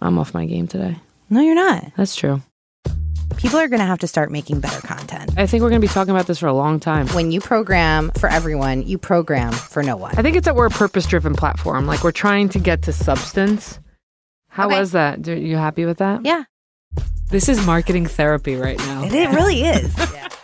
I'm 0.00 0.18
off 0.18 0.34
my 0.34 0.46
game 0.46 0.66
today. 0.68 0.96
No, 1.30 1.40
you're 1.40 1.54
not. 1.54 1.92
That's 1.96 2.16
true. 2.16 2.42
People 3.36 3.58
are 3.58 3.68
going 3.68 3.80
to 3.80 3.86
have 3.86 3.98
to 4.00 4.08
start 4.08 4.30
making 4.32 4.60
better 4.60 4.80
content. 4.80 5.30
I 5.36 5.46
think 5.46 5.62
we're 5.62 5.68
going 5.68 5.80
to 5.80 5.86
be 5.86 5.92
talking 5.92 6.10
about 6.12 6.26
this 6.26 6.38
for 6.38 6.46
a 6.46 6.52
long 6.52 6.80
time. 6.80 7.06
When 7.08 7.30
you 7.30 7.40
program 7.40 8.10
for 8.18 8.28
everyone, 8.28 8.82
you 8.86 8.98
program 8.98 9.52
for 9.52 9.82
no 9.82 9.96
one. 9.96 10.14
I 10.18 10.22
think 10.22 10.36
it's 10.36 10.46
that 10.46 10.56
we're 10.56 10.66
a 10.66 10.70
purpose 10.70 11.06
driven 11.06 11.34
platform. 11.34 11.86
Like 11.86 12.02
we're 12.02 12.10
trying 12.10 12.48
to 12.50 12.58
get 12.58 12.82
to 12.82 12.92
substance. 12.92 13.78
How 14.48 14.66
Okay. 14.66 14.78
was 14.80 14.92
that? 14.92 15.28
Are 15.28 15.36
you 15.36 15.56
happy 15.56 15.84
with 15.84 15.98
that? 15.98 16.24
Yeah, 16.24 16.44
This 17.28 17.48
is 17.48 17.64
marketing 17.66 18.06
therapy 18.06 18.56
right 18.56 18.78
now. 18.78 19.04
it, 19.04 19.12
it 19.12 19.28
really 19.30 19.62
is. 19.62 19.94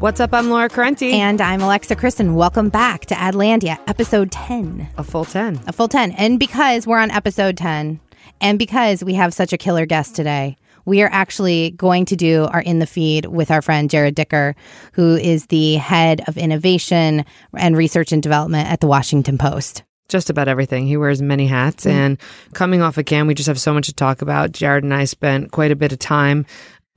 What's 0.00 0.20
up? 0.20 0.34
I'm 0.34 0.50
Laura 0.50 0.68
Correnti. 0.68 1.12
and 1.12 1.40
I'm 1.40 1.62
Alexa 1.62 1.96
Christon. 1.96 2.34
Welcome 2.34 2.68
back 2.68 3.06
to 3.06 3.14
Adlandia, 3.14 3.78
episode 3.86 4.30
10. 4.30 4.86
a 4.98 5.02
full 5.04 5.24
10. 5.24 5.60
A 5.66 5.72
full 5.72 5.88
10. 5.88 6.12
And 6.12 6.38
because 6.38 6.86
we're 6.86 6.98
on 6.98 7.10
episode 7.10 7.56
10, 7.56 8.00
and 8.40 8.58
because 8.58 9.02
we 9.02 9.14
have 9.14 9.32
such 9.32 9.52
a 9.54 9.58
killer 9.58 9.86
guest 9.86 10.14
today, 10.14 10.56
we 10.84 11.00
are 11.02 11.08
actually 11.10 11.70
going 11.70 12.04
to 12.06 12.16
do 12.16 12.44
our 12.52 12.60
in 12.60 12.80
the 12.80 12.86
feed 12.86 13.26
with 13.26 13.50
our 13.50 13.62
friend 13.62 13.88
Jared 13.88 14.14
Dicker, 14.14 14.54
who 14.92 15.16
is 15.16 15.46
the 15.46 15.76
head 15.76 16.22
of 16.28 16.36
innovation 16.36 17.24
and 17.56 17.74
research 17.76 18.12
and 18.12 18.22
development 18.22 18.68
at 18.70 18.80
the 18.80 18.86
Washington 18.86 19.38
Post. 19.38 19.84
Just 20.08 20.28
about 20.28 20.48
everything. 20.48 20.86
He 20.86 20.98
wears 20.98 21.22
many 21.22 21.46
hats. 21.46 21.86
And 21.86 22.18
coming 22.52 22.82
off 22.82 22.98
of 22.98 23.06
Cannes, 23.06 23.26
we 23.26 23.32
just 23.34 23.46
have 23.48 23.60
so 23.60 23.72
much 23.72 23.86
to 23.86 23.94
talk 23.94 24.20
about. 24.20 24.52
Jared 24.52 24.84
and 24.84 24.92
I 24.92 25.04
spent 25.06 25.50
quite 25.52 25.70
a 25.70 25.76
bit 25.76 25.92
of 25.92 25.98
time 25.98 26.44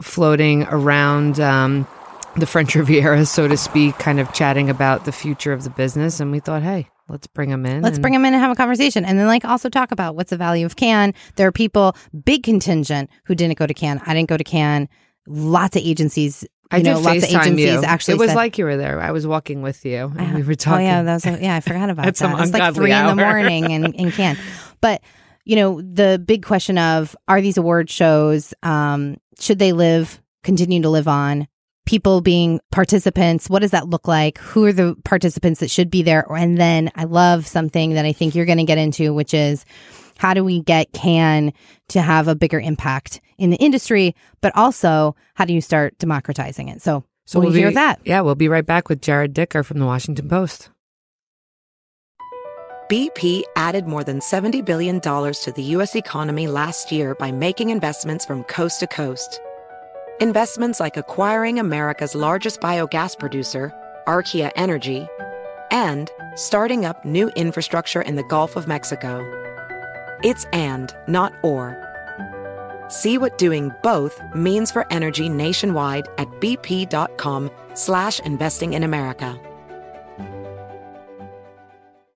floating 0.02 0.64
around 0.64 1.40
um, 1.40 1.88
the 2.38 2.46
French 2.46 2.76
Riviera, 2.76 3.26
so 3.26 3.48
to 3.48 3.58
speak, 3.58 3.98
kind 3.98 4.20
of 4.20 4.32
chatting 4.34 4.70
about 4.70 5.06
the 5.06 5.12
future 5.12 5.54
of 5.54 5.64
the 5.64 5.70
business. 5.70 6.20
And 6.20 6.32
we 6.32 6.40
thought, 6.40 6.62
hey, 6.64 6.88
let's 7.10 7.28
bring 7.28 7.50
them 7.50 7.66
in. 7.66 7.82
Let's 7.82 7.96
and- 7.98 8.02
bring 8.02 8.14
them 8.14 8.26
in 8.26 8.34
and 8.34 8.42
have 8.42 8.52
a 8.52 8.56
conversation. 8.56 9.04
And 9.06 9.18
then, 9.20 9.28
like, 9.28 9.44
also 9.46 9.70
talk 9.70 9.92
about 9.92 10.16
what's 10.16 10.30
the 10.30 10.38
value 10.38 10.66
of 10.66 10.76
Cannes. 10.76 11.14
There 11.36 11.48
are 11.48 11.52
people, 11.52 11.96
big 12.26 12.44
contingent, 12.44 13.10
who 13.26 13.36
didn't 13.36 13.58
go 13.58 13.66
to 13.68 13.74
Cannes. 13.74 14.02
I 14.06 14.14
didn't 14.14 14.30
go 14.30 14.38
to 14.38 14.44
Cannes. 14.44 14.88
Lots 15.28 15.76
of 15.76 15.82
agencies, 15.82 16.44
you 16.44 16.48
I 16.72 16.82
know, 16.82 16.96
did 16.96 17.04
lots 17.04 17.24
of 17.24 17.30
agencies 17.30 17.66
you. 17.66 17.84
actually 17.84 18.14
It 18.14 18.20
was 18.20 18.30
said, 18.30 18.36
like 18.38 18.58
you 18.58 18.64
were 18.66 18.78
there. 18.78 19.02
I 19.02 19.12
was 19.12 19.28
walking 19.28 19.62
with 19.62 19.84
you, 19.86 20.14
and 20.18 20.36
we 20.36 20.44
were 20.44 20.56
talking. 20.56 20.86
Oh 20.86 20.90
yeah, 20.90 21.04
that 21.04 21.14
was 21.16 21.26
yeah. 21.42 21.56
I 21.56 21.60
forgot 21.60 21.90
about 21.90 22.06
that. 22.06 22.16
some 22.18 22.32
It 22.32 22.40
was 22.40 22.54
like 22.54 22.74
three 22.76 22.92
in 22.94 23.06
the 23.08 23.16
morning 23.16 23.72
in 23.72 23.92
in 23.94 24.12
Cannes. 24.12 24.38
But 24.80 25.02
you 25.44 25.58
know, 25.58 25.82
the 25.82 26.22
big 26.26 26.46
question 26.46 26.78
of 26.78 27.14
are 27.28 27.42
these 27.42 27.58
award 27.58 27.90
shows 27.90 28.54
um, 28.64 29.18
should 29.40 29.60
they 29.60 29.74
live 29.74 30.22
continue 30.44 30.82
to 30.84 30.90
live 30.90 31.10
on? 31.10 31.48
People 31.88 32.20
being 32.20 32.60
participants, 32.70 33.50
what 33.50 33.62
does 33.62 33.72
that 33.72 33.88
look 33.88 34.10
like? 34.10 34.38
Who 34.40 34.66
are 34.66 34.74
the 34.74 34.96
participants 35.06 35.62
that 35.62 35.72
should 35.72 35.90
be 35.90 36.04
there? 36.04 36.26
And 36.30 36.58
then 36.58 36.92
I 36.96 37.06
love 37.06 37.48
something 37.48 37.94
that 37.94 38.06
I 38.06 38.12
think 38.12 38.36
you're 38.36 38.46
going 38.46 38.58
to 38.58 38.66
get 38.66 38.78
into, 38.78 39.14
which 39.14 39.34
is 39.34 39.64
how 40.18 40.34
do 40.34 40.44
we 40.44 40.62
get 40.62 40.92
Cannes 40.92 41.54
to 41.90 42.02
have 42.02 42.28
a 42.28 42.36
bigger 42.36 42.60
impact 42.60 43.22
in 43.38 43.52
the 43.52 43.58
industry, 43.58 44.16
but 44.42 44.54
also 44.54 45.16
how 45.36 45.46
do 45.46 45.54
you 45.54 45.62
start 45.62 45.98
democratizing 45.98 46.68
it? 46.68 46.82
So, 46.82 47.06
so 47.26 47.40
we'll, 47.40 47.54
be, 47.54 47.60
hear 47.60 47.72
that. 47.72 48.02
Yeah, 48.04 48.20
we'll 48.20 48.36
be 48.36 48.50
right 48.50 48.66
back 48.66 48.90
with 48.90 49.02
Jared 49.02 49.34
Dicker 49.34 49.64
from 49.64 49.80
the 49.80 49.86
Washington 49.86 50.28
Post. 50.28 50.70
BP 52.90 53.44
added 53.56 53.88
more 53.88 54.04
than 54.04 54.20
$70 54.20 54.66
billion 54.66 55.00
to 55.00 55.54
the 55.56 55.64
U.S. 55.64 55.96
economy 55.96 56.48
last 56.48 56.92
year 56.92 57.16
by 57.16 57.32
making 57.32 57.70
investments 57.70 58.26
from 58.26 58.44
coast 58.44 58.82
to 58.82 58.88
coast. 58.88 59.40
Investments 60.20 60.80
like 60.80 60.98
acquiring 60.98 61.60
America's 61.60 62.16
largest 62.16 62.60
biogas 62.60 63.18
producer, 63.20 63.72
Archaea 64.08 64.52
Energy, 64.56 65.08
and 65.70 66.10
starting 66.34 66.86
up 66.86 67.06
new 67.06 67.30
infrastructure 67.36 68.02
in 68.02 68.16
the 68.16 68.24
Gulf 68.24 68.56
of 68.56 68.68
Mexico. 68.68 69.22
It's 70.24 70.46
and, 70.46 70.92
not 71.08 71.34
or. 71.44 71.78
See 72.88 73.20
what 73.20 73.38
doing 73.38 73.72
both 73.84 74.20
means 74.34 74.72
for 74.72 74.92
energy 74.92 75.30
nationwide 75.30 76.08
at 76.18 76.28
bp.com 76.42 77.52
slash 77.76 78.20
investing 78.22 78.74
in 78.74 78.82
America. 78.82 79.40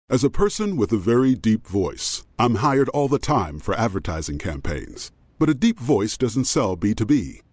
As 0.09 0.23
a 0.23 0.31
person 0.31 0.75
with 0.75 0.91
a 0.91 0.97
very 0.97 1.35
deep 1.35 1.67
voice, 1.67 2.25
I'm 2.40 2.56
hired 2.56 2.90
all 2.90 3.07
the 3.07 3.19
time 3.19 3.59
for 3.59 3.75
advertising 3.75 4.40
campaigns. 4.40 5.11
But 5.37 5.49
a 5.49 5.53
deep 5.53 5.79
voice 5.79 6.17
doesn't 6.17 6.46
sell 6.46 6.76
B2B, 6.76 7.41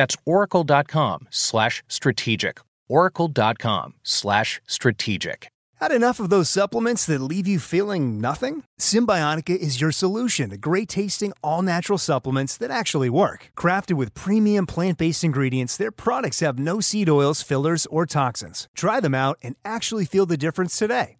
That's 0.00 0.16
oracle.com 0.24 1.28
slash 1.28 1.82
strategic. 1.86 2.60
Oracle.com 2.88 3.92
slash 4.02 4.62
strategic. 4.66 5.48
Had 5.78 5.92
enough 5.92 6.18
of 6.18 6.30
those 6.30 6.48
supplements 6.48 7.04
that 7.04 7.20
leave 7.20 7.46
you 7.46 7.58
feeling 7.58 8.18
nothing? 8.18 8.64
Cymbiotika 8.80 9.54
is 9.54 9.78
your 9.78 9.92
solution 9.92 10.48
to 10.48 10.56
great 10.56 10.88
tasting, 10.88 11.34
all 11.42 11.60
natural 11.60 11.98
supplements 11.98 12.56
that 12.56 12.70
actually 12.70 13.10
work. 13.10 13.50
Crafted 13.54 13.98
with 13.98 14.14
premium 14.14 14.64
plant 14.64 14.96
based 14.96 15.22
ingredients, 15.22 15.76
their 15.76 15.92
products 15.92 16.40
have 16.40 16.58
no 16.58 16.80
seed 16.80 17.10
oils, 17.10 17.42
fillers, 17.42 17.84
or 17.90 18.06
toxins. 18.06 18.68
Try 18.74 19.00
them 19.00 19.14
out 19.14 19.36
and 19.42 19.54
actually 19.66 20.06
feel 20.06 20.24
the 20.24 20.38
difference 20.38 20.78
today. 20.78 21.19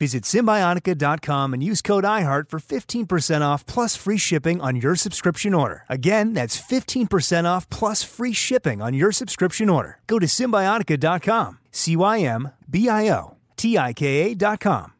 Visit 0.00 0.24
Cymbiotika.com 0.24 1.52
and 1.52 1.62
use 1.62 1.82
code 1.82 2.04
IHEART 2.04 2.48
for 2.48 2.58
15% 2.58 3.42
off 3.42 3.66
plus 3.66 3.96
free 3.96 4.16
shipping 4.16 4.58
on 4.58 4.76
your 4.76 4.96
subscription 4.96 5.52
order. 5.52 5.84
Again, 5.90 6.32
that's 6.32 6.58
15% 6.58 7.44
off 7.44 7.68
plus 7.68 8.02
free 8.02 8.32
shipping 8.32 8.80
on 8.80 8.94
your 8.94 9.12
subscription 9.12 9.68
order. 9.68 9.98
Go 10.06 10.18
to 10.18 10.26
Cymbiotika.com. 10.26 11.58
C 11.70 11.96
Y 11.96 12.20
M 12.20 12.50
B 12.68 12.88
I 12.88 13.10
O 13.10 13.36
T 13.58 13.76
I 13.76 13.92
K 13.92 14.32
A.com. 14.32 14.94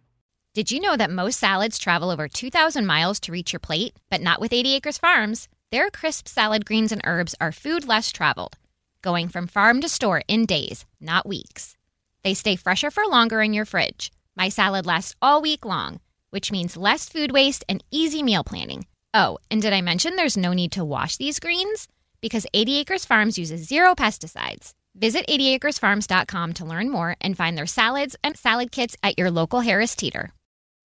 Did 0.52 0.71
you 0.71 0.80
know 0.80 0.97
that 0.99 1.11
most 1.11 1.40
salads 1.40 1.78
travel 1.78 2.11
over 2.11 2.28
2,000 2.28 2.85
miles 2.85 3.19
to 3.21 3.33
reach 3.33 3.54
your 3.54 3.61
plate? 3.61 3.95
But 4.11 4.21
not 4.21 4.38
with 4.38 4.52
80 4.52 4.75
Acres 4.75 4.99
Farms. 4.99 5.49
Their 5.73 5.88
crisp 5.90 6.28
salad 6.28 6.66
greens 6.66 6.92
and 6.92 7.00
herbs 7.04 7.35
are 7.40 7.52
food 7.52 7.88
less 7.88 8.12
traveled, 8.12 8.59
going 9.00 9.28
from 9.28 9.47
farm 9.47 9.80
to 9.80 9.88
store 9.88 10.23
in 10.28 10.45
days, 10.45 10.85
not 11.00 11.26
weeks. 11.26 11.76
They 12.23 12.35
stay 12.35 12.57
fresher 12.57 12.90
for 12.90 13.07
longer 13.07 13.40
in 13.40 13.54
your 13.54 13.64
fridge. 13.64 14.11
My 14.37 14.49
salad 14.49 14.87
lasts 14.87 15.14
all 15.20 15.42
week 15.42 15.64
long, 15.64 16.00
which 16.30 16.52
means 16.52 16.76
less 16.76 17.08
food 17.08 17.32
waste 17.32 17.64
and 17.68 17.82
easy 17.90 18.22
meal 18.22 18.44
planning. 18.44 18.87
Oh, 19.12 19.38
and 19.50 19.60
did 19.60 19.72
I 19.72 19.80
mention 19.80 20.16
there's 20.16 20.37
no 20.37 20.52
need 20.52 20.72
to 20.72 20.84
wash 20.84 21.16
these 21.16 21.40
greens? 21.40 21.88
Because 22.20 22.46
80 22.54 22.78
Acres 22.78 23.04
Farms 23.04 23.38
uses 23.38 23.66
zero 23.66 23.94
pesticides. 23.94 24.72
Visit 24.94 25.26
80acresfarms.com 25.28 26.52
to 26.54 26.64
learn 26.64 26.90
more 26.90 27.16
and 27.20 27.37
find 27.37 27.56
their 27.56 27.66
salads 27.66 28.16
and 28.22 28.37
salad 28.37 28.72
kits 28.72 28.96
at 29.02 29.18
your 29.18 29.30
local 29.30 29.60
Harris 29.60 29.94
Teeter. 29.96 30.32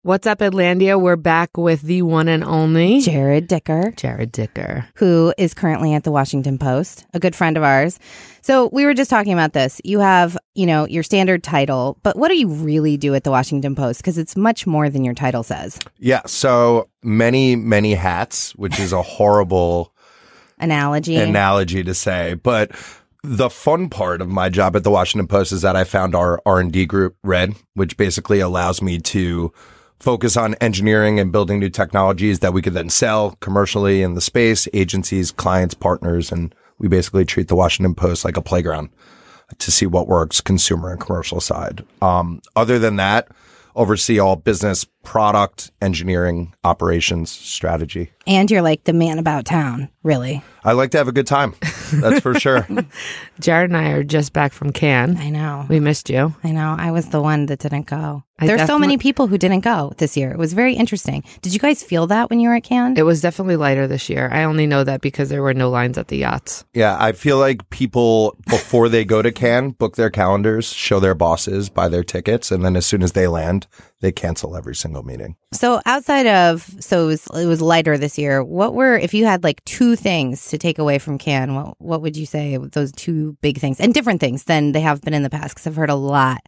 What's 0.05 0.27
up, 0.27 0.39
Adlandia? 0.39 0.99
We're 0.99 1.15
back 1.15 1.55
with 1.55 1.83
the 1.83 2.01
one 2.01 2.27
and 2.27 2.43
only 2.43 2.99
Jared 2.99 3.47
Dicker, 3.47 3.93
Jared 3.95 4.33
Dicker. 4.33 4.85
who 4.95 5.33
is 5.37 5.53
currently 5.53 5.93
at 5.93 6.03
the 6.03 6.11
Washington 6.11 6.57
Post, 6.57 7.05
a 7.13 7.21
good 7.21 7.33
friend 7.33 7.55
of 7.55 7.63
ours. 7.63 7.99
So 8.41 8.69
we 8.73 8.83
were 8.83 8.93
just 8.93 9.09
talking 9.09 9.31
about 9.31 9.53
this. 9.53 9.79
You 9.85 9.99
have, 9.99 10.37
you 10.55 10.65
know, 10.65 10.85
your 10.87 11.03
standard 11.03 11.41
title, 11.41 11.97
but 12.03 12.17
what 12.17 12.27
do 12.27 12.35
you 12.35 12.49
really 12.49 12.97
do 12.97 13.15
at 13.15 13.23
the 13.23 13.31
Washington 13.31 13.75
Post? 13.75 14.01
Because 14.01 14.17
it's 14.17 14.35
much 14.35 14.67
more 14.67 14.89
than 14.89 15.05
your 15.05 15.13
title 15.13 15.41
says. 15.41 15.79
Yeah, 15.99 16.23
so 16.25 16.89
many, 17.01 17.55
many 17.55 17.93
hats, 17.93 18.53
which 18.57 18.81
is 18.81 18.91
a 18.91 19.01
horrible 19.01 19.93
Analogy. 20.59 21.15
analogy 21.15 21.81
to 21.81 21.93
say, 21.93 22.33
but 22.33 22.71
the 23.23 23.49
fun 23.49 23.87
part 23.87 24.21
of 24.21 24.27
my 24.27 24.49
job 24.49 24.75
at 24.75 24.83
the 24.83 24.91
Washington 24.91 25.27
Post 25.27 25.53
is 25.53 25.61
that 25.61 25.77
I 25.77 25.85
found 25.85 26.13
our 26.13 26.41
R&D 26.45 26.87
group 26.87 27.15
Red, 27.23 27.55
which 27.73 27.95
basically 27.95 28.41
allows 28.41 28.81
me 28.81 28.99
to 28.99 29.53
focus 30.03 30.35
on 30.35 30.53
engineering 30.55 31.17
and 31.17 31.31
building 31.31 31.59
new 31.59 31.69
technologies 31.69 32.39
that 32.39 32.51
we 32.51 32.61
could 32.61 32.73
then 32.73 32.89
sell 32.89 33.37
commercially 33.39 34.01
in 34.01 34.15
the 34.15 34.21
space, 34.21 34.67
agencies, 34.73 35.31
clients, 35.31 35.73
partners, 35.73 36.29
and 36.29 36.53
we 36.77 36.89
basically 36.89 37.23
treat 37.23 37.47
the 37.47 37.55
Washington 37.55 37.95
Post 37.95 38.25
like 38.25 38.35
a 38.35 38.41
playground 38.41 38.89
to 39.59 39.71
see 39.71 39.85
what 39.85 40.07
works 40.09 40.41
consumer 40.41 40.91
and 40.91 40.99
commercial 40.99 41.39
side. 41.39 41.85
Um, 42.01 42.41
other 42.53 42.79
than 42.79 42.97
that, 42.97 43.29
oversee 43.75 44.19
all 44.19 44.35
business, 44.35 44.85
product, 45.03 45.71
engineering, 45.81 46.53
operations, 46.63 47.31
strategy. 47.31 48.11
And 48.27 48.49
you're 48.51 48.61
like 48.61 48.83
the 48.83 48.93
man 48.93 49.19
about 49.19 49.45
town, 49.45 49.89
really. 50.03 50.43
I 50.63 50.73
like 50.73 50.91
to 50.91 50.97
have 50.97 51.07
a 51.07 51.13
good 51.13 51.27
time. 51.27 51.55
That's 51.93 52.21
for 52.21 52.39
sure. 52.39 52.67
Jared 53.39 53.69
and 53.69 53.77
I 53.77 53.91
are 53.91 54.03
just 54.03 54.33
back 54.33 54.53
from 54.53 54.71
Cannes. 54.71 55.17
I 55.17 55.29
know. 55.29 55.65
We 55.69 55.79
missed 55.79 56.09
you. 56.09 56.35
I 56.43 56.51
know. 56.51 56.75
I 56.77 56.91
was 56.91 57.09
the 57.09 57.21
one 57.21 57.47
that 57.47 57.59
didn't 57.59 57.87
go. 57.87 58.23
I 58.43 58.47
There's 58.47 58.67
so 58.67 58.77
many 58.77 58.97
people 58.97 59.27
who 59.27 59.37
didn't 59.37 59.61
go 59.61 59.93
this 59.97 60.17
year. 60.17 60.31
It 60.31 60.37
was 60.37 60.53
very 60.53 60.73
interesting. 60.73 61.23
Did 61.41 61.53
you 61.53 61.59
guys 61.59 61.83
feel 61.83 62.07
that 62.07 62.29
when 62.29 62.39
you 62.39 62.49
were 62.49 62.55
at 62.55 62.63
Cannes? 62.63 62.97
It 62.97 63.03
was 63.03 63.21
definitely 63.21 63.55
lighter 63.55 63.87
this 63.87 64.09
year. 64.09 64.29
I 64.31 64.43
only 64.43 64.67
know 64.67 64.83
that 64.83 65.01
because 65.01 65.29
there 65.29 65.41
were 65.41 65.53
no 65.53 65.69
lines 65.69 65.97
at 65.97 66.09
the 66.09 66.17
yachts. 66.17 66.65
Yeah, 66.73 66.97
I 66.99 67.13
feel 67.13 67.37
like 67.37 67.69
people 67.69 68.37
before 68.49 68.89
they 68.89 69.05
go 69.05 69.21
to 69.21 69.31
Cannes 69.31 69.71
book 69.71 69.95
their 69.95 70.09
calendars, 70.09 70.71
show 70.71 70.99
their 70.99 71.15
bosses, 71.15 71.69
buy 71.69 71.87
their 71.87 72.03
tickets, 72.03 72.51
and 72.51 72.65
then 72.65 72.75
as 72.75 72.85
soon 72.85 73.01
as 73.01 73.13
they 73.13 73.27
land, 73.27 73.67
they 74.01 74.11
cancel 74.11 74.55
every 74.55 74.75
single 74.75 75.03
meeting. 75.03 75.35
So 75.53 75.81
outside 75.85 76.27
of 76.27 76.69
so 76.79 77.05
it 77.05 77.07
was 77.07 77.27
it 77.35 77.45
was 77.47 77.61
lighter 77.61 77.97
this 77.97 78.17
year. 78.17 78.43
What 78.43 78.73
were 78.73 78.97
if 78.97 79.13
you 79.13 79.25
had 79.25 79.43
like 79.43 79.63
two 79.63 79.95
things 79.95 80.49
to 80.49 80.57
take 80.57 80.77
away 80.77 80.99
from 80.99 81.17
Cannes? 81.17 81.55
What 81.55 81.81
what 81.81 82.01
would 82.01 82.17
you 82.17 82.25
say 82.25 82.57
those 82.57 82.91
two 82.91 83.37
big 83.41 83.59
things 83.59 83.79
and 83.79 83.93
different 83.93 84.19
things 84.19 84.43
than 84.43 84.73
they 84.73 84.81
have 84.81 85.01
been 85.01 85.13
in 85.13 85.23
the 85.23 85.29
past? 85.29 85.55
Because 85.55 85.67
I've 85.67 85.75
heard 85.75 85.89
a 85.89 85.95
lot 85.95 86.41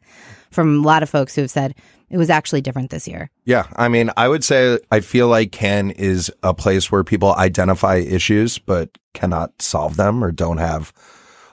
from 0.56 0.80
a 0.80 0.82
lot 0.82 1.04
of 1.04 1.10
folks 1.10 1.36
who 1.36 1.42
have 1.42 1.52
said 1.52 1.76
it 2.10 2.18
was 2.18 2.30
actually 2.30 2.62
different 2.62 2.90
this 2.90 3.08
year. 3.08 3.30
Yeah, 3.44 3.68
I 3.76 3.88
mean, 3.90 4.10
I 4.18 4.28
would 4.28 4.44
say 4.44 4.80
I 4.92 5.02
feel 5.02 5.28
like 5.28 5.52
Cannes 5.52 5.92
is 5.92 6.32
a 6.42 6.54
place 6.54 6.92
where 6.92 7.04
people 7.04 7.36
identify 7.36 7.98
issues 7.98 8.58
but 8.58 8.98
cannot 9.14 9.62
solve 9.62 9.98
them 9.98 10.24
or 10.24 10.32
don't 10.32 10.58
have 10.58 10.94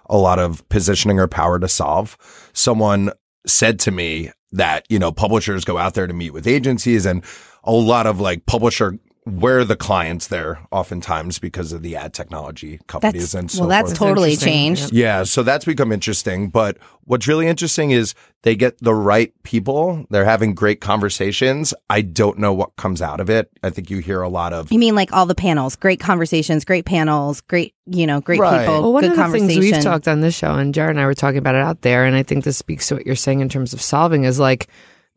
a 0.06 0.16
lot 0.16 0.38
of 0.38 0.66
positioning 0.68 1.18
or 1.18 1.26
power 1.26 1.58
to 1.58 1.68
solve. 1.68 2.16
Someone 2.52 3.10
said 3.46 3.78
to 3.80 3.90
me 3.90 4.30
that, 4.52 4.86
you 4.88 4.98
know, 4.98 5.10
publishers 5.10 5.64
go 5.64 5.78
out 5.78 5.94
there 5.94 6.06
to 6.06 6.14
meet 6.14 6.32
with 6.32 6.46
agencies 6.46 7.06
and 7.06 7.24
a 7.64 7.72
lot 7.72 8.06
of 8.06 8.20
like 8.20 8.46
publisher 8.46 8.98
where 9.24 9.64
the 9.64 9.76
clients 9.76 10.26
there 10.26 10.58
oftentimes 10.72 11.38
because 11.38 11.72
of 11.72 11.82
the 11.82 11.94
ad 11.94 12.12
technology 12.12 12.80
companies 12.88 13.32
That's 13.32 13.34
and 13.34 13.50
so 13.52 13.60
well, 13.60 13.68
that's 13.68 13.90
forth. 13.90 13.98
totally 13.98 14.30
interesting. 14.32 14.74
changed. 14.74 14.92
Yeah, 14.92 15.22
so 15.22 15.44
that's 15.44 15.64
become 15.64 15.92
interesting. 15.92 16.48
But 16.48 16.76
what's 17.04 17.28
really 17.28 17.46
interesting 17.46 17.92
is 17.92 18.14
they 18.42 18.56
get 18.56 18.78
the 18.78 18.94
right 18.94 19.32
people. 19.44 20.06
They're 20.10 20.24
having 20.24 20.54
great 20.54 20.80
conversations. 20.80 21.72
I 21.88 22.00
don't 22.00 22.38
know 22.38 22.52
what 22.52 22.74
comes 22.74 23.00
out 23.00 23.20
of 23.20 23.30
it. 23.30 23.48
I 23.62 23.70
think 23.70 23.90
you 23.90 23.98
hear 23.98 24.22
a 24.22 24.28
lot 24.28 24.52
of 24.52 24.72
You 24.72 24.78
mean 24.80 24.96
like 24.96 25.12
all 25.12 25.26
the 25.26 25.36
panels, 25.36 25.76
great 25.76 26.00
conversations, 26.00 26.64
great 26.64 26.84
panels, 26.84 27.40
great 27.42 27.74
you 27.86 28.08
know, 28.08 28.20
great 28.20 28.40
Right. 28.40 28.60
people, 28.66 28.82
Well, 28.82 28.92
one 28.92 29.02
good 29.02 29.12
of 29.12 29.16
the 29.32 29.38
things 29.38 29.56
we've 29.58 29.80
talked 29.82 30.08
on 30.08 30.20
this 30.20 30.34
show, 30.34 30.54
and 30.54 30.74
Jared 30.74 30.90
and 30.96 31.00
I 31.00 31.06
were 31.06 31.14
talking 31.14 31.38
about 31.38 31.54
it 31.54 31.62
out 31.62 31.82
there, 31.82 32.04
and 32.06 32.16
I 32.16 32.22
think 32.24 32.42
this 32.44 32.56
speaks 32.56 32.88
to 32.88 32.96
what 32.96 33.06
you're 33.06 33.14
saying 33.16 33.38
in 33.40 33.48
terms 33.48 33.72
of 33.72 33.80
solving 33.80 34.24
is 34.24 34.40
like, 34.40 34.66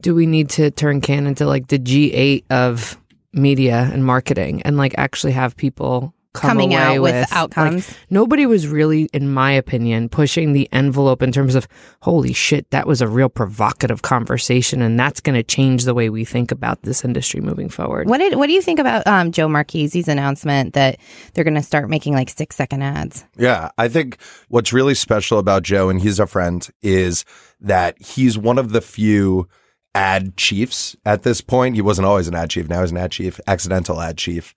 do 0.02 0.14
we 0.14 0.26
need 0.28 0.50
to 0.52 0.70
turn 0.72 1.02
Cannes 1.02 1.26
into 1.26 1.46
like 1.48 1.68
the 1.68 1.80
G8 1.80 2.44
of 2.52 3.00
media 3.36 3.90
and 3.94 4.06
marketing 4.06 4.62
and 4.64 4.78
like 4.78 4.96
actually 4.98 5.34
have 5.34 5.56
people 5.56 6.14
come 6.36 6.50
Coming 6.50 6.74
away 6.74 6.82
out 6.82 7.02
with 7.02 7.16
like, 7.16 7.34
outcomes. 7.34 7.96
nobody 8.10 8.46
was 8.46 8.68
really, 8.68 9.10
in 9.14 9.34
my 9.34 9.52
opinion, 9.52 10.10
pushing 10.10 10.52
the 10.52 10.68
envelope 10.74 11.22
in 11.22 11.32
terms 11.32 11.56
of, 11.56 11.66
holy 12.02 12.34
shit, 12.34 12.70
that 12.72 12.86
was 12.86 13.02
a 13.02 13.08
real 13.08 13.30
provocative 13.30 14.02
conversation, 14.02 14.82
and 14.82 15.00
that's 15.00 15.22
going 15.22 15.36
to 15.36 15.44
change 15.44 15.86
the 15.86 15.94
way 15.94 16.10
we 16.10 16.26
think 16.26 16.52
about 16.52 16.82
this 16.82 17.06
industry 17.06 17.40
moving 17.40 17.70
forward. 17.70 18.10
What 18.10 18.18
did 18.18 18.36
what 18.36 18.48
do 18.48 18.54
you 18.54 18.62
think 18.62 18.80
about 18.80 19.08
um, 19.08 19.32
Joe 19.32 19.48
Marchese's 19.48 20.10
announcement 20.10 20.74
that 20.74 21.00
they're 21.34 21.46
going 21.46 21.56
to 21.56 21.64
start 21.64 21.90
making 21.90 22.14
like 22.14 22.30
six 22.30 22.56
second 22.56 22.82
ads? 22.82 23.26
Yeah, 23.38 23.70
I 23.78 23.88
think 23.88 24.18
what's 24.50 24.74
really 24.74 24.96
special 24.96 25.40
about 25.40 25.64
Joe, 25.64 25.90
and 25.90 26.02
he's 26.02 26.20
a 26.20 26.28
friend, 26.28 26.68
is 26.82 27.24
that 27.62 27.96
he's 28.02 28.38
one 28.38 28.58
of 28.58 28.74
the 28.74 28.82
few 28.82 29.48
ad 29.96 30.38
chiefs 30.38 30.96
at 31.06 31.24
this 31.24 31.42
point. 31.42 31.76
He 31.76 31.82
wasn't 31.82 32.06
always 32.06 32.28
an 32.28 32.36
ad 32.36 32.52
chief. 32.52 32.70
Now 32.70 32.82
he's 32.82 32.92
an 32.92 32.98
ad 32.98 33.12
chief, 33.12 33.40
accidental 33.48 34.02
ad 34.02 34.18
chief. 34.18 34.54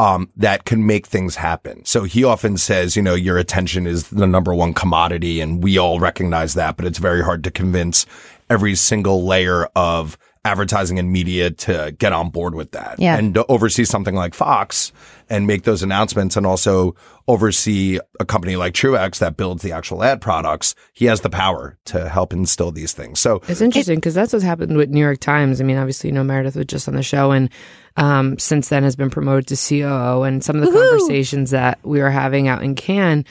Um, 0.00 0.30
that 0.36 0.64
can 0.64 0.86
make 0.86 1.08
things 1.08 1.34
happen. 1.34 1.84
So 1.84 2.04
he 2.04 2.22
often 2.22 2.56
says, 2.56 2.94
you 2.94 3.02
know, 3.02 3.16
your 3.16 3.36
attention 3.36 3.84
is 3.84 4.10
the 4.10 4.28
number 4.28 4.54
one 4.54 4.72
commodity 4.72 5.40
and 5.40 5.60
we 5.60 5.76
all 5.76 5.98
recognize 5.98 6.54
that, 6.54 6.76
but 6.76 6.86
it's 6.86 6.98
very 6.98 7.20
hard 7.20 7.42
to 7.44 7.50
convince 7.50 8.06
every 8.48 8.76
single 8.76 9.26
layer 9.26 9.64
of 9.74 10.16
advertising 10.44 10.98
and 10.98 11.12
media 11.12 11.50
to 11.50 11.94
get 11.98 12.12
on 12.12 12.30
board 12.30 12.54
with 12.54 12.72
that. 12.72 12.96
Yeah. 12.98 13.16
And 13.16 13.34
to 13.34 13.46
oversee 13.48 13.84
something 13.84 14.14
like 14.14 14.34
Fox 14.34 14.92
and 15.28 15.46
make 15.46 15.64
those 15.64 15.82
announcements 15.82 16.36
and 16.36 16.46
also 16.46 16.94
oversee 17.26 17.98
a 18.18 18.24
company 18.24 18.56
like 18.56 18.72
trueX 18.72 19.18
that 19.18 19.36
builds 19.36 19.62
the 19.62 19.72
actual 19.72 20.02
ad 20.02 20.20
products. 20.20 20.74
He 20.92 21.04
has 21.06 21.20
the 21.20 21.30
power 21.30 21.76
to 21.86 22.08
help 22.08 22.32
instill 22.32 22.70
these 22.70 22.92
things. 22.92 23.20
So 23.20 23.42
It's 23.48 23.60
interesting 23.60 23.96
because 23.96 24.14
that's 24.14 24.32
what's 24.32 24.44
happened 24.44 24.76
with 24.76 24.88
New 24.90 25.00
York 25.00 25.20
Times. 25.20 25.60
I 25.60 25.64
mean, 25.64 25.76
obviously, 25.76 26.08
you 26.08 26.14
know, 26.14 26.24
Meredith 26.24 26.56
was 26.56 26.66
just 26.66 26.88
on 26.88 26.94
the 26.94 27.02
show 27.02 27.32
and 27.32 27.50
um, 27.96 28.38
since 28.38 28.68
then 28.68 28.82
has 28.84 28.96
been 28.96 29.10
promoted 29.10 29.48
to 29.48 29.56
COO. 29.56 30.22
And 30.22 30.42
some 30.42 30.56
of 30.56 30.62
the 30.62 30.72
conversations 30.72 31.50
that 31.50 31.78
we 31.82 32.00
were 32.00 32.10
having 32.10 32.48
out 32.48 32.62
in 32.62 32.74
Cannes 32.74 33.24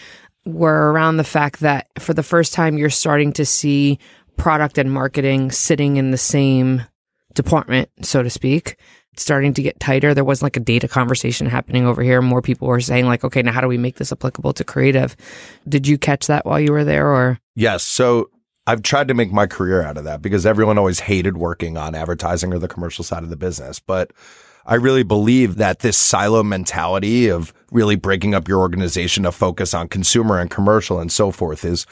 were 0.45 0.91
around 0.91 1.17
the 1.17 1.23
fact 1.23 1.61
that 1.61 1.87
for 1.99 2.13
the 2.13 2.23
first 2.23 2.53
time, 2.53 2.77
you're 2.77 2.89
starting 2.89 3.33
to 3.33 3.45
see 3.45 3.99
product 4.37 4.77
and 4.77 4.91
marketing 4.91 5.51
sitting 5.51 5.97
in 5.97 6.11
the 6.11 6.17
same 6.17 6.83
department, 7.37 7.89
so 8.01 8.21
to 8.21 8.29
speak. 8.29 8.75
Starting 9.15 9.53
to 9.53 9.63
get 9.63 9.79
tighter. 9.79 10.13
There 10.13 10.23
wasn't 10.23 10.43
like 10.43 10.57
a 10.57 10.59
data 10.59 10.87
conversation 10.87 11.47
happening 11.47 11.87
over 11.87 12.03
here. 12.03 12.21
More 12.21 12.41
people 12.41 12.67
were 12.67 12.79
saying 12.79 13.07
like, 13.07 13.23
okay, 13.23 13.41
now 13.41 13.51
how 13.51 13.61
do 13.61 13.67
we 13.67 13.77
make 13.77 13.95
this 13.95 14.11
applicable 14.11 14.53
to 14.53 14.63
creative? 14.63 15.15
Did 15.67 15.87
you 15.87 15.97
catch 15.97 16.27
that 16.27 16.45
while 16.45 16.59
you 16.59 16.71
were 16.71 16.83
there 16.83 17.07
or? 17.07 17.39
Yes. 17.55 17.81
So 17.81 18.29
I've 18.67 18.83
tried 18.83 19.07
to 19.07 19.15
make 19.15 19.31
my 19.31 19.47
career 19.47 19.81
out 19.81 19.97
of 19.97 20.03
that 20.03 20.21
because 20.21 20.45
everyone 20.45 20.77
always 20.77 20.99
hated 20.99 21.37
working 21.37 21.77
on 21.77 21.95
advertising 21.95 22.53
or 22.53 22.59
the 22.59 22.67
commercial 22.67 23.03
side 23.03 23.23
of 23.23 23.29
the 23.29 23.37
business. 23.37 23.79
But 23.79 24.11
I 24.67 24.75
really 24.75 25.03
believe 25.03 25.55
that 25.55 25.79
this 25.79 25.97
silo 25.97 26.43
mentality 26.43 27.29
of 27.29 27.53
really 27.71 27.95
breaking 27.95 28.35
up 28.35 28.49
your 28.49 28.59
organization 28.59 29.23
to 29.23 29.31
focus 29.31 29.73
on 29.73 29.87
consumer 29.87 30.37
and 30.37 30.51
commercial 30.51 30.99
and 30.99 31.09
so 31.11 31.31
forth 31.31 31.63
is 31.63 31.85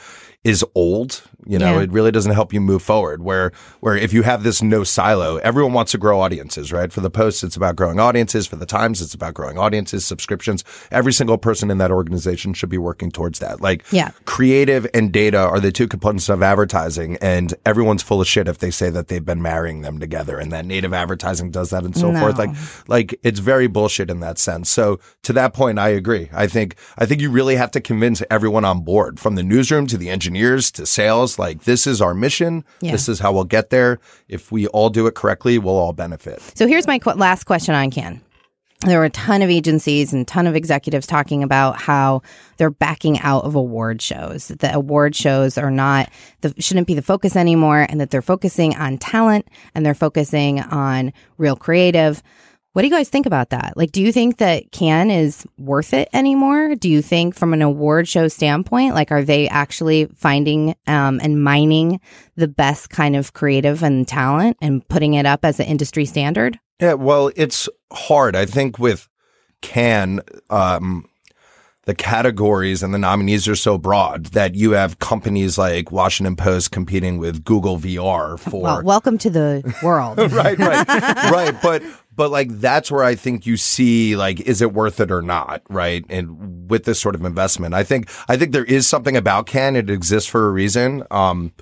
is 0.46 0.64
old. 0.76 1.22
You 1.48 1.58
know, 1.58 1.74
Yeah. 1.76 1.82
it 1.82 1.92
really 1.92 2.10
doesn't 2.10 2.32
help 2.34 2.52
you 2.52 2.60
move 2.60 2.82
forward. 2.82 3.22
Where 3.22 3.52
where 3.80 3.96
if 3.96 4.12
you 4.12 4.22
have 4.22 4.42
this 4.42 4.62
no 4.62 4.82
silo, 4.84 5.36
everyone 5.38 5.72
wants 5.72 5.92
to 5.92 5.98
grow 5.98 6.20
audiences, 6.20 6.72
right? 6.72 6.92
For 6.92 7.00
the 7.00 7.10
Post, 7.10 7.42
it's 7.44 7.56
about 7.56 7.76
growing 7.76 7.98
audiences. 8.00 8.46
For 8.46 8.56
the 8.56 8.66
Times, 8.66 9.00
it's 9.00 9.14
about 9.14 9.34
growing 9.34 9.56
audiences, 9.58 10.04
subscriptions. 10.04 10.64
Every 10.90 11.12
single 11.12 11.38
person 11.38 11.70
in 11.70 11.78
that 11.78 11.90
organization 11.90 12.52
should 12.54 12.68
be 12.68 12.78
working 12.78 13.10
towards 13.10 13.38
that. 13.40 13.60
Like 13.60 13.84
Yeah. 13.90 14.10
creative 14.24 14.86
and 14.94 15.12
data 15.12 15.38
are 15.38 15.60
the 15.60 15.72
two 15.72 15.86
components 15.88 16.28
of 16.28 16.42
advertising 16.42 17.16
and 17.20 17.54
everyone's 17.64 18.02
full 18.02 18.20
of 18.20 18.26
shit 18.26 18.48
if 18.48 18.58
they 18.58 18.70
say 18.70 18.90
that 18.90 19.08
they've 19.08 19.24
been 19.24 19.42
marrying 19.42 19.82
them 19.82 19.98
together 20.00 20.38
and 20.38 20.50
that 20.52 20.64
native 20.66 20.92
advertising 20.92 21.50
does 21.50 21.70
that 21.70 21.84
and 21.84 21.96
so 21.96 22.10
No. 22.10 22.20
forth 22.20 22.38
like 22.38 22.50
like 22.88 23.18
it's 23.22 23.38
very 23.40 23.66
bullshit 23.66 24.10
in 24.10 24.20
that 24.20 24.38
sense 24.38 24.68
so 24.70 24.98
to 25.22 25.32
that 25.32 25.54
point 25.54 25.78
i 25.78 25.88
agree 25.88 26.28
i 26.32 26.46
think 26.46 26.74
i 26.98 27.06
think 27.06 27.20
you 27.20 27.30
really 27.30 27.56
have 27.56 27.70
to 27.72 27.80
convince 27.80 28.22
everyone 28.30 28.64
on 28.64 28.80
board 28.80 29.18
from 29.20 29.34
the 29.36 29.42
newsroom 29.42 29.86
to 29.88 29.96
the 29.96 30.08
engineers 30.36 30.70
to 30.72 30.86
sales 30.86 31.38
like 31.38 31.64
this 31.64 31.86
is 31.86 32.00
our 32.02 32.14
mission 32.14 32.64
Yeah. 32.80 32.92
this 32.92 33.08
is 33.08 33.18
how 33.18 33.32
we'll 33.32 33.44
get 33.44 33.70
there 33.70 33.98
if 34.28 34.52
we 34.52 34.66
all 34.68 34.90
do 34.90 35.06
it 35.06 35.14
correctly 35.14 35.58
we'll 35.58 35.76
all 35.76 35.92
benefit 35.92 36.40
So 36.54 36.66
here's 36.66 36.86
my 36.86 36.98
qu- 36.98 37.12
last 37.12 37.44
question 37.44 37.74
on 37.74 37.90
Cannes. 37.90 38.20
There 38.84 38.98
were 38.98 39.06
a 39.06 39.10
ton 39.10 39.40
of 39.40 39.48
agencies 39.48 40.12
and 40.12 40.22
a 40.22 40.24
ton 40.26 40.46
of 40.46 40.54
executives 40.54 41.06
talking 41.06 41.42
about 41.42 41.80
how 41.80 42.20
they're 42.58 42.68
backing 42.70 43.18
out 43.20 43.44
of 43.44 43.54
award 43.54 44.02
shows. 44.02 44.48
That 44.48 44.58
the 44.60 44.74
award 44.74 45.16
shows 45.16 45.56
are 45.56 45.70
not 45.70 46.10
the 46.42 46.52
shouldn't 46.58 46.86
be 46.86 46.92
the 46.92 47.00
focus 47.00 47.36
anymore, 47.36 47.86
and 47.88 47.98
that 48.02 48.10
they're 48.10 48.20
focusing 48.20 48.76
on 48.76 48.98
talent 48.98 49.48
and 49.74 49.84
they're 49.86 49.94
focusing 49.94 50.60
on 50.60 51.14
real 51.38 51.56
creative. 51.56 52.22
What 52.76 52.82
do 52.82 52.88
you 52.88 52.94
guys 52.94 53.08
think 53.08 53.24
about 53.24 53.48
that? 53.50 53.72
Like, 53.74 53.90
do 53.90 54.02
you 54.02 54.12
think 54.12 54.36
that 54.36 54.70
Cannes 54.70 55.10
is 55.10 55.46
worth 55.56 55.94
it 55.94 56.10
anymore? 56.12 56.74
Do 56.74 56.90
you 56.90 57.00
think, 57.00 57.34
from 57.34 57.54
an 57.54 57.62
award 57.62 58.06
show 58.06 58.28
standpoint, 58.28 58.94
like, 58.94 59.10
are 59.10 59.24
they 59.24 59.48
actually 59.48 60.10
finding 60.14 60.76
um, 60.86 61.18
and 61.22 61.42
mining 61.42 62.02
the 62.34 62.48
best 62.48 62.90
kind 62.90 63.16
of 63.16 63.32
creative 63.32 63.82
and 63.82 64.06
talent 64.06 64.58
and 64.60 64.86
putting 64.88 65.14
it 65.14 65.24
up 65.24 65.42
as 65.42 65.58
an 65.58 65.64
industry 65.64 66.04
standard? 66.04 66.60
Yeah, 66.78 66.92
well, 66.92 67.30
it's 67.34 67.66
hard. 67.94 68.36
I 68.36 68.44
think 68.44 68.78
with 68.78 69.08
Cannes, 69.62 70.20
um, 70.50 71.08
the 71.86 71.94
categories 71.94 72.82
and 72.82 72.92
the 72.92 72.98
nominees 72.98 73.48
are 73.48 73.56
so 73.56 73.78
broad 73.78 74.26
that 74.26 74.54
you 74.56 74.72
have 74.72 74.98
companies 74.98 75.56
like 75.56 75.92
Washington 75.92 76.34
Post 76.34 76.72
competing 76.72 77.16
with 77.16 77.44
Google 77.44 77.78
VR 77.78 78.38
for 78.38 78.62
Well, 78.62 78.82
welcome 78.82 79.16
to 79.18 79.30
the 79.30 79.76
world. 79.82 80.18
right, 80.32 80.58
right, 80.58 80.88
right. 81.30 81.54
But 81.62 81.82
but 82.16 82.30
like 82.30 82.48
that's 82.58 82.90
where 82.90 83.04
I 83.04 83.14
think 83.14 83.46
you 83.46 83.56
see 83.56 84.16
like 84.16 84.40
is 84.40 84.62
it 84.62 84.72
worth 84.72 85.00
it 85.00 85.10
or 85.10 85.22
not, 85.22 85.62
right? 85.68 86.04
And 86.08 86.68
with 86.70 86.84
this 86.84 87.00
sort 87.00 87.14
of 87.14 87.24
investment, 87.24 87.74
I 87.74 87.84
think 87.84 88.08
I 88.28 88.36
think 88.36 88.52
there 88.52 88.64
is 88.64 88.86
something 88.86 89.16
about 89.16 89.46
Cannes. 89.46 89.76
It 89.76 89.90
exists 89.90 90.28
for 90.28 90.48
a 90.48 90.50
reason. 90.50 91.04
Um, 91.10 91.52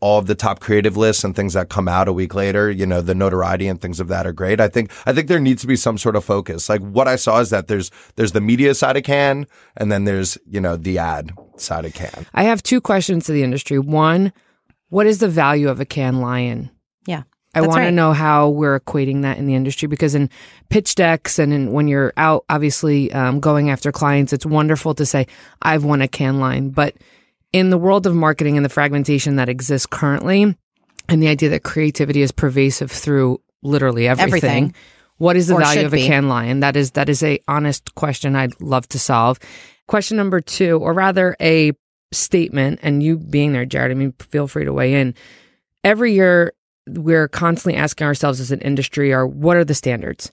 all 0.00 0.18
of 0.18 0.26
the 0.26 0.34
top 0.34 0.58
creative 0.60 0.96
lists 0.96 1.22
and 1.22 1.36
things 1.36 1.52
that 1.54 1.68
come 1.68 1.86
out 1.86 2.08
a 2.08 2.12
week 2.12 2.34
later, 2.34 2.70
you 2.70 2.84
know, 2.84 3.00
the 3.00 3.14
notoriety 3.14 3.68
and 3.68 3.80
things 3.80 4.00
of 4.00 4.08
that 4.08 4.26
are 4.26 4.32
great. 4.32 4.60
I 4.60 4.68
think 4.68 4.90
I 5.06 5.12
think 5.12 5.28
there 5.28 5.38
needs 5.38 5.62
to 5.62 5.68
be 5.68 5.76
some 5.76 5.96
sort 5.96 6.16
of 6.16 6.24
focus. 6.24 6.68
Like 6.68 6.80
what 6.80 7.06
I 7.06 7.16
saw 7.16 7.38
is 7.38 7.50
that 7.50 7.68
there's 7.68 7.90
there's 8.16 8.32
the 8.32 8.40
media 8.40 8.74
side 8.74 8.96
of 8.96 9.04
Cannes 9.04 9.46
and 9.76 9.92
then 9.92 10.04
there's, 10.04 10.36
you 10.44 10.60
know, 10.60 10.76
the 10.76 10.98
ad 10.98 11.32
side 11.56 11.84
of 11.84 11.94
Cannes. 11.94 12.26
I 12.34 12.44
have 12.44 12.62
two 12.62 12.80
questions 12.80 13.26
to 13.26 13.32
the 13.32 13.44
industry. 13.44 13.78
One, 13.78 14.32
what 14.88 15.06
is 15.06 15.18
the 15.18 15.28
value 15.28 15.68
of 15.68 15.80
a 15.80 15.84
Cannes 15.84 16.20
Lion? 16.20 16.70
I 17.54 17.60
want 17.60 17.82
to 17.82 17.90
know 17.90 18.12
how 18.12 18.48
we're 18.48 18.80
equating 18.80 19.22
that 19.22 19.36
in 19.36 19.46
the 19.46 19.54
industry 19.54 19.86
because 19.86 20.14
in 20.14 20.30
pitch 20.70 20.94
decks 20.94 21.38
and 21.38 21.52
in, 21.52 21.72
when 21.72 21.86
you're 21.86 22.12
out, 22.16 22.44
obviously 22.48 23.12
um, 23.12 23.40
going 23.40 23.68
after 23.68 23.92
clients, 23.92 24.32
it's 24.32 24.46
wonderful 24.46 24.94
to 24.94 25.04
say 25.04 25.26
I've 25.60 25.84
won 25.84 26.00
a 26.00 26.08
Cannes 26.08 26.40
Lion. 26.40 26.70
But 26.70 26.94
in 27.52 27.68
the 27.68 27.76
world 27.76 28.06
of 28.06 28.14
marketing 28.14 28.56
and 28.56 28.64
the 28.64 28.70
fragmentation 28.70 29.36
that 29.36 29.50
exists 29.50 29.86
currently, 29.86 30.56
and 31.08 31.22
the 31.22 31.28
idea 31.28 31.50
that 31.50 31.62
creativity 31.62 32.22
is 32.22 32.32
pervasive 32.32 32.90
through 32.90 33.40
literally 33.62 34.08
everything, 34.08 34.34
Everything. 34.34 34.74
what 35.18 35.36
is 35.36 35.48
the 35.48 35.54
Or 35.54 35.60
value 35.60 35.84
of 35.84 35.92
a 35.92 35.96
be. 35.96 36.06
Cannes 36.06 36.28
Lion? 36.28 36.60
That 36.60 36.76
is 36.76 36.92
that 36.92 37.08
is 37.08 37.22
a 37.22 37.38
honest 37.48 37.94
question 37.94 38.34
I'd 38.34 38.58
love 38.60 38.88
to 38.88 38.98
solve. 38.98 39.38
Question 39.88 40.16
number 40.16 40.40
two, 40.40 40.78
or 40.78 40.94
rather 40.94 41.36
a 41.40 41.72
statement, 42.12 42.80
and 42.82 43.02
you 43.02 43.18
being 43.18 43.52
there, 43.52 43.66
Jared, 43.66 43.90
I 43.90 43.94
mean, 43.94 44.12
feel 44.20 44.46
free 44.46 44.64
to 44.64 44.72
weigh 44.72 44.94
in. 44.94 45.14
Every 45.84 46.14
year, 46.14 46.52
we're 46.88 47.28
constantly 47.28 47.78
asking 47.78 48.06
ourselves 48.06 48.40
as 48.40 48.50
an 48.50 48.60
industry, 48.60 49.12
are 49.12 49.26
what 49.26 49.56
are 49.56 49.64
the 49.64 49.74
standards? 49.74 50.30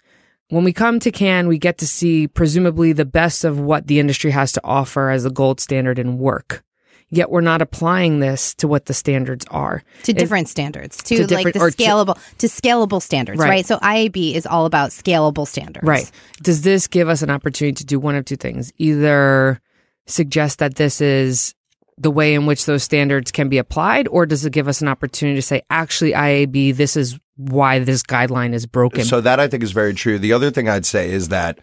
When 0.50 0.64
we 0.64 0.74
come 0.74 1.00
to 1.02 1.12
Cannes, 1.12 1.48
we 1.48 1.60
get 1.60 1.78
to 1.78 1.88
see 1.88 2.28
presumably 2.28 2.92
the 2.92 3.06
best 3.06 3.44
of 3.46 3.60
what 3.60 3.86
the 3.88 4.00
industry 4.00 4.32
has 4.32 4.52
to 4.54 4.62
offer 4.64 5.10
as 5.12 5.24
a 5.26 5.30
gold 5.30 5.60
standard 5.60 6.00
in 6.00 6.18
work. 6.18 6.64
Yet 7.12 7.32
we're 7.32 7.42
not 7.42 7.62
applying 7.62 8.20
this 8.20 8.54
to 8.56 8.68
what 8.68 8.86
the 8.86 8.94
standards 8.94 9.46
are. 9.50 9.84
to 10.04 10.12
It- 10.12 10.18
different 10.18 10.48
standards, 10.48 10.98
to, 11.04 11.26
to 11.28 11.34
like 11.36 11.54
the 11.54 11.60
or 11.60 11.72
to- 11.72 11.78
scalable, 11.78 12.18
to, 12.38 12.48
scalable 12.48 13.02
standards, 13.02 13.40
Right. 13.40 13.50
right. 13.50 13.66
So 13.66 13.78
IAB 13.78 14.36
is 14.36 14.46
all 14.46 14.66
about 14.66 14.90
scalable 14.92 15.48
standards, 15.48 15.86
Right. 15.88 16.10
Does 16.44 16.62
this 16.62 16.88
give 16.88 17.10
us 17.10 17.22
an 17.24 17.30
opportunity 17.32 17.74
to 17.76 17.86
do 17.86 18.00
one 18.00 18.16
of 18.16 18.26
two 18.26 18.36
things? 18.36 18.72
Either 18.78 19.60
suggest 20.08 20.60
that 20.60 20.76
this 20.76 21.02
is 21.02 21.54
the 22.00 22.10
way 22.10 22.34
in 22.34 22.46
which 22.46 22.66
those 22.66 22.84
standards 22.84 23.32
can 23.32 23.50
be 23.50 23.58
applied, 23.58 24.08
or 24.08 24.26
does 24.26 24.46
it 24.46 24.54
give 24.54 24.68
us 24.68 24.82
an 24.82 24.88
opportunity 24.88 25.36
to 25.36 25.42
say, 25.42 25.62
actually, 25.70 26.14
IAB, 26.14 26.76
this 26.76 26.96
is 26.96 27.20
why 27.36 27.80
this 27.80 28.02
guideline 28.02 28.54
is 28.54 28.66
broken? 28.66 29.04
So 29.04 29.22
that 29.22 29.40
I 29.40 29.48
think 29.48 29.64
is 29.64 29.74
very 29.74 29.94
true. 29.94 30.18
The 30.18 30.34
other 30.34 30.50
thing 30.50 30.70
I'd 30.70 30.86
say 30.86 31.12
is 31.12 31.28
that 31.28 31.60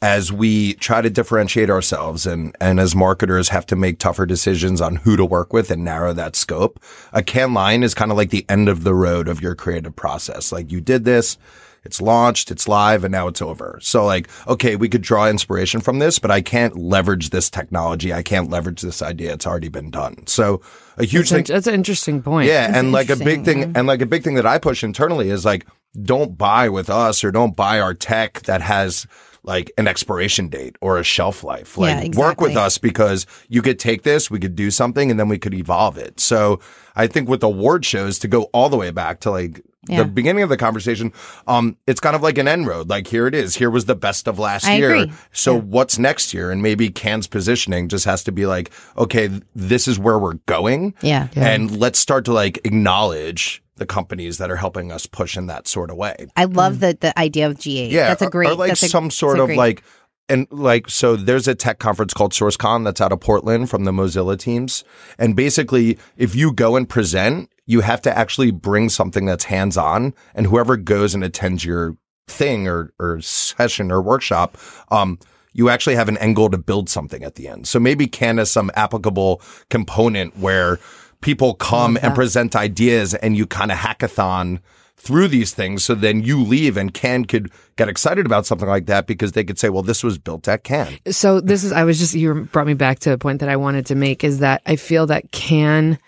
as 0.00 0.32
we 0.32 0.74
try 0.74 1.00
to 1.00 1.08
differentiate 1.10 1.70
ourselves 1.70 2.26
and, 2.26 2.54
and 2.60 2.80
as 2.80 2.94
marketers 2.94 3.50
have 3.50 3.64
to 3.66 3.76
make 3.76 3.98
tougher 3.98 4.26
decisions 4.26 4.80
on 4.80 4.96
who 4.96 5.16
to 5.16 5.24
work 5.24 5.52
with 5.52 5.70
and 5.70 5.84
narrow 5.84 6.12
that 6.12 6.34
scope, 6.34 6.82
a 7.12 7.22
Cannes 7.22 7.54
Lion 7.54 7.82
is 7.82 7.94
kind 7.94 8.10
of 8.10 8.16
like 8.16 8.30
the 8.30 8.44
end 8.48 8.68
of 8.68 8.84
the 8.84 8.94
road 8.94 9.28
of 9.28 9.40
your 9.40 9.54
creative 9.54 9.94
process. 9.94 10.50
Like 10.50 10.72
you 10.72 10.80
did 10.80 11.04
this, 11.04 11.38
it's 11.84 12.00
launched, 12.00 12.50
it's 12.50 12.66
live, 12.66 13.04
and 13.04 13.12
now 13.12 13.28
it's 13.28 13.42
over. 13.42 13.78
So 13.82 14.04
like, 14.04 14.28
okay, 14.46 14.76
we 14.76 14.88
could 14.88 15.02
draw 15.02 15.28
inspiration 15.28 15.80
from 15.80 15.98
this, 15.98 16.18
but 16.18 16.30
I 16.30 16.40
can't 16.40 16.76
leverage 16.76 17.30
this 17.30 17.50
technology. 17.50 18.12
I 18.12 18.22
can't 18.22 18.50
leverage 18.50 18.80
this 18.80 19.02
idea. 19.02 19.32
It's 19.34 19.46
already 19.46 19.68
been 19.68 19.90
done. 19.90 20.26
So 20.26 20.60
a 20.96 21.04
huge 21.04 21.30
that's, 21.30 21.48
thing. 21.48 21.54
that's 21.54 21.66
an 21.66 21.74
interesting 21.74 22.22
point. 22.22 22.48
Yeah, 22.48 22.70
and 22.72 22.92
like 22.92 23.10
a 23.10 23.16
big 23.16 23.44
thing, 23.44 23.72
and 23.76 23.86
like 23.86 24.00
a 24.00 24.06
big 24.06 24.22
thing 24.24 24.34
that 24.34 24.46
I 24.46 24.58
push 24.58 24.82
internally 24.82 25.30
is 25.30 25.44
like, 25.44 25.66
don't 26.02 26.36
buy 26.36 26.68
with 26.68 26.90
us 26.90 27.22
or 27.22 27.30
don't 27.30 27.54
buy 27.54 27.80
our 27.80 27.94
tech 27.94 28.42
that 28.42 28.60
has 28.60 29.06
like 29.44 29.70
an 29.78 29.86
expiration 29.86 30.48
date 30.48 30.76
or 30.80 30.98
a 30.98 31.04
shelf 31.04 31.44
life. 31.44 31.76
Like 31.78 32.14
Yeah, 32.14 32.18
work 32.18 32.40
with 32.40 32.56
us 32.56 32.78
because 32.78 33.26
you 33.48 33.62
could 33.62 33.78
take 33.78 34.02
this, 34.02 34.30
we 34.30 34.38
could 34.40 34.56
do 34.56 34.70
something, 34.70 35.10
and 35.10 35.20
then 35.20 35.28
we 35.28 35.38
could 35.38 35.54
evolve 35.54 35.98
it. 35.98 36.18
So 36.18 36.60
I 36.96 37.06
think 37.06 37.28
with 37.28 37.42
award 37.42 37.84
shows 37.84 38.18
to 38.20 38.28
go 38.28 38.44
all 38.54 38.68
the 38.68 38.76
way 38.76 38.90
back 38.90 39.20
to 39.20 39.30
like 39.30 39.62
Yeah. 39.86 39.98
the 40.02 40.08
beginning 40.08 40.42
of 40.42 40.48
the 40.48 40.56
conversation, 40.56 41.12
um, 41.46 41.76
it's 41.86 42.00
kind 42.00 42.16
of 42.16 42.22
like 42.22 42.38
an 42.38 42.48
end 42.48 42.66
road. 42.66 42.88
Like 42.88 43.06
here 43.06 43.26
it 43.26 43.34
is. 43.34 43.56
Here 43.56 43.68
was 43.70 43.84
the 43.84 43.94
best 43.94 44.26
of 44.26 44.38
last 44.38 44.64
I 44.66 44.76
year. 44.76 44.94
agree. 44.94 45.12
So 45.32 45.54
what's 45.60 45.98
next 45.98 46.32
year? 46.32 46.50
And 46.50 46.62
maybe 46.62 46.88
Cannes' 46.88 47.26
positioning 47.26 47.88
just 47.88 48.06
has 48.06 48.24
to 48.24 48.32
be 48.32 48.46
like, 48.46 48.70
okay, 48.96 49.28
this 49.54 49.86
is 49.86 49.98
where 49.98 50.18
we're 50.18 50.40
going. 50.46 50.94
Yeah. 51.02 51.28
And 51.36 51.76
let's 51.78 51.98
start 51.98 52.24
to 52.26 52.32
like 52.32 52.58
acknowledge 52.64 53.62
the 53.76 53.86
companies 53.86 54.38
that 54.38 54.50
are 54.50 54.56
helping 54.56 54.92
us 54.92 55.06
push 55.06 55.36
in 55.36 55.46
that 55.46 55.66
sort 55.66 55.90
of 55.90 55.96
way. 55.96 56.26
I 56.36 56.44
love 56.44 56.80
the 56.80 56.96
the 57.00 57.18
idea 57.18 57.46
of 57.48 57.56
G8. 57.56 57.90
Yeah. 57.90 58.08
that's 58.08 58.22
a 58.22 58.30
great. 58.30 58.50
Or 58.50 58.54
like 58.54 58.68
that's 58.68 58.82
a- 58.82 58.88
some 58.88 59.04
that's 59.04 59.16
sort 59.16 59.38
of 59.38 59.46
great- 59.46 59.58
like, 59.58 59.82
and 60.28 60.46
like, 60.50 60.88
so 60.88 61.16
there's 61.16 61.46
a 61.48 61.54
tech 61.54 61.78
conference 61.78 62.14
called 62.14 62.32
SRCCON 62.32 62.84
that's 62.84 63.00
out 63.00 63.12
of 63.12 63.20
Portland 63.20 63.68
from 63.68 63.84
the 63.84 63.92
Mozilla 63.92 64.38
teams. 64.38 64.82
And 65.18 65.36
basically, 65.36 65.98
if 66.16 66.34
you 66.34 66.52
go 66.52 66.76
and 66.76 66.88
present, 66.88 67.50
you 67.66 67.80
have 67.80 68.00
to 68.02 68.16
actually 68.16 68.50
bring 68.50 68.88
something 68.88 69.26
that's 69.26 69.44
hands 69.44 69.76
on 69.76 70.14
and 70.34 70.46
whoever 70.46 70.76
goes 70.76 71.14
and 71.14 71.22
attends 71.22 71.64
your 71.64 71.96
thing 72.26 72.66
or, 72.66 72.92
or 72.98 73.20
session 73.20 73.90
or 73.92 74.00
workshop, 74.00 74.56
um, 74.90 75.18
you 75.52 75.68
actually 75.68 75.94
have 75.94 76.08
an 76.08 76.16
end 76.18 76.36
goal 76.36 76.48
to 76.50 76.58
build 76.58 76.88
something 76.88 77.22
at 77.22 77.34
the 77.34 77.46
end. 77.46 77.66
So 77.68 77.78
maybe 77.78 78.06
Cannes 78.06 78.38
is 78.40 78.50
some 78.50 78.70
applicable 78.74 79.42
component 79.68 80.38
where 80.38 80.78
people 81.24 81.54
come 81.54 81.98
and 82.02 82.14
present 82.14 82.54
ideas 82.54 83.14
and 83.14 83.34
you 83.34 83.46
kind 83.46 83.72
of 83.72 83.78
hackathon 83.78 84.60
through 84.96 85.26
these 85.26 85.54
things. 85.54 85.82
So 85.82 85.94
then 85.94 86.22
you 86.22 86.40
leave 86.42 86.76
and 86.76 86.92
Cannes 86.92 87.24
could 87.24 87.50
get 87.76 87.88
excited 87.88 88.26
about 88.26 88.44
something 88.44 88.68
like 88.68 88.86
that 88.86 89.06
because 89.06 89.32
they 89.32 89.42
could 89.42 89.58
say, 89.58 89.70
well, 89.70 89.82
this 89.82 90.04
was 90.04 90.18
built 90.18 90.46
at 90.46 90.64
Cannes. 90.64 90.98
So 91.10 91.40
this 91.40 91.64
is 91.64 91.72
I 91.72 91.84
was 91.84 91.98
just 91.98 92.14
you 92.14 92.44
brought 92.52 92.66
me 92.66 92.74
back 92.74 92.98
to 93.00 93.12
a 93.12 93.18
point 93.18 93.40
that 93.40 93.48
I 93.48 93.56
wanted 93.56 93.86
to 93.86 93.94
make 93.94 94.22
is 94.22 94.38
that 94.40 94.60
I 94.66 94.76
feel 94.76 95.06
that 95.06 95.32
Cannes 95.32 95.98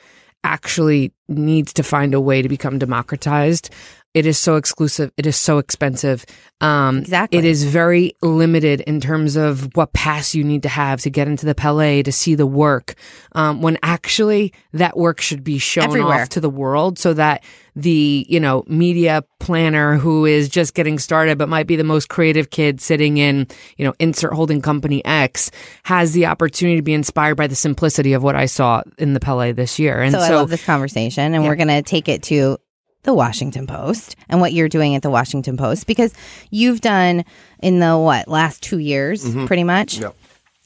actually 0.44 1.12
needs 1.28 1.72
to 1.72 1.82
find 1.82 2.12
a 2.12 2.20
way 2.20 2.42
to 2.42 2.48
become 2.48 2.78
democratized. 2.78 3.70
It 4.16 4.24
is 4.24 4.38
so 4.38 4.56
exclusive. 4.56 5.12
It 5.18 5.26
is 5.26 5.36
so 5.36 5.58
expensive. 5.58 6.24
Um, 6.62 7.00
Exactly. 7.00 7.38
It 7.38 7.44
is 7.44 7.64
very 7.64 8.14
limited 8.22 8.80
in 8.80 8.98
terms 8.98 9.36
of 9.36 9.68
what 9.76 9.92
pass 9.92 10.34
you 10.34 10.42
need 10.42 10.62
to 10.62 10.70
have 10.70 11.02
to 11.02 11.10
get 11.10 11.28
into 11.28 11.44
the 11.44 11.54
Palais 11.54 12.02
to 12.02 12.10
see 12.10 12.34
the 12.34 12.46
work. 12.46 12.94
Um, 13.32 13.60
when 13.60 13.76
actually 13.82 14.54
that 14.72 14.96
work 14.96 15.20
should 15.20 15.44
be 15.44 15.58
shown 15.58 15.84
Everywhere. 15.84 16.22
off 16.22 16.30
to 16.30 16.40
the 16.40 16.48
world 16.48 16.98
so 16.98 17.12
that 17.12 17.44
the, 17.74 18.24
you 18.26 18.40
know, 18.40 18.64
media 18.68 19.22
planner 19.38 19.98
who 19.98 20.24
is 20.24 20.48
just 20.48 20.72
getting 20.72 20.98
started, 20.98 21.36
but 21.36 21.50
might 21.50 21.66
be 21.66 21.76
the 21.76 21.84
most 21.84 22.08
creative 22.08 22.48
kid 22.48 22.80
sitting 22.80 23.18
in, 23.18 23.46
you 23.76 23.84
know, 23.84 23.92
insert 23.98 24.32
holding 24.32 24.62
company 24.62 25.04
X 25.04 25.50
has 25.82 26.14
the 26.14 26.24
opportunity 26.24 26.76
to 26.76 26.82
be 26.82 26.94
inspired 26.94 27.34
by 27.34 27.48
the 27.48 27.54
simplicity 27.54 28.14
of 28.14 28.22
what 28.22 28.34
I 28.34 28.46
saw 28.46 28.82
in 28.96 29.12
the 29.12 29.20
Palais 29.20 29.52
this 29.52 29.78
year. 29.78 30.00
And 30.00 30.12
so, 30.12 30.20
so, 30.20 30.24
I 30.24 30.36
love 30.36 30.48
this 30.48 30.64
conversation, 30.64 31.34
and 31.34 31.44
we're 31.44 31.54
going 31.54 31.68
to 31.68 31.82
take 31.82 32.08
it 32.08 32.22
to 32.24 32.56
the 33.06 33.14
Washington 33.14 33.66
Post 33.66 34.16
and 34.28 34.40
what 34.40 34.52
you're 34.52 34.68
doing 34.68 34.94
at 34.94 35.02
the 35.02 35.10
Washington 35.10 35.56
Post 35.56 35.86
because 35.86 36.12
you've 36.50 36.82
done 36.82 37.24
in 37.60 37.78
the 37.78 37.96
what 37.96 38.28
last 38.28 38.62
two 38.62 38.78
years, 38.78 39.34
pretty 39.46 39.64
much. 39.64 39.98
Yep. 39.98 40.14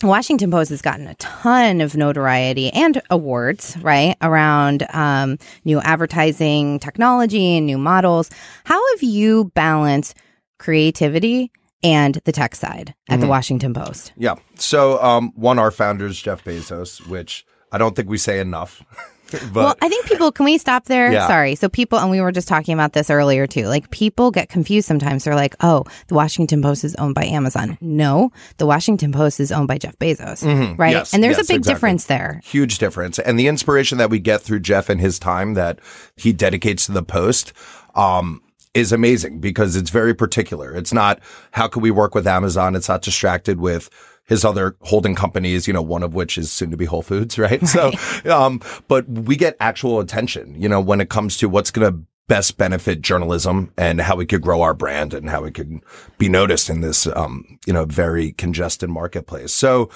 Washington 0.02 0.50
Post 0.50 0.70
has 0.70 0.80
gotten 0.80 1.06
a 1.06 1.14
ton 1.16 1.82
of 1.82 1.94
notoriety 1.94 2.70
and 2.70 3.02
awards, 3.10 3.76
right, 3.82 4.16
around 4.22 4.86
um, 4.94 5.36
new 5.66 5.78
advertising 5.82 6.78
technology 6.78 7.58
and 7.58 7.66
new 7.66 7.76
models. 7.76 8.30
How 8.64 8.80
have 8.94 9.02
you 9.02 9.52
balanced 9.54 10.16
creativity 10.58 11.52
and 11.82 12.14
the 12.24 12.32
tech 12.32 12.54
side 12.54 12.94
at 13.10 13.20
the 13.20 13.26
Washington 13.26 13.74
Post? 13.74 14.12
Yeah. 14.16 14.36
So, 14.54 15.02
um, 15.02 15.32
one, 15.34 15.58
our 15.58 15.70
founders, 15.70 16.20
Jeff 16.20 16.44
Bezos, 16.44 17.06
which 17.06 17.44
I 17.70 17.76
don't 17.76 17.94
think 17.94 18.08
we 18.08 18.16
say 18.16 18.40
enough. 18.40 18.82
but 19.52 19.54
well, 19.54 19.76
I 19.80 19.88
think 19.88 20.06
people, 20.06 20.32
can 20.32 20.44
we 20.44 20.58
stop 20.58 20.84
there? 20.84 21.12
Yeah. 21.12 21.26
Sorry. 21.26 21.54
So, 21.54 21.68
people, 21.68 21.98
and 21.98 22.10
we 22.10 22.20
were 22.20 22.32
just 22.32 22.48
talking 22.48 22.74
about 22.74 22.92
this 22.92 23.10
earlier 23.10 23.46
too. 23.46 23.66
Like, 23.66 23.90
people 23.90 24.30
get 24.30 24.48
confused 24.48 24.86
sometimes. 24.86 25.24
They're 25.24 25.34
like, 25.34 25.54
oh, 25.60 25.84
the 26.08 26.14
Washington 26.14 26.62
Post 26.62 26.84
is 26.84 26.94
owned 26.96 27.14
by 27.14 27.24
Amazon. 27.24 27.78
No, 27.80 28.32
the 28.58 28.66
Washington 28.66 29.12
Post 29.12 29.40
is 29.40 29.52
owned 29.52 29.68
by 29.68 29.78
Jeff 29.78 29.98
Bezos, 29.98 30.78
right? 30.78 30.92
Yes, 30.92 31.14
and 31.14 31.22
there's 31.22 31.36
yes, 31.36 31.46
a 31.46 31.52
big 31.52 31.58
exactly. 31.58 31.74
difference 31.74 32.04
there. 32.06 32.40
huge 32.44 32.78
difference. 32.78 33.18
And 33.18 33.38
the 33.38 33.48
inspiration 33.48 33.98
that 33.98 34.10
we 34.10 34.18
get 34.18 34.40
through 34.40 34.60
Jeff 34.60 34.88
and 34.88 35.00
his 35.00 35.18
time 35.18 35.54
that 35.54 35.78
he 36.16 36.32
dedicates 36.32 36.86
to 36.86 36.92
the 36.92 37.02
post, 37.02 37.52
um, 37.94 38.42
is 38.74 38.92
amazing 38.92 39.40
because 39.40 39.76
it's 39.76 39.90
very 39.90 40.14
particular. 40.14 40.74
It's 40.74 40.92
not 40.92 41.20
how 41.52 41.66
can 41.68 41.82
we 41.82 41.90
work 41.90 42.14
with 42.14 42.26
Amazon? 42.26 42.76
It's 42.76 42.88
not 42.88 43.02
distracted 43.02 43.58
with 43.58 43.90
his 44.30 44.44
other 44.44 44.76
holding 44.82 45.14
companies, 45.14 45.66
you 45.66 45.74
know, 45.74 45.82
one 45.82 46.04
of 46.04 46.14
which 46.14 46.38
is 46.38 46.50
soon 46.50 46.70
to 46.70 46.76
be 46.76 46.86
Whole 46.86 47.02
Foods, 47.02 47.38
right? 47.38 47.66
So, 47.66 47.92
um, 48.24 48.62
but 48.88 49.06
we 49.06 49.36
get 49.36 49.56
actual 49.60 50.00
attention, 50.00 50.54
you 50.58 50.68
know, 50.68 50.80
when 50.80 51.02
it 51.02 51.10
comes 51.10 51.36
to 51.38 51.48
what's 51.48 51.70
going 51.70 51.92
to 51.92 52.00
best 52.28 52.56
benefit 52.56 53.02
journalism 53.02 53.72
and 53.76 54.00
how 54.00 54.14
we 54.14 54.24
could 54.24 54.40
grow 54.40 54.62
our 54.62 54.72
brand 54.72 55.12
and 55.12 55.28
how 55.28 55.42
we 55.42 55.50
could 55.50 55.80
be 56.16 56.28
noticed 56.28 56.70
in 56.70 56.80
this, 56.80 57.08
um, 57.08 57.58
you 57.66 57.72
know, 57.72 57.84
very 57.84 58.30
congested 58.32 58.88
marketplace. 58.88 59.52
So, 59.52 59.90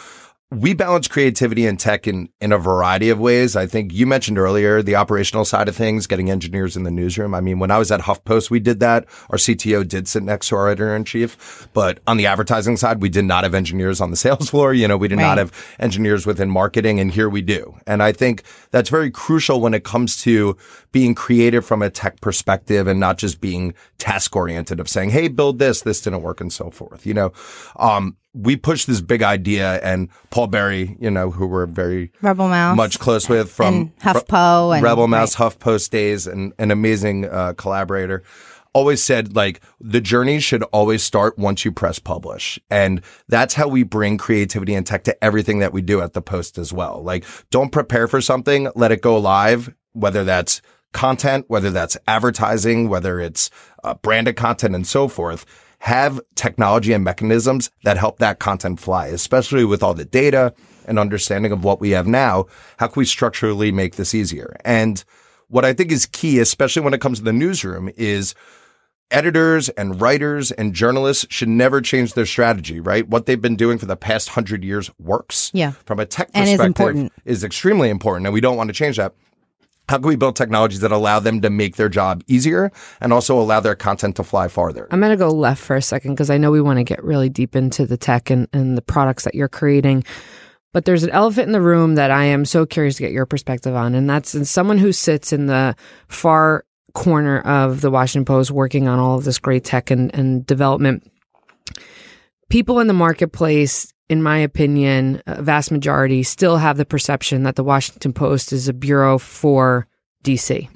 we 0.54 0.74
balance 0.74 1.08
creativity 1.08 1.66
and 1.66 1.78
tech 1.78 2.06
in, 2.06 2.28
in 2.40 2.52
a 2.52 2.58
variety 2.58 3.10
of 3.10 3.18
ways. 3.18 3.56
I 3.56 3.66
think 3.66 3.92
you 3.92 4.06
mentioned 4.06 4.38
earlier 4.38 4.82
the 4.82 4.94
operational 4.96 5.44
side 5.44 5.68
of 5.68 5.76
things, 5.76 6.06
getting 6.06 6.30
engineers 6.30 6.76
in 6.76 6.82
the 6.84 6.90
newsroom. 6.90 7.34
I 7.34 7.40
mean, 7.40 7.58
when 7.58 7.70
I 7.70 7.78
was 7.78 7.90
at 7.90 8.00
HuffPost, 8.00 8.50
we 8.50 8.60
did 8.60 8.80
that. 8.80 9.06
Our 9.30 9.38
CTO 9.38 9.86
did 9.86 10.08
sit 10.08 10.22
next 10.22 10.48
to 10.48 10.56
our 10.56 10.68
editor 10.68 10.94
in 10.94 11.04
chief, 11.04 11.68
but 11.72 12.00
on 12.06 12.16
the 12.16 12.26
advertising 12.26 12.76
side, 12.76 13.02
we 13.02 13.08
did 13.08 13.24
not 13.24 13.44
have 13.44 13.54
engineers 13.54 14.00
on 14.00 14.10
the 14.10 14.16
sales 14.24 14.50
floor. 14.50 14.72
You 14.74 14.88
know, 14.88 14.96
we 14.96 15.08
did 15.08 15.18
Right. 15.18 15.24
not 15.24 15.38
have 15.38 15.52
engineers 15.78 16.26
within 16.26 16.50
marketing, 16.50 17.00
and 17.00 17.10
here 17.10 17.28
we 17.28 17.42
do. 17.42 17.76
And 17.86 18.02
I 18.02 18.12
think 18.12 18.42
that's 18.70 18.88
very 18.90 19.10
crucial 19.10 19.60
when 19.60 19.74
it 19.74 19.84
comes 19.84 20.16
to 20.22 20.56
being 20.92 21.14
creative 21.14 21.64
from 21.64 21.82
a 21.82 21.90
tech 21.90 22.20
perspective 22.20 22.86
and 22.86 23.00
not 23.00 23.18
just 23.18 23.40
being 23.40 23.74
task 23.98 24.34
oriented 24.36 24.80
of 24.80 24.88
saying, 24.88 25.10
Hey, 25.10 25.28
build 25.28 25.58
this, 25.58 25.82
this 25.82 26.00
didn't 26.00 26.22
work 26.22 26.40
and 26.40 26.52
so 26.52 26.70
forth. 26.70 27.04
You 27.06 27.14
know, 27.14 27.32
um, 27.76 28.16
we 28.34 28.56
pushed 28.56 28.88
this 28.88 29.00
big 29.00 29.22
idea 29.22 29.80
and 29.82 30.08
Paul 30.30 30.48
Berry, 30.48 30.96
you 31.00 31.10
know, 31.10 31.30
who 31.30 31.46
we're 31.46 31.66
very 31.66 32.08
RebelMouse. 32.20 32.74
much 32.76 32.98
close 32.98 33.28
with 33.28 33.48
from 33.50 33.74
And 33.74 33.98
HuffPo 34.00 34.76
and- 34.76 34.84
RebelMouse, 34.84 35.36
HuffPost 35.36 35.90
days, 35.90 36.26
and 36.26 36.52
an 36.58 36.70
amazing 36.72 37.26
uh, 37.26 37.52
collaborator. 37.56 38.22
Always 38.72 39.04
said 39.04 39.36
like 39.36 39.60
the 39.80 40.00
journey 40.00 40.40
should 40.40 40.64
always 40.64 41.00
start 41.04 41.38
once 41.38 41.64
you 41.64 41.70
press 41.70 42.00
publish, 42.00 42.58
and 42.70 43.02
that's 43.28 43.54
how 43.54 43.68
we 43.68 43.84
bring 43.84 44.18
creativity 44.18 44.74
and 44.74 44.84
tech 44.84 45.04
to 45.04 45.24
everything 45.24 45.60
that 45.60 45.72
we 45.72 45.80
do 45.80 46.00
at 46.00 46.12
the 46.12 46.20
Post 46.20 46.58
as 46.58 46.72
well. 46.72 47.00
Like, 47.00 47.24
don't 47.50 47.70
prepare 47.70 48.08
for 48.08 48.20
something, 48.20 48.68
let 48.74 48.90
it 48.90 49.00
go 49.00 49.16
live, 49.16 49.72
whether 49.92 50.24
that's 50.24 50.60
content, 50.92 51.44
whether 51.46 51.70
that's 51.70 51.96
advertising, 52.08 52.88
whether 52.88 53.20
it's 53.20 53.48
uh, 53.84 53.94
branded 53.94 54.34
content, 54.34 54.74
and 54.74 54.84
so 54.88 55.06
forth 55.06 55.46
have 55.84 56.18
technology 56.34 56.94
and 56.94 57.04
mechanisms 57.04 57.70
that 57.82 57.98
help 57.98 58.18
that 58.18 58.38
content 58.38 58.80
fly, 58.80 59.06
especially 59.08 59.66
with 59.66 59.82
all 59.82 59.92
the 59.92 60.06
data 60.06 60.54
and 60.86 60.98
understanding 60.98 61.52
of 61.52 61.62
what 61.62 61.78
we 61.78 61.90
have 61.90 62.06
now. 62.06 62.46
How 62.78 62.86
can 62.86 63.00
we 63.00 63.04
structurally 63.04 63.70
make 63.70 63.96
this 63.96 64.14
easier? 64.14 64.56
And 64.64 65.04
what 65.48 65.66
I 65.66 65.74
think 65.74 65.92
is 65.92 66.06
key, 66.06 66.38
especially 66.38 66.80
when 66.80 66.94
it 66.94 67.02
comes 67.02 67.18
to 67.18 67.24
the 67.24 67.34
newsroom, 67.34 67.90
is 67.98 68.34
editors 69.10 69.68
and 69.68 70.00
writers 70.00 70.50
and 70.52 70.72
journalists 70.72 71.26
should 71.28 71.50
never 71.50 71.82
change 71.82 72.14
their 72.14 72.24
strategy, 72.24 72.80
right? 72.80 73.06
What 73.06 73.26
they've 73.26 73.38
been 73.38 73.54
doing 73.54 73.76
for 73.76 73.84
the 73.84 73.94
past 73.94 74.30
hundred 74.30 74.64
years 74.64 74.90
works. 74.98 75.50
Yeah. 75.52 75.72
From 75.84 76.00
a 76.00 76.06
tech 76.06 76.30
And 76.32 76.48
is 76.48 76.56
perspective, 76.56 76.66
important. 76.86 77.12
is 77.26 77.44
extremely 77.44 77.90
important, 77.90 78.26
and 78.26 78.32
we 78.32 78.40
don't 78.40 78.56
want 78.56 78.68
to 78.68 78.74
change 78.74 78.96
that. 78.96 79.12
How 79.88 79.98
can 79.98 80.08
we 80.08 80.16
build 80.16 80.34
technologies 80.34 80.80
that 80.80 80.92
allow 80.92 81.20
them 81.20 81.42
to 81.42 81.50
make 81.50 81.76
their 81.76 81.88
job 81.90 82.22
easier 82.26 82.72
and 83.00 83.12
also 83.12 83.38
allow 83.38 83.60
their 83.60 83.74
content 83.74 84.16
to 84.16 84.24
fly 84.24 84.48
farther? 84.48 84.88
I'm 84.90 85.00
going 85.00 85.10
to 85.10 85.16
go 85.16 85.28
left 85.28 85.62
for 85.62 85.76
a 85.76 85.82
second 85.82 86.14
because 86.14 86.30
I 86.30 86.38
know 86.38 86.50
we 86.50 86.62
want 86.62 86.78
to 86.78 86.84
get 86.84 87.04
really 87.04 87.28
deep 87.28 87.54
into 87.54 87.86
the 87.86 87.96
tech 87.96 88.30
and, 88.30 88.48
and 88.52 88.78
the 88.78 88.82
products 88.82 89.24
that 89.24 89.34
you're 89.34 89.48
creating. 89.48 90.04
But 90.72 90.86
there's 90.86 91.04
an 91.04 91.10
elephant 91.10 91.46
in 91.46 91.52
the 91.52 91.60
room 91.60 91.94
that 91.94 92.10
I 92.10 92.24
am 92.24 92.44
so 92.44 92.66
curious 92.66 92.96
to 92.96 93.04
get 93.04 93.12
your 93.12 93.26
perspective 93.26 93.76
on. 93.76 93.94
And 93.94 94.10
that's 94.10 94.50
someone 94.50 94.78
who 94.78 94.90
sits 94.90 95.32
in 95.32 95.46
the 95.46 95.76
far 96.08 96.64
corner 96.94 97.40
of 97.40 97.80
the 97.80 97.90
Washington 97.90 98.24
Post 98.24 98.50
working 98.50 98.88
on 98.88 98.98
all 98.98 99.16
of 99.16 99.24
this 99.24 99.38
great 99.38 99.64
tech 99.64 99.92
and, 99.92 100.12
and 100.14 100.44
development. 100.44 101.08
People 102.48 102.80
in 102.80 102.88
the 102.88 102.92
marketplace, 102.92 103.93
in 104.08 104.22
my 104.22 104.38
opinion, 104.38 105.22
a 105.26 105.42
vast 105.42 105.70
majority 105.70 106.22
still 106.22 106.58
have 106.58 106.76
the 106.76 106.84
perception 106.84 107.42
that 107.44 107.56
the 107.56 107.64
Washington 107.64 108.12
Post 108.12 108.52
is 108.52 108.68
a 108.68 108.72
bureau 108.72 109.18
for 109.18 109.86
DC 110.24 110.68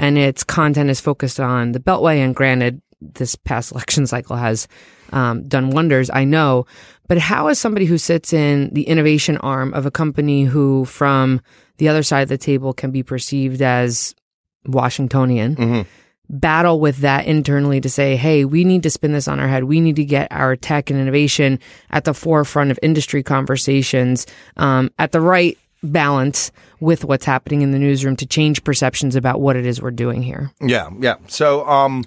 and 0.00 0.16
its 0.16 0.42
content 0.42 0.88
is 0.88 0.98
focused 0.98 1.38
on 1.38 1.72
the 1.72 1.78
Beltway. 1.78 2.18
And 2.18 2.34
granted, 2.34 2.80
this 3.00 3.36
past 3.36 3.70
election 3.72 4.06
cycle 4.06 4.36
has 4.36 4.66
um, 5.12 5.46
done 5.46 5.70
wonders, 5.70 6.10
I 6.12 6.24
know. 6.24 6.66
But 7.06 7.18
how 7.18 7.48
is 7.48 7.58
somebody 7.58 7.86
who 7.86 7.98
sits 7.98 8.32
in 8.32 8.72
the 8.72 8.84
innovation 8.84 9.36
arm 9.38 9.74
of 9.74 9.84
a 9.84 9.90
company 9.90 10.44
who, 10.44 10.84
from 10.84 11.40
the 11.78 11.88
other 11.88 12.02
side 12.02 12.22
of 12.22 12.28
the 12.28 12.38
table, 12.38 12.72
can 12.72 12.92
be 12.92 13.02
perceived 13.02 13.60
as 13.60 14.14
Washingtonian, 14.66 15.86
battle 16.30 16.78
with 16.78 16.98
that 16.98 17.26
internally 17.26 17.80
to 17.80 17.90
say, 17.90 18.16
hey, 18.16 18.44
we 18.44 18.64
need 18.64 18.84
to 18.84 18.90
spin 18.90 19.12
this 19.12 19.28
on 19.28 19.40
our 19.40 19.48
head. 19.48 19.64
We 19.64 19.80
need 19.80 19.96
to 19.96 20.04
get 20.04 20.28
our 20.30 20.56
tech 20.56 20.88
and 20.88 20.98
innovation 20.98 21.58
at 21.90 22.04
the 22.04 22.14
forefront 22.14 22.70
of 22.70 22.78
industry 22.82 23.22
conversations 23.22 24.26
um, 24.56 24.90
at 24.98 25.12
the 25.12 25.20
right 25.20 25.58
balance 25.82 26.52
with 26.78 27.04
what's 27.04 27.24
happening 27.24 27.62
in 27.62 27.72
the 27.72 27.78
newsroom 27.78 28.14
to 28.16 28.26
change 28.26 28.62
perceptions 28.64 29.16
about 29.16 29.40
what 29.40 29.56
it 29.56 29.66
is 29.66 29.82
we're 29.82 29.90
doing 29.90 30.22
here. 30.22 30.52
Yeah, 30.60 30.90
yeah. 31.00 31.16
So, 31.26 31.66
um, 31.66 32.04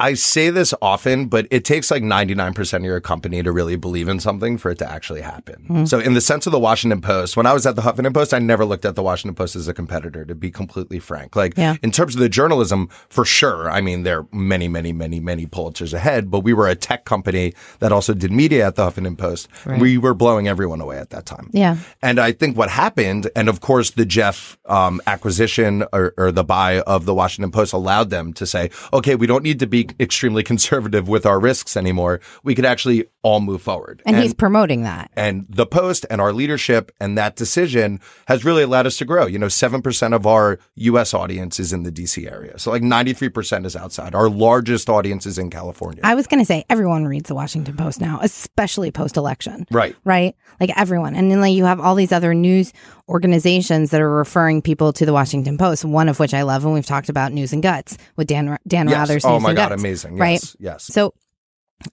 I 0.00 0.14
say 0.14 0.50
this 0.50 0.72
often, 0.80 1.26
but 1.26 1.46
it 1.50 1.64
takes 1.64 1.90
like 1.90 2.02
99% 2.02 2.74
of 2.78 2.82
your 2.84 3.00
company 3.00 3.42
to 3.42 3.52
really 3.52 3.76
believe 3.76 4.08
in 4.08 4.18
something 4.20 4.58
for 4.58 4.70
it 4.70 4.78
to 4.78 4.90
actually 4.90 5.20
happen. 5.20 5.86
So, 5.86 5.98
in 6.00 6.14
the 6.14 6.20
sense 6.20 6.46
of 6.46 6.52
the 6.52 6.58
Washington 6.58 7.00
Post, 7.00 7.36
when 7.36 7.46
I 7.46 7.52
was 7.52 7.66
at 7.66 7.76
the 7.76 7.82
Huffington 7.82 8.14
Post, 8.14 8.32
I 8.34 8.38
never 8.38 8.64
looked 8.64 8.84
at 8.84 8.94
the 8.96 9.02
Washington 9.02 9.34
Post 9.34 9.56
as 9.56 9.68
a 9.68 9.74
competitor, 9.74 10.24
to 10.24 10.34
be 10.34 10.50
completely 10.50 10.98
frank. 10.98 11.36
Like, 11.36 11.54
Yeah. 11.56 11.76
in 11.82 11.90
terms 11.90 12.14
of 12.14 12.20
the 12.20 12.28
journalism, 12.28 12.88
for 13.08 13.24
sure. 13.24 13.70
I 13.70 13.80
mean, 13.80 14.02
there 14.02 14.20
are 14.20 14.26
many, 14.32 14.68
many, 14.68 14.92
many, 14.92 15.20
many 15.20 15.46
Pulitzers 15.46 15.92
ahead, 15.92 16.30
but 16.30 16.40
we 16.40 16.52
were 16.54 16.66
a 16.68 16.74
tech 16.74 17.04
company 17.04 17.52
that 17.80 17.92
also 17.92 18.14
did 18.14 18.32
media 18.32 18.66
at 18.66 18.76
the 18.76 18.82
Huffington 18.90 19.16
Post. 19.18 19.48
We 19.78 19.98
were 19.98 20.14
blowing 20.14 20.48
everyone 20.48 20.80
away 20.80 20.98
at 20.98 21.10
that 21.10 21.26
time. 21.26 21.50
Yeah. 21.52 21.76
And 22.02 22.18
I 22.18 22.32
think 22.32 22.56
what 22.56 22.70
happened, 22.70 23.30
and 23.36 23.48
of 23.48 23.60
course, 23.60 23.90
the 23.90 24.04
Jeff 24.06 24.58
um, 24.66 25.00
acquisition 25.06 25.84
or, 25.92 26.14
or 26.16 26.32
the 26.32 26.44
buy 26.44 26.80
of 26.80 27.04
the 27.04 27.14
Washington 27.14 27.50
Post 27.50 27.72
allowed 27.72 28.10
them 28.10 28.32
to 28.34 28.46
say, 28.46 28.70
okay, 28.92 29.14
we 29.14 29.26
don't 29.26 29.42
need 29.42 29.58
to 29.60 29.66
be 29.66 29.88
extremely 29.98 30.42
conservative 30.42 31.08
with 31.08 31.26
our 31.26 31.40
risks 31.40 31.76
anymore. 31.76 32.20
We 32.42 32.54
could 32.54 32.64
actually 32.64 33.04
all 33.22 33.40
move 33.40 33.60
forward. 33.60 34.02
And, 34.06 34.16
he's 34.16 34.32
promoting 34.32 34.82
that. 34.84 35.10
and 35.14 35.44
the 35.48 35.66
Post 35.66 36.06
and 36.08 36.20
our 36.22 36.32
leadership 36.32 36.90
and 37.00 37.18
that 37.18 37.36
decision 37.36 38.00
has 38.28 38.44
really 38.46 38.62
allowed 38.62 38.86
us 38.86 38.96
to 38.96 39.04
grow. 39.04 39.26
You 39.26 39.38
know, 39.38 39.46
7% 39.48 40.14
of 40.14 40.26
our 40.26 40.58
US 40.76 41.12
audience 41.12 41.60
is 41.60 41.72
in 41.72 41.82
the 41.82 41.92
DC 41.92 42.30
area. 42.30 42.58
So 42.58 42.70
like 42.70 42.82
93% 42.82 43.66
is 43.66 43.76
outside. 43.76 44.14
Our 44.14 44.30
largest 44.30 44.88
audience 44.88 45.26
is 45.26 45.36
in 45.36 45.50
California. 45.50 46.00
I 46.02 46.14
was 46.14 46.26
going 46.26 46.40
to 46.40 46.46
say 46.46 46.64
everyone 46.70 47.04
reads 47.06 47.28
the 47.28 47.34
Washington 47.34 47.76
Post 47.76 48.00
now, 48.00 48.20
especially 48.22 48.90
post 48.90 49.16
election. 49.18 49.66
right. 49.70 49.94
Right? 50.04 50.34
Like 50.58 50.70
everyone. 50.76 51.14
And 51.14 51.30
then 51.30 51.40
like 51.42 51.52
you 51.54 51.64
have 51.64 51.78
all 51.80 51.94
these 51.94 52.12
other 52.12 52.32
news 52.34 52.72
organizations 53.08 53.90
that 53.90 54.00
are 54.00 54.08
referring 54.10 54.62
people 54.62 54.92
to 54.94 55.04
the 55.04 55.12
Washington 55.12 55.58
Post, 55.58 55.84
one 55.84 56.08
of 56.08 56.18
which 56.18 56.32
I 56.32 56.42
love 56.42 56.64
and 56.64 56.72
we've 56.72 56.86
talked 56.86 57.08
about 57.10 57.32
News 57.32 57.52
and 57.52 57.62
Guts 57.62 57.98
with 58.16 58.28
Dan 58.28 58.56
Dan 58.66 58.88
Yes. 58.88 58.96
Rather's 58.96 59.24
Oh 59.26 59.34
News 59.34 59.42
my 59.42 59.48
and 59.50 59.56
God, 59.56 59.68
Guts. 59.70 59.82
amazing. 59.82 60.16
Right? 60.16 60.32
Yes, 60.40 60.56
yes. 60.58 60.84
So 60.84 61.12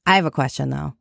I 0.05 0.15
have 0.15 0.25
a 0.25 0.31
question 0.31 0.69
though. 0.69 0.93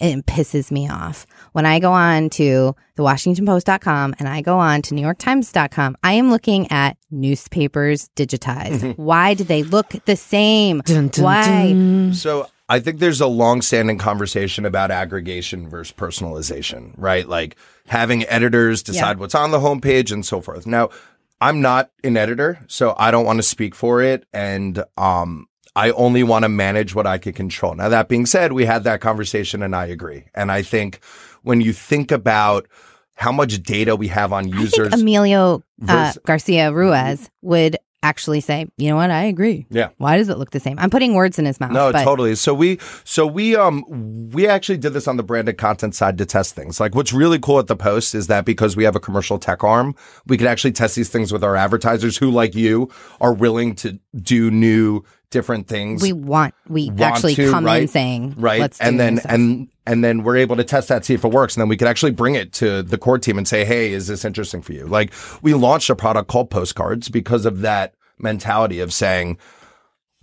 It 0.00 0.26
pisses 0.26 0.70
me 0.70 0.88
off. 0.88 1.26
When 1.52 1.66
I 1.66 1.78
go 1.78 1.92
on 1.92 2.30
to 2.30 2.74
the 2.96 3.02
WashingtonPost.com 3.02 4.14
and 4.18 4.28
I 4.28 4.40
go 4.40 4.58
on 4.58 4.82
to 4.82 4.94
NewYorkTimes.com, 4.94 5.96
I 6.02 6.12
am 6.14 6.30
looking 6.30 6.70
at 6.70 6.96
newspapers 7.10 8.08
digitized. 8.16 8.96
Why 8.98 9.34
do 9.34 9.44
they 9.44 9.62
look 9.62 9.90
the 10.04 10.16
same? 10.16 10.80
Dun, 10.84 11.08
dun, 11.08 11.24
Why? 11.24 11.44
dun. 11.72 12.14
So 12.14 12.48
I 12.68 12.80
think 12.80 12.98
there's 12.98 13.20
a 13.20 13.26
long-standing 13.26 13.98
conversation 13.98 14.64
about 14.64 14.90
aggregation 14.90 15.68
versus 15.68 15.94
personalization, 15.96 16.92
right? 16.96 17.28
Like 17.28 17.56
having 17.86 18.24
editors 18.26 18.82
decide 18.82 19.16
Yeah. 19.16 19.20
what's 19.20 19.34
on 19.34 19.50
the 19.50 19.58
homepage 19.58 20.10
and 20.12 20.24
so 20.24 20.40
forth. 20.40 20.66
Now, 20.66 20.88
I'm 21.40 21.60
not 21.60 21.90
an 22.02 22.16
editor, 22.16 22.60
so 22.68 22.94
I 22.96 23.10
don't 23.10 23.26
want 23.26 23.38
to 23.38 23.42
speak 23.42 23.74
for 23.74 24.00
it, 24.00 24.24
and 24.32 24.82
um, 24.96 25.46
I 25.76 25.90
only 25.92 26.22
want 26.22 26.44
to 26.44 26.48
manage 26.48 26.94
what 26.94 27.06
I 27.06 27.18
can 27.18 27.32
control. 27.32 27.74
Now, 27.74 27.88
that 27.88 28.08
being 28.08 28.26
said, 28.26 28.52
we 28.52 28.64
had 28.64 28.84
that 28.84 29.00
conversation, 29.00 29.62
and 29.62 29.74
I 29.74 29.86
agree. 29.86 30.26
And 30.34 30.52
I 30.52 30.62
think 30.62 31.00
when 31.42 31.60
you 31.60 31.72
think 31.72 32.12
about 32.12 32.68
how 33.16 33.32
much 33.32 33.62
data 33.62 33.96
we 33.96 34.08
have 34.08 34.32
on 34.32 34.52
I 34.52 34.60
users, 34.60 34.90
think 34.90 35.02
Emilio 35.02 35.62
uh, 35.86 36.12
Garcia 36.24 36.72
Ruiz 36.72 37.30
would 37.42 37.76
actually 38.04 38.40
say, 38.40 38.66
"You 38.76 38.90
know 38.90 38.96
what? 38.96 39.10
I 39.10 39.24
agree. 39.24 39.66
Yeah. 39.70 39.88
Why 39.96 40.16
does 40.18 40.28
it 40.28 40.38
look 40.38 40.50
the 40.50 40.60
same?" 40.60 40.78
I'm 40.78 40.90
putting 40.90 41.14
words 41.14 41.38
in 41.38 41.46
his 41.46 41.58
mouth. 41.58 41.72
No, 41.72 41.90
but 41.90 42.04
totally. 42.04 42.34
So 42.34 42.52
we, 42.54 42.78
so 43.02 43.26
we, 43.26 43.56
um, 43.56 43.82
we 44.30 44.46
actually 44.46 44.78
did 44.78 44.92
this 44.92 45.08
on 45.08 45.16
the 45.16 45.22
branded 45.22 45.58
content 45.58 45.94
side 45.94 46.18
to 46.18 46.26
test 46.26 46.54
things. 46.54 46.78
Like 46.78 46.94
what's 46.94 47.12
really 47.12 47.38
cool 47.38 47.58
at 47.58 47.66
the 47.66 47.76
post 47.76 48.14
is 48.14 48.26
that 48.28 48.44
because 48.44 48.76
we 48.76 48.84
have 48.84 48.94
a 48.94 49.00
commercial 49.00 49.38
tech 49.38 49.64
arm, 49.64 49.94
we 50.26 50.36
can 50.36 50.46
actually 50.46 50.72
test 50.72 50.94
these 50.94 51.08
things 51.08 51.32
with 51.32 51.42
our 51.42 51.56
advertisers 51.56 52.18
who, 52.18 52.30
like 52.30 52.54
you, 52.54 52.90
are 53.20 53.32
willing 53.32 53.74
to 53.76 53.98
do 54.14 54.50
new, 54.50 55.02
different 55.30 55.66
things. 55.66 56.02
we 56.02 56.12
want 56.12 56.54
we 56.68 56.88
want 56.90 57.00
actually 57.00 57.34
to, 57.34 57.50
come 57.50 57.64
in 57.64 57.72
right? 57.72 57.90
saying, 57.90 58.34
right, 58.36 58.60
Let's 58.60 58.78
do 58.78 58.86
and 58.86 59.00
then 59.00 59.20
and 59.28 59.68
and 59.86 60.02
then 60.02 60.22
we're 60.22 60.36
able 60.36 60.56
to 60.56 60.64
test 60.64 60.88
that, 60.88 61.04
see 61.04 61.14
if 61.14 61.24
it 61.24 61.30
works, 61.30 61.56
and 61.56 61.60
then 61.60 61.68
we 61.68 61.76
could 61.76 61.88
actually 61.88 62.12
bring 62.12 62.34
it 62.34 62.52
to 62.54 62.82
the 62.82 62.98
core 62.98 63.18
team 63.18 63.38
and 63.38 63.46
say, 63.46 63.64
"Hey, 63.64 63.92
is 63.92 64.06
this 64.06 64.24
interesting 64.24 64.62
for 64.62 64.72
you?" 64.72 64.86
Like 64.86 65.12
we 65.42 65.54
launched 65.54 65.90
a 65.90 65.96
product 65.96 66.28
called 66.28 66.50
Postcards 66.50 67.08
because 67.08 67.44
of 67.44 67.60
that 67.60 67.94
mentality 68.18 68.80
of 68.80 68.92
saying, 68.92 69.38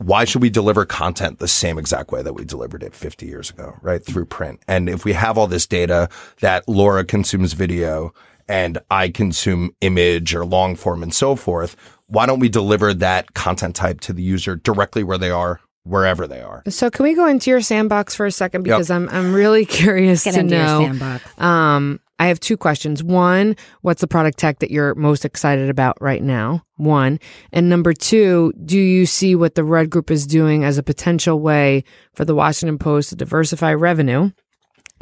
why 0.02 0.26
should 0.26 0.42
we 0.42 0.50
deliver 0.50 0.84
content 0.84 1.38
the 1.38 1.48
same 1.48 1.78
exact 1.78 2.12
way 2.12 2.24
that 2.24 2.34
we 2.34 2.44
delivered 2.44 2.82
it 2.82 2.96
50 2.96 3.28
years 3.28 3.52
ago, 3.52 3.78
right? 3.84 4.04
Through 4.04 4.26
print. 4.26 4.60
And 4.68 4.90
if 4.90 5.06
we 5.06 5.14
have 5.14 5.38
all 5.38 5.46
this 5.46 5.68
data 5.68 6.10
that 6.40 6.68
Laura 6.68 7.06
consumes 7.06 7.54
video 7.54 8.12
and 8.48 8.80
I 8.90 9.10
consume 9.10 9.76
image 9.82 10.34
or 10.34 10.44
long 10.44 10.76
form 10.76 11.04
and 11.04 11.14
so 11.14 11.36
forth, 11.36 11.76
why 12.08 12.26
don't 12.26 12.40
we 12.40 12.50
deliver 12.50 12.96
that 12.96 13.36
content 13.36 13.76
type 13.76 14.02
to 14.02 14.14
the 14.14 14.24
user 14.24 14.56
directly 14.56 15.04
where 15.04 15.20
they 15.20 15.30
are, 15.30 15.60
wherever 15.84 16.28
they 16.28 16.42
are? 16.42 16.64
So 16.70 16.90
can 16.90 17.04
we 17.04 17.14
go 17.14 17.28
into 17.28 17.50
your 17.50 17.62
sandbox 17.62 18.16
for 18.16 18.26
a 18.26 18.32
second 18.32 18.64
because 18.64 18.90
I'm 18.92 19.10
I'm 19.10 19.34
really 19.34 19.66
curious 19.82 20.24
Get 20.24 20.34
to 20.36 20.40
into 20.42 20.56
your 20.56 20.66
know. 20.66 20.80
sandbox. 20.80 21.40
Um, 21.40 22.00
I 22.20 22.28
have 22.28 22.40
two 22.40 22.56
questions. 22.56 23.04
One, 23.04 23.56
what's 23.82 24.02
the 24.02 24.08
product 24.08 24.38
tech 24.38 24.60
that 24.60 24.70
you're 24.70 24.94
most 24.94 25.26
excited 25.26 25.72
about 25.72 26.00
right 26.00 26.22
now? 26.22 26.64
One. 26.76 27.20
And 27.52 27.68
number 27.68 27.94
two, 27.94 28.54
do 28.64 28.78
you 28.78 29.08
see 29.08 29.34
what 29.36 29.56
the 29.56 29.64
Red 29.64 29.90
Group 29.90 30.12
is 30.12 30.28
doing 30.28 30.64
as 30.64 30.78
a 30.78 30.84
potential 30.84 31.40
way 31.40 31.84
for 32.14 32.24
the 32.24 32.36
Washington 32.36 32.78
Post 32.78 33.10
to 33.10 33.16
diversify 33.16 33.74
revenue? 33.74 34.30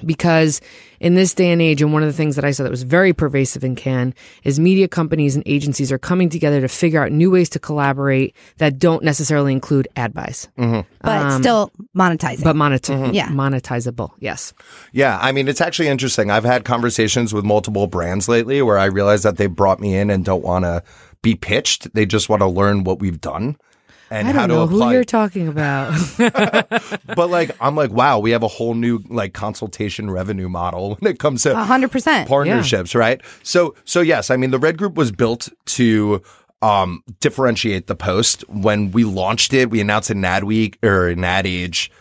Because 0.05 0.61
in 0.99 1.15
this 1.15 1.33
day 1.33 1.49
and 1.51 1.61
age, 1.61 1.81
and 1.81 1.93
one 1.93 2.03
of 2.03 2.07
the 2.09 2.13
things 2.13 2.35
that 2.35 2.43
I 2.45 2.51
saw 2.51 2.63
that 2.63 2.69
was 2.71 2.83
very 2.83 3.13
pervasive 3.13 3.63
in 3.63 3.75
Cannes 3.75 4.13
is 4.43 4.59
media 4.59 4.87
companies 4.87 5.35
and 5.35 5.43
agencies 5.45 5.91
are 5.91 5.97
coming 5.97 6.29
together 6.29 6.59
to 6.61 6.67
figure 6.67 7.01
out 7.03 7.11
new 7.11 7.31
ways 7.31 7.49
to 7.49 7.59
collaborate 7.59 8.35
that 8.57 8.77
don't 8.79 9.03
necessarily 9.03 9.53
include 9.53 9.87
ad 9.95 10.13
buys, 10.13 10.49
but 10.57 10.85
Um, 11.03 11.41
still 11.41 11.71
monetizing. 11.97 12.43
but 12.43 12.55
monetize, 12.55 13.13
Yeah. 13.13 13.29
monetizable. 13.29 14.09
Yes. 14.19 14.53
Yeah, 14.91 15.17
I 15.21 15.31
mean, 15.31 15.47
it's 15.47 15.61
actually 15.61 15.87
interesting. 15.87 16.29
I've 16.29 16.43
had 16.45 16.65
conversations 16.65 17.33
with 17.33 17.45
multiple 17.45 17.87
brands 17.87 18.27
lately 18.27 18.61
where 18.61 18.77
I 18.77 18.85
realize 18.85 19.23
that 19.23 19.37
they 19.37 19.47
brought 19.47 19.79
me 19.79 19.95
in 19.95 20.09
and 20.09 20.25
don't 20.25 20.43
want 20.43 20.65
to 20.65 20.83
be 21.21 21.35
pitched. 21.35 21.93
They 21.93 22.05
just 22.05 22.29
want 22.29 22.41
to 22.41 22.47
learn 22.47 22.83
what 22.83 22.99
we've 22.99 23.19
done 23.21 23.57
and 24.11 24.27
I 24.27 24.31
don't 24.31 24.49
to 24.49 24.55
know 24.55 24.63
apply. 24.63 24.87
who 24.87 24.93
you're 24.93 25.03
talking 25.03 25.47
about. 25.47 25.93
but 26.17 27.29
like, 27.29 27.51
I'm 27.61 27.75
like, 27.75 27.91
wow, 27.91 28.19
we 28.19 28.31
have 28.31 28.43
a 28.43 28.47
whole 28.47 28.73
new 28.73 29.03
like 29.09 29.33
consultation 29.33 30.09
revenue 30.09 30.49
model 30.49 30.95
when 30.95 31.11
it 31.11 31.19
comes 31.19 31.43
to 31.43 31.55
hundred 31.55 31.91
percent. 31.91 32.27
partnerships, 32.27 32.95
right? 32.95 33.21
So, 33.43 33.75
so 33.85 34.01
yes, 34.01 34.29
I 34.29 34.37
mean, 34.37 34.51
the 34.51 34.59
Red 34.59 34.77
Group 34.77 34.95
was 34.95 35.11
built 35.11 35.49
to 35.65 36.21
um, 36.61 37.03
differentiate 37.19 37.87
the 37.87 37.95
Post. 37.95 38.43
When 38.49 38.91
we 38.91 39.03
launched 39.03 39.53
it, 39.53 39.69
we 39.69 39.81
announced 39.81 40.09
an 40.09 40.23
ad 40.25 40.43
week 40.43 40.77
or 40.83 41.07
an 41.09 41.23
ad 41.23 41.45
age 41.45 41.91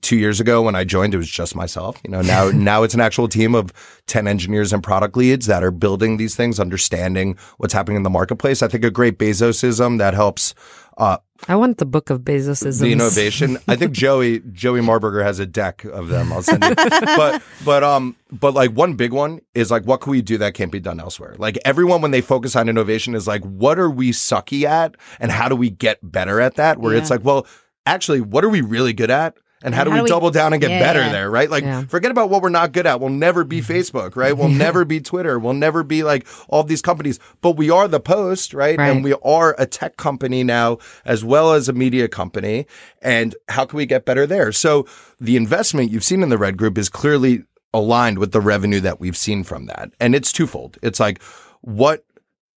two 0.00 0.16
years 0.16 0.40
ago 0.40 0.62
when 0.62 0.74
I 0.74 0.84
joined, 0.84 1.14
it 1.14 1.18
was 1.18 1.30
just 1.30 1.54
myself. 1.54 2.00
You 2.04 2.10
know, 2.10 2.22
now 2.22 2.50
now 2.54 2.82
it's 2.82 2.94
an 2.94 3.00
actual 3.00 3.28
team 3.28 3.54
of 3.54 3.72
ten 4.06 4.26
engineers 4.26 4.72
and 4.72 4.82
product 4.82 5.16
leads 5.16 5.46
that 5.46 5.62
are 5.62 5.70
building 5.70 6.16
these 6.16 6.34
things, 6.34 6.60
understanding 6.60 7.36
what's 7.58 7.72
happening 7.72 7.96
in 7.96 8.02
the 8.02 8.10
marketplace. 8.10 8.62
I 8.62 8.68
think 8.68 8.84
a 8.84 8.90
great 8.90 9.18
Bezosism 9.18 9.98
that 9.98 10.14
helps 10.14 10.54
uh, 10.98 11.18
I 11.48 11.56
want 11.56 11.78
the 11.78 11.86
book 11.86 12.08
of 12.10 12.20
Bezosisms. 12.20 12.80
the 12.80 12.92
innovation. 12.92 13.58
I 13.66 13.74
think 13.74 13.92
Joey 13.92 14.40
Joey 14.52 14.80
Marburger 14.80 15.24
has 15.24 15.38
a 15.40 15.46
deck 15.46 15.84
of 15.84 16.08
them. 16.08 16.32
I'll 16.32 16.42
send 16.42 16.62
it. 16.62 16.76
but 17.16 17.42
but 17.64 17.82
um 17.82 18.16
but 18.30 18.54
like 18.54 18.70
one 18.70 18.94
big 18.94 19.12
one 19.12 19.40
is 19.54 19.70
like 19.70 19.84
what 19.84 20.00
can 20.00 20.12
we 20.12 20.22
do 20.22 20.38
that 20.38 20.54
can't 20.54 20.70
be 20.70 20.80
done 20.80 21.00
elsewhere? 21.00 21.34
Like 21.38 21.58
everyone 21.64 22.00
when 22.00 22.12
they 22.12 22.20
focus 22.20 22.54
on 22.54 22.68
innovation 22.68 23.14
is 23.14 23.26
like 23.26 23.42
what 23.42 23.78
are 23.78 23.90
we 23.90 24.12
sucky 24.12 24.64
at 24.64 24.94
and 25.18 25.32
how 25.32 25.48
do 25.48 25.56
we 25.56 25.70
get 25.70 25.98
better 26.02 26.40
at 26.40 26.54
that? 26.56 26.78
Where 26.78 26.94
it's 26.94 27.10
like 27.10 27.24
well 27.24 27.46
actually 27.86 28.20
what 28.20 28.44
are 28.44 28.50
we 28.50 28.60
really 28.60 28.92
good 28.92 29.10
at? 29.10 29.36
And 29.64 29.74
how, 29.74 29.84
do, 29.84 29.90
we 29.90 30.02
double 30.08 30.30
down 30.30 30.52
and 30.52 30.60
get 30.60 30.70
Yeah, 30.70 30.80
better 30.80 31.00
yeah. 31.00 31.12
there, 31.12 31.30
right? 31.30 31.50
Like, 31.50 31.64
Yeah. 31.64 31.84
forget 31.84 32.10
about 32.10 32.30
what 32.30 32.42
we're 32.42 32.48
not 32.48 32.72
good 32.72 32.86
at. 32.86 33.00
We'll 33.00 33.10
never 33.10 33.44
be 33.44 33.60
mm-hmm. 33.60 33.72
Facebook, 33.72 34.16
right? 34.16 34.36
We'll 34.36 34.48
never 34.66 34.84
be 34.84 35.00
Twitter. 35.00 35.38
We'll 35.38 35.52
never 35.52 35.82
be 35.82 36.02
like 36.02 36.26
all 36.48 36.64
these 36.64 36.82
companies. 36.82 37.18
But 37.40 37.52
we 37.52 37.70
are 37.70 37.88
the 37.88 38.00
Post, 38.00 38.54
right? 38.54 38.78
Right. 38.78 38.90
And 38.90 39.04
we 39.04 39.14
are 39.24 39.54
a 39.58 39.66
tech 39.66 39.96
company 39.96 40.44
now 40.44 40.78
as 41.04 41.24
well 41.24 41.52
as 41.52 41.68
a 41.68 41.72
media 41.72 42.08
company. 42.08 42.66
And 43.00 43.34
how 43.48 43.64
can 43.64 43.76
we 43.76 43.86
get 43.86 44.04
better 44.04 44.26
there? 44.26 44.52
So 44.52 44.86
the 45.20 45.36
investment 45.36 45.90
you've 45.90 46.04
seen 46.04 46.22
in 46.22 46.28
the 46.28 46.38
Red 46.38 46.56
Group 46.56 46.78
is 46.78 46.88
clearly 46.88 47.44
aligned 47.74 48.18
with 48.18 48.32
the 48.32 48.40
revenue 48.40 48.80
that 48.80 49.00
we've 49.00 49.16
seen 49.16 49.44
from 49.44 49.66
that. 49.66 49.92
And 49.98 50.14
it's 50.14 50.32
twofold. 50.32 50.78
It's 50.82 51.00
like, 51.00 51.22
what 51.62 52.04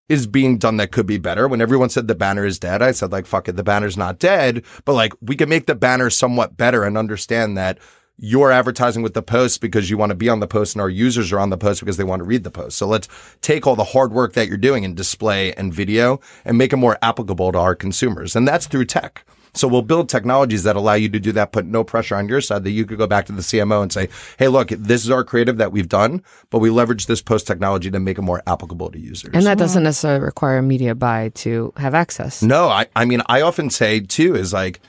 is 0.07 0.27
being 0.27 0.57
done 0.57 0.77
that 0.77 0.91
could 0.91 1.05
be 1.05 1.17
better. 1.17 1.47
When 1.47 1.61
everyone 1.61 1.89
said 1.89 2.07
the 2.07 2.15
banner 2.15 2.45
is 2.45 2.59
dead, 2.59 2.81
I 2.81 2.91
said 2.91 3.11
like, 3.11 3.25
fuck 3.25 3.47
it, 3.47 3.55
the 3.55 3.63
banner's 3.63 3.97
not 3.97 4.19
dead, 4.19 4.63
but 4.85 4.93
like 4.93 5.13
we 5.21 5.35
can 5.35 5.49
make 5.49 5.65
the 5.65 5.75
banner 5.75 6.09
somewhat 6.09 6.57
better 6.57 6.83
and 6.83 6.97
understand 6.97 7.57
that 7.57 7.79
you're 8.17 8.51
advertising 8.51 9.03
with 9.03 9.13
the 9.13 9.21
post 9.21 9.59
because 9.59 9.89
you 9.89 9.97
want 9.97 10.09
to 10.09 10.15
be 10.15 10.29
on 10.29 10.39
the 10.39 10.47
post 10.47 10.73
and 10.73 10.81
our 10.81 10.89
users 10.89 11.33
are 11.33 11.39
on 11.39 11.49
the 11.49 11.57
post 11.57 11.81
because 11.81 11.97
they 11.97 12.03
want 12.03 12.21
to 12.21 12.25
read 12.25 12.43
the 12.43 12.51
post. 12.51 12.77
So 12.77 12.87
let's 12.87 13.09
take 13.41 13.67
all 13.67 13.75
the 13.75 13.83
hard 13.83 14.13
work 14.13 14.33
that 14.33 14.47
you're 14.47 14.57
doing 14.57 14.83
in 14.83 14.95
display 14.95 15.53
and 15.53 15.73
video 15.73 16.21
and 16.45 16.57
make 16.57 16.71
it 16.71 16.77
more 16.77 16.97
applicable 17.01 17.51
to 17.51 17.57
our 17.57 17.75
consumers. 17.75 18.35
And 18.35 18.47
that's 18.47 18.67
through 18.67 18.85
tech. 18.85 19.25
So 19.55 19.67
we'll 19.67 19.81
build 19.81 20.09
technologies 20.09 20.63
that 20.63 20.75
allow 20.75 20.93
you 20.93 21.09
to 21.09 21.19
do 21.19 21.31
that, 21.33 21.51
put 21.51 21.65
no 21.65 21.83
pressure 21.83 22.15
on 22.15 22.27
your 22.27 22.41
side 22.41 22.63
that 22.63 22.71
you 22.71 22.85
could 22.85 22.97
go 22.97 23.07
back 23.07 23.25
to 23.27 23.31
the 23.31 23.41
CMO 23.41 23.81
and 23.81 23.91
say, 23.91 24.09
Hey, 24.37 24.47
look, 24.47 24.69
this 24.69 25.03
is 25.03 25.09
our 25.09 25.23
creative 25.23 25.57
that 25.57 25.71
we've 25.71 25.89
done, 25.89 26.23
but 26.49 26.59
we 26.59 26.69
leverage 26.69 27.07
this 27.07 27.21
post 27.21 27.47
technology 27.47 27.89
to 27.89 27.99
make 27.99 28.17
it 28.17 28.21
more 28.21 28.43
applicable 28.47 28.91
to 28.91 28.99
users. 28.99 29.31
And 29.33 29.45
that 29.45 29.57
doesn't 29.57 29.83
necessarily 29.83 30.23
require 30.23 30.57
a 30.57 30.63
media 30.63 30.93
buy 30.93 31.29
to 31.35 31.73
have 31.77 31.93
access. 31.93 32.43
No, 32.43 32.67
I, 32.67 32.87
I 32.95 33.05
mean, 33.05 33.21
I 33.27 33.41
often 33.41 33.69
say 33.69 34.01
too 34.01 34.35
is 34.35 34.53
like, 34.53 34.81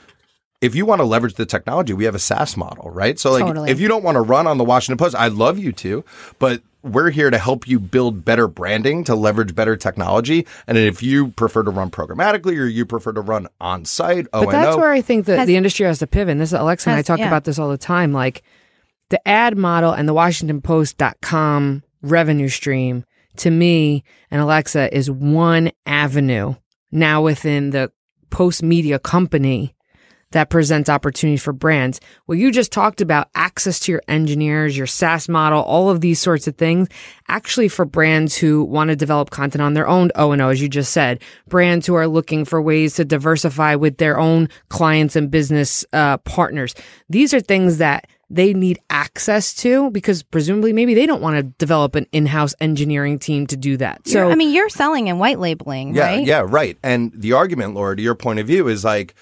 if 0.60 0.74
you 0.74 0.86
want 0.86 1.00
to 1.00 1.04
leverage 1.04 1.34
the 1.34 1.46
technology, 1.46 1.92
we 1.92 2.04
have 2.04 2.14
a 2.14 2.18
SaaS 2.18 2.56
model, 2.56 2.90
right? 2.90 3.18
So 3.18 3.30
like, 3.30 3.44
Totally. 3.44 3.70
if 3.70 3.78
you 3.78 3.88
don't 3.88 4.02
want 4.02 4.16
to 4.16 4.22
run 4.22 4.46
on 4.46 4.58
the 4.58 4.64
Washington 4.64 4.96
Post, 4.96 5.14
I'd 5.14 5.32
love 5.32 5.58
you 5.58 5.72
to, 5.72 6.04
but 6.38 6.62
we're 6.86 7.10
here 7.10 7.30
to 7.30 7.38
help 7.38 7.66
you 7.66 7.78
build 7.78 8.24
better 8.24 8.48
branding 8.48 9.04
to 9.04 9.14
leverage 9.14 9.54
better 9.54 9.76
technology. 9.76 10.46
And 10.66 10.78
if 10.78 11.02
you 11.02 11.28
prefer 11.28 11.62
to 11.62 11.70
run 11.70 11.90
programmatically 11.90 12.58
or 12.58 12.66
you 12.66 12.86
prefer 12.86 13.12
to 13.12 13.20
run 13.20 13.48
on 13.60 13.84
site, 13.84 14.26
But 14.32 14.50
that's 14.50 14.76
where 14.76 14.92
I 14.92 15.00
think 15.00 15.26
that 15.26 15.40
Has- 15.40 15.46
the 15.46 15.56
industry 15.56 15.86
has 15.86 15.98
to 16.00 16.06
pivot. 16.06 16.32
And 16.32 16.40
this 16.40 16.50
is 16.50 16.58
Alexa 16.58 16.90
and 16.90 16.98
I 16.98 17.02
talk 17.02 17.18
yeah. 17.18 17.26
about 17.26 17.44
this 17.44 17.58
all 17.58 17.68
the 17.68 17.78
time. 17.78 18.12
Like 18.12 18.42
the 19.10 19.26
ad 19.26 19.56
model 19.56 19.92
and 19.92 20.08
the 20.08 20.14
WashingtonPost.com 20.14 21.82
revenue 22.02 22.48
stream 22.48 23.04
to 23.36 23.50
me 23.50 24.04
and 24.30 24.40
Alexa 24.40 24.94
is 24.96 25.10
one 25.10 25.70
avenue 25.84 26.54
now 26.90 27.22
within 27.22 27.70
the 27.70 27.90
post 28.30 28.62
media 28.62 28.98
company 28.98 29.74
that 30.36 30.50
presents 30.50 30.88
opportunities 30.90 31.42
for 31.42 31.52
brands. 31.54 31.98
Well, 32.26 32.36
you 32.36 32.52
just 32.52 32.70
talked 32.70 33.00
about 33.00 33.28
access 33.34 33.80
to 33.80 33.92
your 33.92 34.02
engineers, 34.06 34.76
your 34.76 34.86
SaaS 34.86 35.28
model, 35.30 35.62
all 35.62 35.88
of 35.88 36.02
these 36.02 36.20
sorts 36.20 36.46
of 36.46 36.56
things. 36.56 36.88
Actually, 37.28 37.68
for 37.68 37.84
brands 37.86 38.36
who 38.36 38.62
want 38.62 38.88
to 38.90 38.96
develop 38.96 39.30
content 39.30 39.62
on 39.62 39.72
their 39.74 39.88
own 39.88 40.10
O 40.14 40.32
and 40.32 40.42
O, 40.42 40.50
as 40.50 40.60
you 40.60 40.68
just 40.68 40.92
said, 40.92 41.22
brands 41.48 41.86
who 41.86 41.94
are 41.94 42.06
looking 42.06 42.44
for 42.44 42.60
ways 42.60 42.94
to 42.96 43.04
diversify 43.04 43.74
with 43.76 43.96
their 43.96 44.18
own 44.18 44.48
clients 44.68 45.16
and 45.16 45.30
business 45.30 45.84
uh, 45.94 46.18
partners. 46.18 46.74
These 47.08 47.32
are 47.32 47.40
things 47.40 47.78
that 47.78 48.06
they 48.28 48.52
need 48.52 48.78
access 48.90 49.54
to 49.54 49.90
because 49.92 50.22
presumably 50.22 50.72
maybe 50.72 50.94
they 50.94 51.06
don't 51.06 51.22
want 51.22 51.36
to 51.36 51.44
develop 51.64 51.94
an 51.94 52.06
in-house 52.12 52.54
engineering 52.60 53.18
team 53.18 53.46
to 53.46 53.56
do 53.56 53.76
that. 53.78 54.02
You're- 54.04 54.26
So 54.26 54.30
I 54.30 54.34
mean, 54.34 54.52
you're 54.52 54.68
selling 54.68 55.08
and 55.08 55.18
white 55.18 55.38
labeling, 55.38 55.94
Yeah, 55.94 56.06
right? 56.06 56.26
yeah, 56.26 56.44
right. 56.46 56.76
And 56.82 57.12
the 57.14 57.32
argument, 57.32 57.74
Laura, 57.74 57.96
to 57.96 58.02
your 58.02 58.16
point 58.16 58.38
of 58.40 58.46
view, 58.46 58.66
is 58.68 58.84
like 58.84 59.14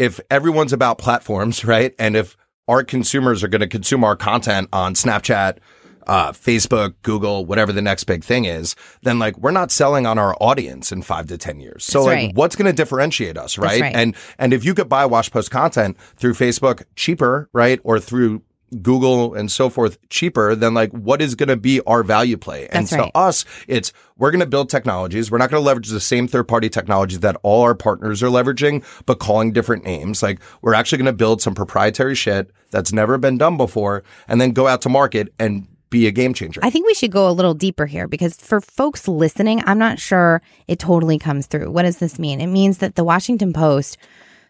if 0.00 0.18
everyone's 0.30 0.72
about 0.72 0.96
platforms, 0.96 1.62
right? 1.64 1.94
And 1.98 2.16
if 2.16 2.36
our 2.66 2.82
consumers 2.82 3.44
are 3.44 3.48
going 3.48 3.60
to 3.60 3.68
consume 3.68 4.02
our 4.02 4.16
content 4.16 4.70
on 4.72 4.94
Snapchat, 4.94 5.58
uh, 6.06 6.32
Facebook, 6.32 6.94
Google, 7.02 7.44
whatever 7.44 7.70
the 7.70 7.82
next 7.82 8.04
big 8.04 8.24
thing 8.24 8.46
is, 8.46 8.74
then 9.02 9.18
like 9.18 9.36
we're 9.36 9.50
not 9.50 9.70
selling 9.70 10.06
on 10.06 10.18
our 10.18 10.34
audience 10.40 10.90
in 10.90 11.02
five 11.02 11.26
to 11.26 11.36
10 11.36 11.60
years. 11.60 11.84
So 11.84 11.98
That's 11.98 12.06
like 12.06 12.16
right. 12.16 12.34
what's 12.34 12.56
going 12.56 12.66
to 12.66 12.72
differentiate 12.72 13.36
us, 13.36 13.58
right? 13.58 13.82
right. 13.82 13.94
And, 13.94 14.16
and 14.38 14.54
if 14.54 14.64
you 14.64 14.74
could 14.74 14.88
buy 14.88 15.04
Wash 15.04 15.30
Post 15.30 15.50
content 15.50 15.98
through 16.16 16.32
Facebook 16.32 16.84
cheaper, 16.96 17.50
right? 17.52 17.78
Or 17.84 18.00
through 18.00 18.42
Google 18.82 19.34
and 19.34 19.50
so 19.50 19.68
forth 19.68 19.98
cheaper, 20.08 20.54
then 20.54 20.74
like 20.74 20.90
what 20.92 21.20
is 21.20 21.34
going 21.34 21.48
to 21.48 21.56
be 21.56 21.80
our 21.82 22.02
value 22.02 22.36
play? 22.36 22.68
and 22.68 22.84
That's 22.86 22.90
so 22.90 22.98
right. 22.98 23.12
us, 23.14 23.44
it's 23.68 23.92
we're 24.16 24.30
going 24.30 24.40
to 24.40 24.46
build 24.46 24.68
technologies. 24.68 25.30
We're 25.30 25.38
not 25.38 25.50
going 25.50 25.60
to 25.60 25.66
leverage 25.66 25.88
the 25.88 26.00
same 26.00 26.28
third 26.28 26.46
party 26.48 26.68
technologies 26.68 27.20
that 27.20 27.36
all 27.42 27.62
our 27.62 27.74
partners 27.74 28.22
are 28.22 28.28
leveraging, 28.28 28.84
but 29.06 29.18
calling 29.18 29.52
different 29.52 29.84
names. 29.84 30.22
Like 30.22 30.40
we're 30.62 30.74
actually 30.74 30.98
going 30.98 31.06
to 31.06 31.12
build 31.12 31.42
some 31.42 31.54
proprietary 31.54 32.14
shit 32.14 32.50
that's 32.70 32.92
never 32.92 33.18
been 33.18 33.38
done 33.38 33.56
before 33.56 34.02
and 34.28 34.40
then 34.40 34.52
go 34.52 34.66
out 34.66 34.82
to 34.82 34.88
market 34.88 35.32
and 35.38 35.66
be 35.90 36.06
a 36.06 36.12
game 36.12 36.32
changer. 36.32 36.60
I 36.62 36.70
think 36.70 36.86
we 36.86 36.94
should 36.94 37.10
go 37.10 37.28
a 37.28 37.32
little 37.32 37.54
deeper 37.54 37.86
here 37.86 38.06
because 38.06 38.36
for 38.36 38.60
folks 38.60 39.08
listening, 39.08 39.62
I'm 39.66 39.78
not 39.78 39.98
sure 39.98 40.40
it 40.68 40.78
totally 40.78 41.18
comes 41.18 41.46
through. 41.46 41.70
What 41.72 41.82
does 41.82 41.98
this 41.98 42.18
mean? 42.18 42.40
It 42.40 42.46
means 42.46 42.78
that 42.78 42.94
the 42.94 43.02
Washington 43.02 43.52
Post 43.52 43.98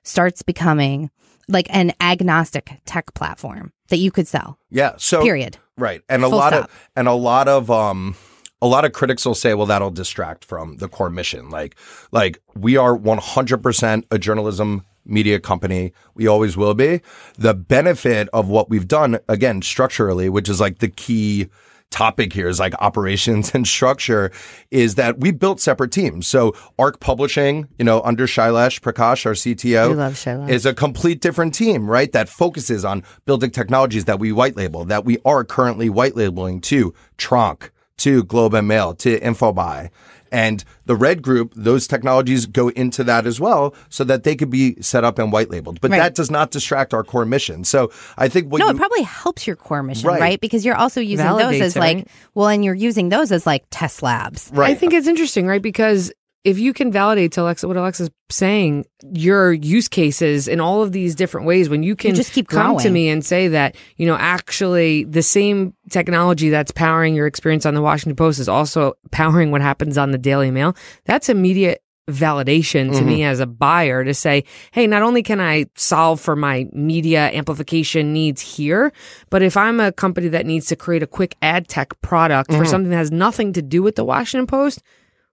starts 0.03 0.43
becoming 0.43 1.11
like 1.51 1.67
an 1.71 1.93
agnostic 2.01 2.81
tech 2.87 3.13
platform 3.15 3.73
that 3.89 3.99
you 3.99 4.11
could 4.11 4.29
sell. 4.29 4.59
yeah. 4.71 4.95
So 4.97 5.23
Period. 5.23 5.59
Right. 5.77 6.03
And 6.09 6.23
a 6.25 6.29
lot 6.29 6.53
stop. 6.53 6.65
of 6.65 6.89
and 6.97 7.09
a 7.09 7.13
lot 7.13 7.49
of 7.49 7.71
um 7.71 8.15
a 8.63 8.67
lot 8.67 8.85
of 8.85 8.93
critics 8.93 9.25
will 9.25 9.35
say, 9.35 9.55
well, 9.55 9.67
that'll 9.67 9.91
distract 9.91 10.45
from 10.45 10.77
the 10.77 10.89
core 10.89 11.11
mission. 11.11 11.49
Like, 11.49 11.77
like 12.13 12.41
we 12.55 12.77
are 12.77 12.97
100% 12.97 14.05
a 14.11 14.19
journalism 14.19 14.85
media 15.07 15.41
company. 15.41 15.93
We 16.15 16.27
always 16.27 16.57
will 16.57 16.75
be. 16.75 17.01
The 17.39 17.55
benefit 17.55 18.29
of 18.33 18.49
what 18.49 18.69
we've 18.69 18.87
done, 18.87 19.19
again, 19.29 19.63
structurally, 19.63 20.29
which 20.29 20.49
is 20.49 20.61
like 20.61 20.79
the 20.79 20.89
key 20.89 21.49
topic 21.91 22.33
here 22.33 22.49
is 22.49 22.59
like 22.59 22.75
operations 22.81 23.51
and 23.55 23.67
structure 23.67 24.31
is 24.71 24.95
that 24.95 25.19
we 25.19 25.31
built 25.33 25.61
separate 25.61 25.91
teams. 25.93 26.27
So 26.27 26.55
Arc 26.79 27.01
Publishing, 27.01 27.69
you 27.79 27.85
know, 27.85 28.01
under 28.03 28.27
Shailesh 28.27 28.81
Prakash, 28.81 29.27
our 29.27 29.33
CTO, 29.33 29.91
We 29.91 29.95
love 29.97 30.15
Shailesh. 30.15 30.49
is 30.51 30.65
a 30.67 30.73
complete 30.73 31.21
different 31.21 31.55
team, 31.55 31.91
right? 31.91 32.11
That 32.13 32.29
focuses 32.29 32.85
on 32.85 33.03
building 33.27 33.51
technologies 33.51 34.07
that 34.07 34.19
we 34.19 34.33
white 34.33 34.57
label, 34.57 34.85
that 34.87 35.05
we 35.05 35.19
are 35.25 35.45
currently 35.45 35.91
white 35.91 36.17
labeling 36.17 36.61
to 36.63 36.95
Tronc, 37.19 37.71
to 37.99 38.25
Globe 38.25 38.55
and 38.55 38.67
Mail, 38.69 38.95
to 38.95 39.19
Infobae. 39.21 39.91
And 40.33 40.65
the 40.87 40.97
red 40.97 41.23
group, 41.23 41.53
those 41.57 41.87
technologies 41.87 42.47
go 42.47 42.69
into 42.69 43.03
that 43.05 43.27
as 43.27 43.41
well 43.41 43.75
so 43.89 44.05
that 44.05 44.25
they 44.25 44.37
could 44.37 44.51
be 44.51 44.81
set 44.81 45.05
up 45.05 45.19
and 45.19 45.33
white 45.33 45.51
labeled. 45.51 45.81
But 45.81 45.91
Right. 45.91 45.99
that 45.99 46.15
does 46.15 46.31
not 46.31 46.51
distract 46.51 46.95
our 46.95 47.03
core 47.05 47.25
mission. 47.25 47.65
So 47.65 47.91
I 48.17 48.29
think 48.29 48.51
what 48.51 48.59
no, 48.61 48.67
you, 48.67 48.71
it 48.73 48.77
probably 48.77 49.03
helps 49.03 49.47
your 49.47 49.57
core 49.57 49.83
mission, 49.83 50.09
Right. 50.09 50.21
right? 50.21 50.41
Because 50.41 50.65
you're 50.65 50.77
also 50.77 51.01
using 51.01 51.27
those 51.27 51.61
as 51.61 51.77
it, 51.77 51.81
like, 51.81 51.97
right? 51.97 52.09
well, 52.35 52.49
and 52.49 52.65
you're 52.65 52.75
using 52.75 53.09
those 53.09 53.33
as 53.33 53.47
like 53.47 53.65
test 53.71 54.03
labs. 54.03 54.51
right. 54.55 54.71
I 54.71 54.75
think 54.75 54.93
it's 54.95 55.07
interesting, 55.07 55.47
right? 55.47 55.63
Because 55.63 56.13
if 56.43 56.59
you 56.59 56.73
can 56.73 56.91
validate 56.91 57.33
to 57.33 57.43
Alexa 57.43 57.69
what 57.69 57.77
Alexa's 57.77 58.11
saying, 58.31 58.87
your 59.13 59.53
use 59.53 59.89
cases 59.89 60.49
in 60.49 60.61
all 60.61 60.83
of 60.83 60.93
these 60.93 61.15
different 61.15 61.47
ways, 61.47 61.69
when 61.69 61.83
you 61.83 61.95
can 61.95 62.15
just 62.15 62.33
keep 62.33 62.49
come 62.49 62.79
to 62.79 62.91
me 62.91 63.09
and 63.09 63.25
say 63.25 63.49
that, 63.49 63.77
you 63.97 64.07
know, 64.07 64.17
actually 64.17 65.05
the 65.05 65.23
same 65.23 65.75
technology 65.91 66.49
that's 66.49 66.73
powering 66.73 67.15
your 67.15 67.27
experience 67.27 67.67
on 67.67 67.75
the 67.75 67.83
Washington 67.83 68.17
Post 68.17 68.39
is 68.39 68.49
also 68.49 68.95
powering 69.11 69.51
what 69.51 69.61
happens 69.61 69.99
on 69.99 70.13
the 70.13 70.19
Daily 70.19 70.51
Mail, 70.51 70.75
that's 71.05 71.29
immediate 71.29 71.83
validation 72.09 72.93
to 72.93 73.03
me 73.03 73.19
mm-hmm. 73.19 73.31
as 73.31 73.41
a 73.41 73.47
buyer 73.47 74.05
to 74.05 74.15
say, 74.15 74.45
hey, 74.73 74.87
not 74.87 75.03
only 75.03 75.23
can 75.23 75.41
I 75.41 75.67
solve 75.77 76.21
for 76.21 76.35
my 76.35 76.67
media 76.73 77.31
amplification 77.33 78.13
needs 78.13 78.41
here, 78.41 78.93
but 79.29 79.43
if 79.43 79.57
I'm 79.57 79.79
a 79.79 79.93
company 79.93 80.29
that 80.29 80.47
needs 80.47 80.67
to 80.67 80.77
create 80.77 81.03
a 81.03 81.07
quick 81.07 81.37
ad 81.43 81.69
tech 81.69 82.01
product 82.01 82.51
for 82.51 82.59
mm-hmm. 82.59 82.67
something 82.67 82.91
that 82.91 82.97
has 82.97 83.13
nothing 83.13 83.53
to 83.53 83.63
do 83.63 83.83
with 83.83 83.95
the 83.95 84.05
Washington 84.05 84.47
Post, 84.47 84.83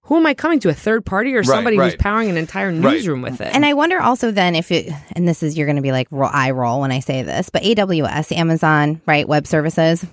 who 0.07 0.17
am 0.17 0.25
I 0.25 0.33
coming 0.33 0.59
to? 0.61 0.69
A 0.69 0.73
third 0.73 1.05
party 1.05 1.35
or 1.35 1.43
somebody 1.43 1.75
who's 1.77 1.91
right. 1.93 1.99
powering 1.99 2.29
an 2.29 2.37
entire 2.37 2.67
Right. 2.71 2.93
newsroom 2.93 3.21
with 3.21 3.39
it? 3.41 3.53
And 3.53 3.65
I 3.65 3.73
wonder 3.73 3.99
also 4.01 4.31
then 4.31 4.55
if 4.55 4.71
it, 4.71 4.91
and 5.13 5.27
this 5.27 5.43
is, 5.43 5.57
you're 5.57 5.67
going 5.67 5.75
to 5.75 5.81
be 5.81 5.91
like 5.91 6.07
ro- 6.11 6.29
eye 6.31 6.51
roll 6.51 6.81
when 6.81 6.91
I 6.91 6.99
say 6.99 7.23
this, 7.23 7.49
but 7.49 7.61
AWS, 7.63 8.31
Amazon, 8.35 9.01
right, 9.05 9.27
web 9.27 9.45
services 9.47 10.05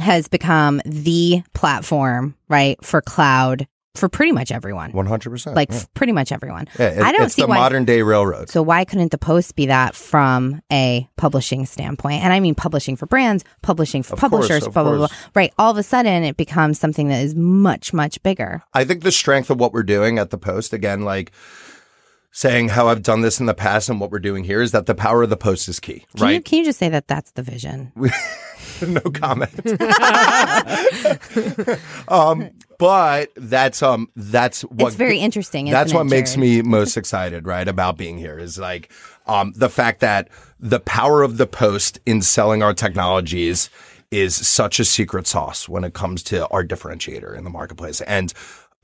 has 0.00 0.28
become 0.28 0.80
the 0.84 1.42
platform, 1.54 2.34
right, 2.48 2.82
for 2.84 3.00
cloud 3.00 3.66
for 3.96 4.08
pretty 4.08 4.32
much 4.32 4.52
everyone. 4.52 4.92
100%. 4.92 5.54
Like 5.54 5.70
yeah. 5.72 5.82
pretty 5.94 6.12
much 6.12 6.32
everyone. 6.32 6.68
Yeah, 6.78 6.88
it- 6.88 7.02
I 7.02 7.12
don't 7.12 7.30
see 7.30 7.42
the 7.42 7.48
why. 7.48 7.56
modern 7.56 7.84
day 7.84 8.02
railroad. 8.02 8.50
So 8.50 8.62
why 8.62 8.84
couldn't 8.84 9.10
the 9.10 9.18
post 9.18 9.54
be 9.56 9.66
that 9.66 9.94
from 9.94 10.62
a 10.72 11.08
publishing 11.16 11.66
standpoint? 11.66 12.22
And 12.22 12.32
I 12.32 12.40
mean 12.40 12.54
publishing 12.54 12.96
for 12.96 13.06
brands, 13.06 13.44
publishing 13.62 14.02
for 14.02 14.14
Of 14.14 14.20
publishers, 14.20 14.66
of 14.66 14.74
blah, 14.74 14.82
blah, 14.82 14.96
blah. 14.96 15.08
course. 15.08 15.28
Right. 15.34 15.52
All 15.58 15.70
of 15.70 15.78
a 15.78 15.82
sudden 15.82 16.24
it 16.24 16.36
becomes 16.36 16.78
something 16.78 17.08
that 17.08 17.22
is 17.22 17.34
much, 17.34 17.92
much 17.92 18.22
bigger. 18.22 18.62
I 18.74 18.84
think 18.84 19.02
the 19.02 19.12
strength 19.12 19.50
of 19.50 19.58
what 19.60 19.72
we're 19.72 19.82
doing 19.82 20.18
at 20.18 20.30
the 20.30 20.38
Post, 20.38 20.72
again, 20.72 21.02
like 21.02 21.32
saying 22.32 22.68
how 22.68 22.88
I've 22.88 23.02
done 23.02 23.22
this 23.22 23.40
in 23.40 23.46
the 23.46 23.54
past 23.54 23.88
and 23.88 23.98
what 23.98 24.10
we're 24.10 24.18
doing 24.18 24.44
here, 24.44 24.60
is 24.60 24.72
that 24.72 24.84
the 24.86 24.94
power 24.94 25.22
of 25.22 25.30
the 25.30 25.36
Post 25.38 25.68
is 25.68 25.80
key, 25.80 26.04
Can 26.16 26.18
you 26.18 26.24
right? 26.34 26.44
can 26.44 26.58
you 26.58 26.64
just 26.66 26.78
say 26.78 26.88
that 26.90 27.08
that's 27.08 27.32
the 27.32 27.42
vision? 27.42 27.92
no 28.86 29.00
comment. 29.00 29.50
um, 32.08 32.50
but 32.78 33.30
that's 33.36 33.82
um 33.82 34.08
that's 34.16 34.62
what 34.62 34.88
it's 34.88 34.96
very 34.96 35.18
interesting. 35.18 35.70
that's 35.70 35.92
what 35.92 36.02
it, 36.02 36.10
makes 36.10 36.36
me 36.36 36.62
most 36.62 36.96
excited, 36.96 37.46
right, 37.46 37.66
about 37.66 37.96
being 37.96 38.18
here 38.18 38.38
is 38.38 38.58
like 38.58 38.90
um, 39.26 39.52
the 39.56 39.68
fact 39.68 40.00
that 40.00 40.28
the 40.58 40.80
power 40.80 41.22
of 41.22 41.36
the 41.36 41.46
post 41.46 41.98
in 42.06 42.22
selling 42.22 42.62
our 42.62 42.74
technologies 42.74 43.70
is 44.10 44.34
such 44.34 44.78
a 44.78 44.84
secret 44.84 45.26
sauce 45.26 45.68
when 45.68 45.84
it 45.84 45.94
comes 45.94 46.22
to 46.22 46.46
our 46.48 46.64
differentiator 46.64 47.36
in 47.36 47.44
the 47.44 47.50
marketplace. 47.50 48.00
And 48.02 48.32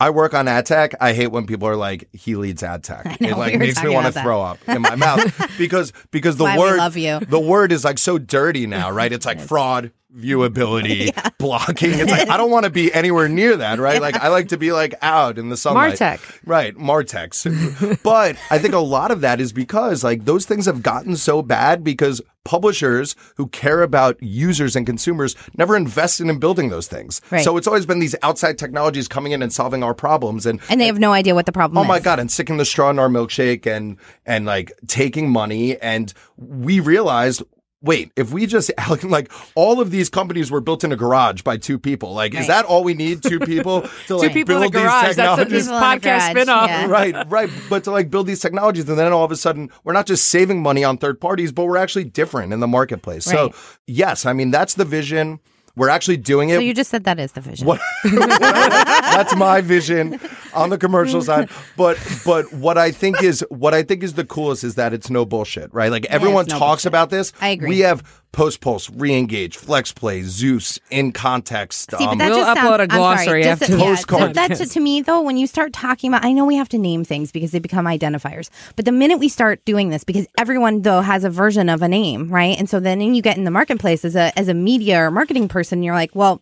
I 0.01 0.11
work 0.11 0.35
on 0.35 0.49
ad 0.49 0.67
tech. 0.67 0.95
I 1.01 1.13
hate 1.13 1.29
when 1.29 1.47
people 1.47 1.69
are 1.69 1.77
like, 1.77 2.09
he 2.13 2.35
leads 2.35 2.65
ad 2.65 2.83
tech. 2.83 3.05
know, 3.21 3.29
it 3.29 3.39
like 3.39 3.53
we 3.53 3.59
makes 3.59 3.83
me 3.83 3.91
want 3.91 4.13
to 4.13 4.21
throw 4.21 4.43
up 4.43 4.59
in 4.67 4.83
my 4.83 4.97
mouth 4.97 5.23
because 5.59 5.93
because 6.11 6.37
the 6.37 6.45
Why 6.45 6.59
word 6.59 6.79
love 6.79 6.97
you. 6.97 7.21
the 7.21 7.39
word 7.39 7.71
is 7.71 7.85
like 7.85 7.99
so 7.99 8.19
dirty 8.19 8.67
now, 8.67 8.91
right? 8.91 9.13
It's 9.13 9.25
like 9.25 9.39
fraud, 9.39 9.93
viewability, 10.17 11.11
blocking. 11.39 11.91
It's 11.93 12.11
like 12.11 12.29
I 12.31 12.37
don't 12.37 12.51
want 12.51 12.65
to 12.65 12.71
be 12.71 12.93
anywhere 12.93 13.29
near 13.29 13.57
that, 13.57 13.79
right? 13.79 14.01
Like 14.01 14.17
I 14.17 14.29
like 14.29 14.49
to 14.49 14.57
be 14.57 14.73
like 14.73 14.95
out 15.03 15.39
in 15.39 15.49
the 15.49 15.57
sunlight. 15.57 15.95
Martech. 15.95 16.39
Right, 16.45 16.77
Martex. 16.77 18.03
but 18.03 18.37
I 18.51 18.59
think 18.59 18.75
a 18.75 18.79
lot 18.79 19.11
of 19.11 19.21
that 19.23 19.41
is 19.41 19.53
because 19.53 20.05
like 20.05 20.25
those 20.25 20.47
things 20.47 20.67
have 20.67 20.83
gotten 20.83 21.17
so 21.17 21.43
bad 21.43 21.83
because 21.85 22.21
publishers 22.45 23.15
who 23.37 23.47
care 23.49 23.83
about 23.83 24.21
users 24.21 24.75
and 24.75 24.85
consumers 24.85 25.37
never 25.57 25.77
invested 25.77 26.29
in 26.29 26.39
building 26.41 26.71
those 26.71 26.89
things. 26.89 27.21
Right. 27.31 27.45
So 27.45 27.57
it's 27.57 27.67
always 27.69 27.87
been 27.87 28.01
these 28.01 28.17
outside 28.23 28.59
technologies 28.59 29.07
coming 29.07 29.31
in 29.33 29.43
and 29.43 29.53
solving 29.53 29.83
our 29.85 29.95
problems 29.95 30.45
and 30.45 30.61
And 30.69 30.81
they 30.81 30.87
have 30.87 30.99
no 30.99 31.13
idea 31.13 31.35
what 31.35 31.47
the 31.47 31.53
problem 31.53 31.79
Oh 31.79 31.83
is. 31.83 31.89
my 31.89 32.01
god! 32.01 32.19
And 32.19 32.31
sticking 32.31 32.57
the 32.57 32.65
straw 32.65 32.91
in 32.91 32.99
our 32.99 33.09
milkshake 33.09 33.67
and 33.67 33.97
and 34.27 34.45
like 34.45 34.73
taking 34.87 35.31
money, 35.31 35.79
and 35.79 36.13
we 36.37 36.81
realized. 36.81 37.43
Wait, 37.83 38.13
if 38.17 38.33
we 38.33 38.47
just 38.47 38.71
like 39.03 39.31
all 39.55 39.81
of 39.81 39.91
these 39.91 40.09
companies 40.09 40.51
were 40.51 40.61
built 40.61 40.85
in 40.85 40.93
a 40.93 40.97
garage 40.97 41.43
by 41.43 41.57
two 41.57 41.79
people, 41.79 42.15
like 42.15 42.35
is 42.35 42.47
that 42.47 42.65
all 42.65 42.85
we 42.85 42.95
need? 42.95 43.23
Two 43.23 43.41
people 43.53 43.83
to 43.83 43.89
Two 44.07 44.17
like 44.19 44.33
people 44.33 44.57
in 44.57 44.63
a 44.63 44.71
build 44.71 44.75
these 44.75 44.83
garage. 44.83 45.17
That's 45.17 45.41
a, 45.41 45.45
technologies? 45.45 45.51
this 45.51 45.67
People 45.67 45.79
in 45.79 45.83
a 45.83 45.87
podcast 45.87 46.01
garage, 46.35 46.49
spinoff. 46.49 46.67
yeah. 46.69 46.87
right, 46.87 47.31
right. 47.31 47.51
But 47.69 47.85
to 47.85 47.91
like 47.91 48.11
build 48.11 48.27
these 48.27 48.41
technologies, 48.41 48.89
and 48.89 48.99
then 48.99 49.13
all 49.13 49.25
of 49.25 49.33
a 49.33 49.37
sudden, 49.37 49.71
we're 49.85 49.93
not 49.93 50.07
just 50.07 50.29
saving 50.29 50.63
money 50.63 50.85
on 50.85 50.97
third 50.99 51.21
parties, 51.21 51.51
but 51.53 51.65
we're 51.65 51.77
actually 51.77 52.05
different 52.05 52.53
in 52.53 52.61
the 52.61 52.69
marketplace. 52.69 53.25
So, 53.25 53.53
yes, 53.87 54.27
I 54.27 54.33
mean 54.33 54.51
that's 54.51 54.75
the 54.75 54.85
vision. 54.85 55.41
We're 55.75 55.89
actually 55.89 56.19
doing 56.19 56.51
it. 56.51 56.57
So 56.57 56.61
you 56.61 56.75
just 56.75 56.91
said 56.91 57.05
that 57.05 57.19
is 57.19 57.33
the 57.33 57.41
vision. 57.41 57.67
What- 57.67 57.81
That's 58.05 59.35
my 59.37 59.61
vision 59.63 60.21
on 60.53 60.71
the 60.71 60.77
commercial 60.79 61.23
side. 61.23 61.49
But 61.77 61.99
but 62.27 62.53
what 62.53 62.77
I 62.77 62.91
think 62.91 63.23
is 63.23 63.45
what 63.49 63.73
I 63.73 63.83
think 63.83 64.03
is 64.03 64.15
the 64.15 64.25
coolest 64.25 64.65
is 64.65 64.75
that 64.75 64.93
it's 64.93 65.09
no 65.09 65.25
bullshit, 65.25 65.73
right? 65.73 65.91
Like 65.91 66.05
everyone 66.07 66.47
no 66.47 66.59
talks 66.59 66.83
bullshit. 66.83 66.87
about 66.87 67.11
this. 67.11 67.33
I 67.41 67.49
agree. 67.49 67.69
We 67.71 67.79
have 67.81 68.22
Post 68.33 68.61
Pulse, 68.63 68.89
Reengage, 68.89 69.57
Flex 69.57 69.93
Play, 69.93 70.23
Zeus, 70.23 70.79
in 70.91 71.13
context. 71.13 71.91
See, 71.91 71.97
but 71.99 72.09
um, 72.09 72.19
that 72.19 72.31
We'll 72.31 72.39
just 72.39 72.59
upload 72.59 72.79
sounds, 72.79 72.81
a 72.81 72.83
I'm 72.83 72.89
glossary 72.99 73.25
sorry, 73.27 73.43
just- 73.43 73.63
after 73.63 73.73
the 73.77 73.79
yeah, 73.79 73.85
postcard. 73.95 74.23
so 74.23 74.33
That 74.33 74.55
to, 74.57 74.67
to 74.67 74.81
me 74.81 75.03
though, 75.03 75.21
when 75.21 75.37
you 75.37 75.47
start 75.47 75.73
talking 75.75 76.09
about, 76.09 76.25
I 76.25 76.33
know 76.33 76.45
we 76.47 76.57
have 76.57 76.69
to 76.71 76.79
name 76.79 77.05
things 77.05 77.31
because 77.31 77.51
they 77.53 77.59
become 77.59 77.85
identifiers. 77.85 78.49
But 78.75 78.87
the 78.87 78.93
minute 78.93 79.19
we 79.19 79.29
start 79.29 79.65
doing 79.67 79.91
this, 79.91 80.03
because 80.03 80.27
everyone 80.39 80.83
though 80.83 81.03
has 81.03 81.25
a 81.25 81.31
version 81.31 81.69
of 81.69 81.83
a 81.83 81.89
name, 81.89 82.29
right? 82.31 82.59
And 82.59 82.69
so 82.71 82.81
then 82.81 83.01
you 83.03 83.21
get 83.23 83.37
in 83.37 83.45
the 83.45 83.51
marketplace 83.51 84.05
as 84.05 84.17
a 84.17 84.37
as 84.39 84.49
a 84.49 84.55
media 84.55 84.99
or 85.03 85.11
marketing 85.11 85.49
person, 85.49 85.83
you're 85.83 85.95
like, 85.95 86.15
well. 86.15 86.41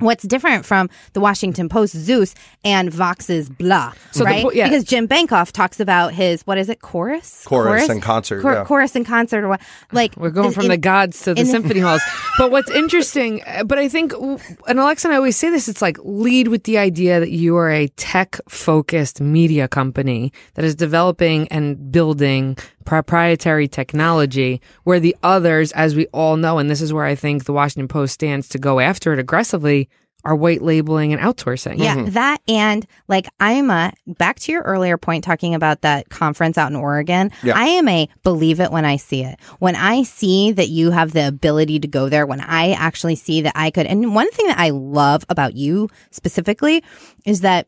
What's 0.00 0.24
different 0.24 0.66
from 0.66 0.90
the 1.12 1.20
Washington 1.20 1.68
Post 1.68 1.94
Zeus 1.96 2.34
and 2.64 2.90
Vox's 2.92 3.48
blah, 3.48 3.92
So 4.10 4.24
right? 4.24 4.42
po- 4.42 4.50
yeah. 4.52 4.68
Because 4.68 4.84
Jim 4.84 5.06
Bankoff 5.06 5.52
talks 5.52 5.78
about 5.80 6.12
his 6.12 6.42
what 6.42 6.58
is 6.58 6.68
it, 6.68 6.80
chorus, 6.82 7.44
Chorus 7.46 7.88
and 7.88 8.02
concert, 8.02 8.42
Chor- 8.42 8.52
yeah. 8.54 8.64
chorus 8.64 8.96
and 8.96 9.06
concert, 9.06 9.44
or 9.44 9.48
what? 9.48 9.60
Like 9.92 10.16
We're 10.16 10.30
going 10.30 10.50
from 10.52 10.64
in- 10.64 10.70
the 10.70 10.76
gods 10.76 11.22
to 11.22 11.34
the 11.34 11.40
in- 11.42 11.46
symphony 11.46 11.80
halls. 11.80 12.02
But 12.38 12.50
what's 12.50 12.70
interesting, 12.70 13.42
uh, 13.46 13.64
but 13.64 13.78
I 13.78 13.86
think, 13.88 14.12
and 14.14 14.78
Alexa 14.80 15.06
and 15.08 15.14
I 15.14 15.16
always 15.18 15.36
say 15.36 15.50
this, 15.50 15.68
it's 15.68 15.82
like 15.82 15.98
lead 16.02 16.48
with 16.48 16.64
the 16.64 16.78
idea 16.78 17.20
that 17.20 17.30
you 17.30 17.54
are 17.56 17.70
a 17.70 17.88
tech 17.88 18.38
focused 18.48 19.20
media 19.20 19.68
company 19.68 20.32
that 20.54 20.64
is 20.64 20.74
developing 20.74 21.46
and 21.48 21.92
building 21.92 22.56
proprietary 22.84 23.68
technology 23.68 24.60
where 24.84 25.00
the 25.00 25.16
others, 25.22 25.72
as 25.72 25.94
we 25.94 26.06
all 26.08 26.36
know, 26.36 26.58
and 26.58 26.70
this 26.70 26.80
is 26.80 26.92
where 26.92 27.04
I 27.04 27.14
think 27.14 27.44
the 27.44 27.52
Washington 27.52 27.88
Post 27.88 28.14
stands 28.14 28.48
to 28.50 28.58
go 28.58 28.80
after 28.80 29.12
it 29.12 29.18
aggressively, 29.18 29.88
are 30.24 30.36
white 30.36 30.62
labeling 30.62 31.12
and 31.12 31.22
outsourcing. 31.22 31.78
Yeah, 31.78 31.96
mm-hmm. 31.96 32.10
that 32.10 32.40
and 32.46 32.86
like 33.08 33.26
I'm 33.38 33.70
a 33.70 33.92
back 34.06 34.38
to 34.40 34.52
your 34.52 34.62
earlier 34.62 34.98
point 34.98 35.24
talking 35.24 35.54
about 35.54 35.80
that 35.82 36.08
conference 36.10 36.58
out 36.58 36.70
in 36.70 36.76
Oregon. 36.76 37.30
Yeah. 37.42 37.56
I 37.56 37.64
am 37.64 37.88
a 37.88 38.08
believe 38.22 38.60
it 38.60 38.70
when 38.70 38.84
I 38.84 38.96
see 38.96 39.24
it. 39.24 39.40
When 39.58 39.76
I 39.76 40.02
see 40.02 40.52
that 40.52 40.68
you 40.68 40.90
have 40.90 41.12
the 41.12 41.26
ability 41.26 41.80
to 41.80 41.88
go 41.88 42.08
there, 42.08 42.26
when 42.26 42.40
I 42.40 42.72
actually 42.72 43.16
see 43.16 43.42
that 43.42 43.52
I 43.56 43.70
could. 43.70 43.86
And 43.86 44.14
one 44.14 44.30
thing 44.30 44.46
that 44.48 44.58
I 44.58 44.70
love 44.70 45.24
about 45.28 45.54
you 45.54 45.88
specifically 46.10 46.84
is 47.24 47.40
that 47.40 47.66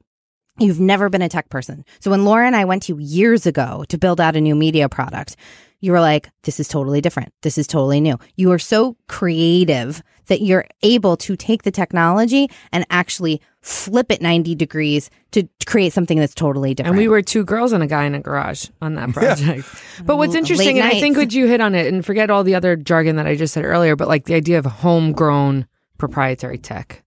You've 0.63 0.81
never 0.81 1.09
been 1.09 1.23
a 1.23 1.29
tech 1.29 1.49
person. 1.49 1.85
So 2.01 2.11
when 2.11 2.25
Laura 2.25 2.47
and 2.47 2.57
I 2.57 2.65
went 2.65 2.85
to 2.85 2.95
you 2.95 3.01
years 3.01 3.47
ago 3.47 3.85
to 3.89 3.99
build 3.99 4.21
out 4.21 4.37
a 4.37 4.41
new 4.41 4.55
media 4.55 4.89
product, 4.89 5.37
you 5.81 5.91
were 5.91 6.01
like, 6.01 6.31
this 6.45 6.61
is 6.61 6.69
totally 6.69 7.01
different. 7.01 7.33
This 7.43 7.59
is 7.59 7.67
totally 7.67 8.01
new. 8.01 8.17
You 8.37 8.53
are 8.53 8.59
so 8.59 8.97
creative 9.09 10.03
that 10.27 10.41
you're 10.41 10.65
able 10.83 11.17
to 11.17 11.37
take 11.37 11.65
the 11.65 11.73
technology 11.73 12.49
and 12.71 12.87
actually 12.89 13.41
flip 13.61 14.11
it 14.11 14.23
90 14.23 14.55
degrees 14.55 15.11
to 15.33 15.49
create 15.67 15.93
something 15.93 16.19
that's 16.19 16.35
totally 16.35 16.75
different. 16.75 16.97
And 16.97 16.99
we 16.99 17.09
were 17.09 17.21
two 17.21 17.45
girls 17.45 17.73
and 17.73 17.83
a 17.83 17.89
guy 17.89 18.05
in 18.05 18.15
a 18.15 18.21
garage 18.21 18.69
on 18.81 18.95
that 18.95 19.11
project. 19.13 19.69
But 20.05 20.17
what's 20.17 20.37
interesting, 20.37 20.77
late 20.77 20.85
and 20.85 20.93
I 20.93 21.01
think 21.01 21.17
what 21.17 21.33
you 21.33 21.47
hit 21.49 21.61
on 21.61 21.75
it, 21.75 21.93
and 21.93 22.07
forget 22.07 22.31
all 22.31 22.45
the 22.45 22.55
other 22.55 22.77
jargon 22.77 23.17
that 23.17 23.27
I 23.27 23.35
just 23.35 23.53
said 23.53 23.65
earlier, 23.65 23.97
but 23.97 24.07
like 24.07 24.27
the 24.27 24.35
idea 24.35 24.59
of 24.59 24.67
homegrown 24.67 25.67
proprietary 25.99 26.59
tech. 26.59 27.02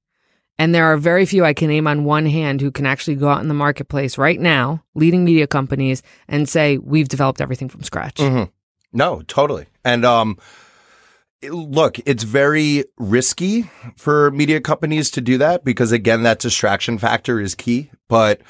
And 0.57 0.73
there 0.73 0.85
are 0.85 0.97
very 0.97 1.25
few 1.25 1.43
I 1.43 1.53
can 1.53 1.67
name 1.67 1.85
on 1.85 2.05
one 2.05 2.25
hand 2.25 2.61
who 2.61 2.71
can 2.71 2.85
actually 2.85 3.15
go 3.15 3.27
out 3.29 3.41
in 3.41 3.49
the 3.49 3.53
marketplace 3.53 4.17
right 4.17 4.39
now, 4.39 4.83
leading 4.93 5.25
media 5.25 5.47
companies, 5.47 6.01
and 6.27 6.47
say, 6.47 6.77
we've 6.77 7.09
developed 7.09 7.41
everything 7.41 7.67
from 7.67 7.83
scratch. 7.83 8.17
Mhm. 8.17 8.49
No, 8.93 9.21
totally. 9.27 9.65
And 9.83 10.05
um 10.05 10.37
look, 11.43 11.99
it's 12.05 12.23
very 12.23 12.85
risky 12.97 13.69
for 13.97 14.31
media 14.31 14.59
companies 14.61 15.11
to 15.11 15.21
do 15.21 15.37
that 15.37 15.63
because 15.63 15.91
again 15.91 16.23
that 16.23 16.39
distraction 16.39 16.97
factor 16.97 17.39
is 17.39 17.53
key, 17.53 17.91
but 18.07 18.41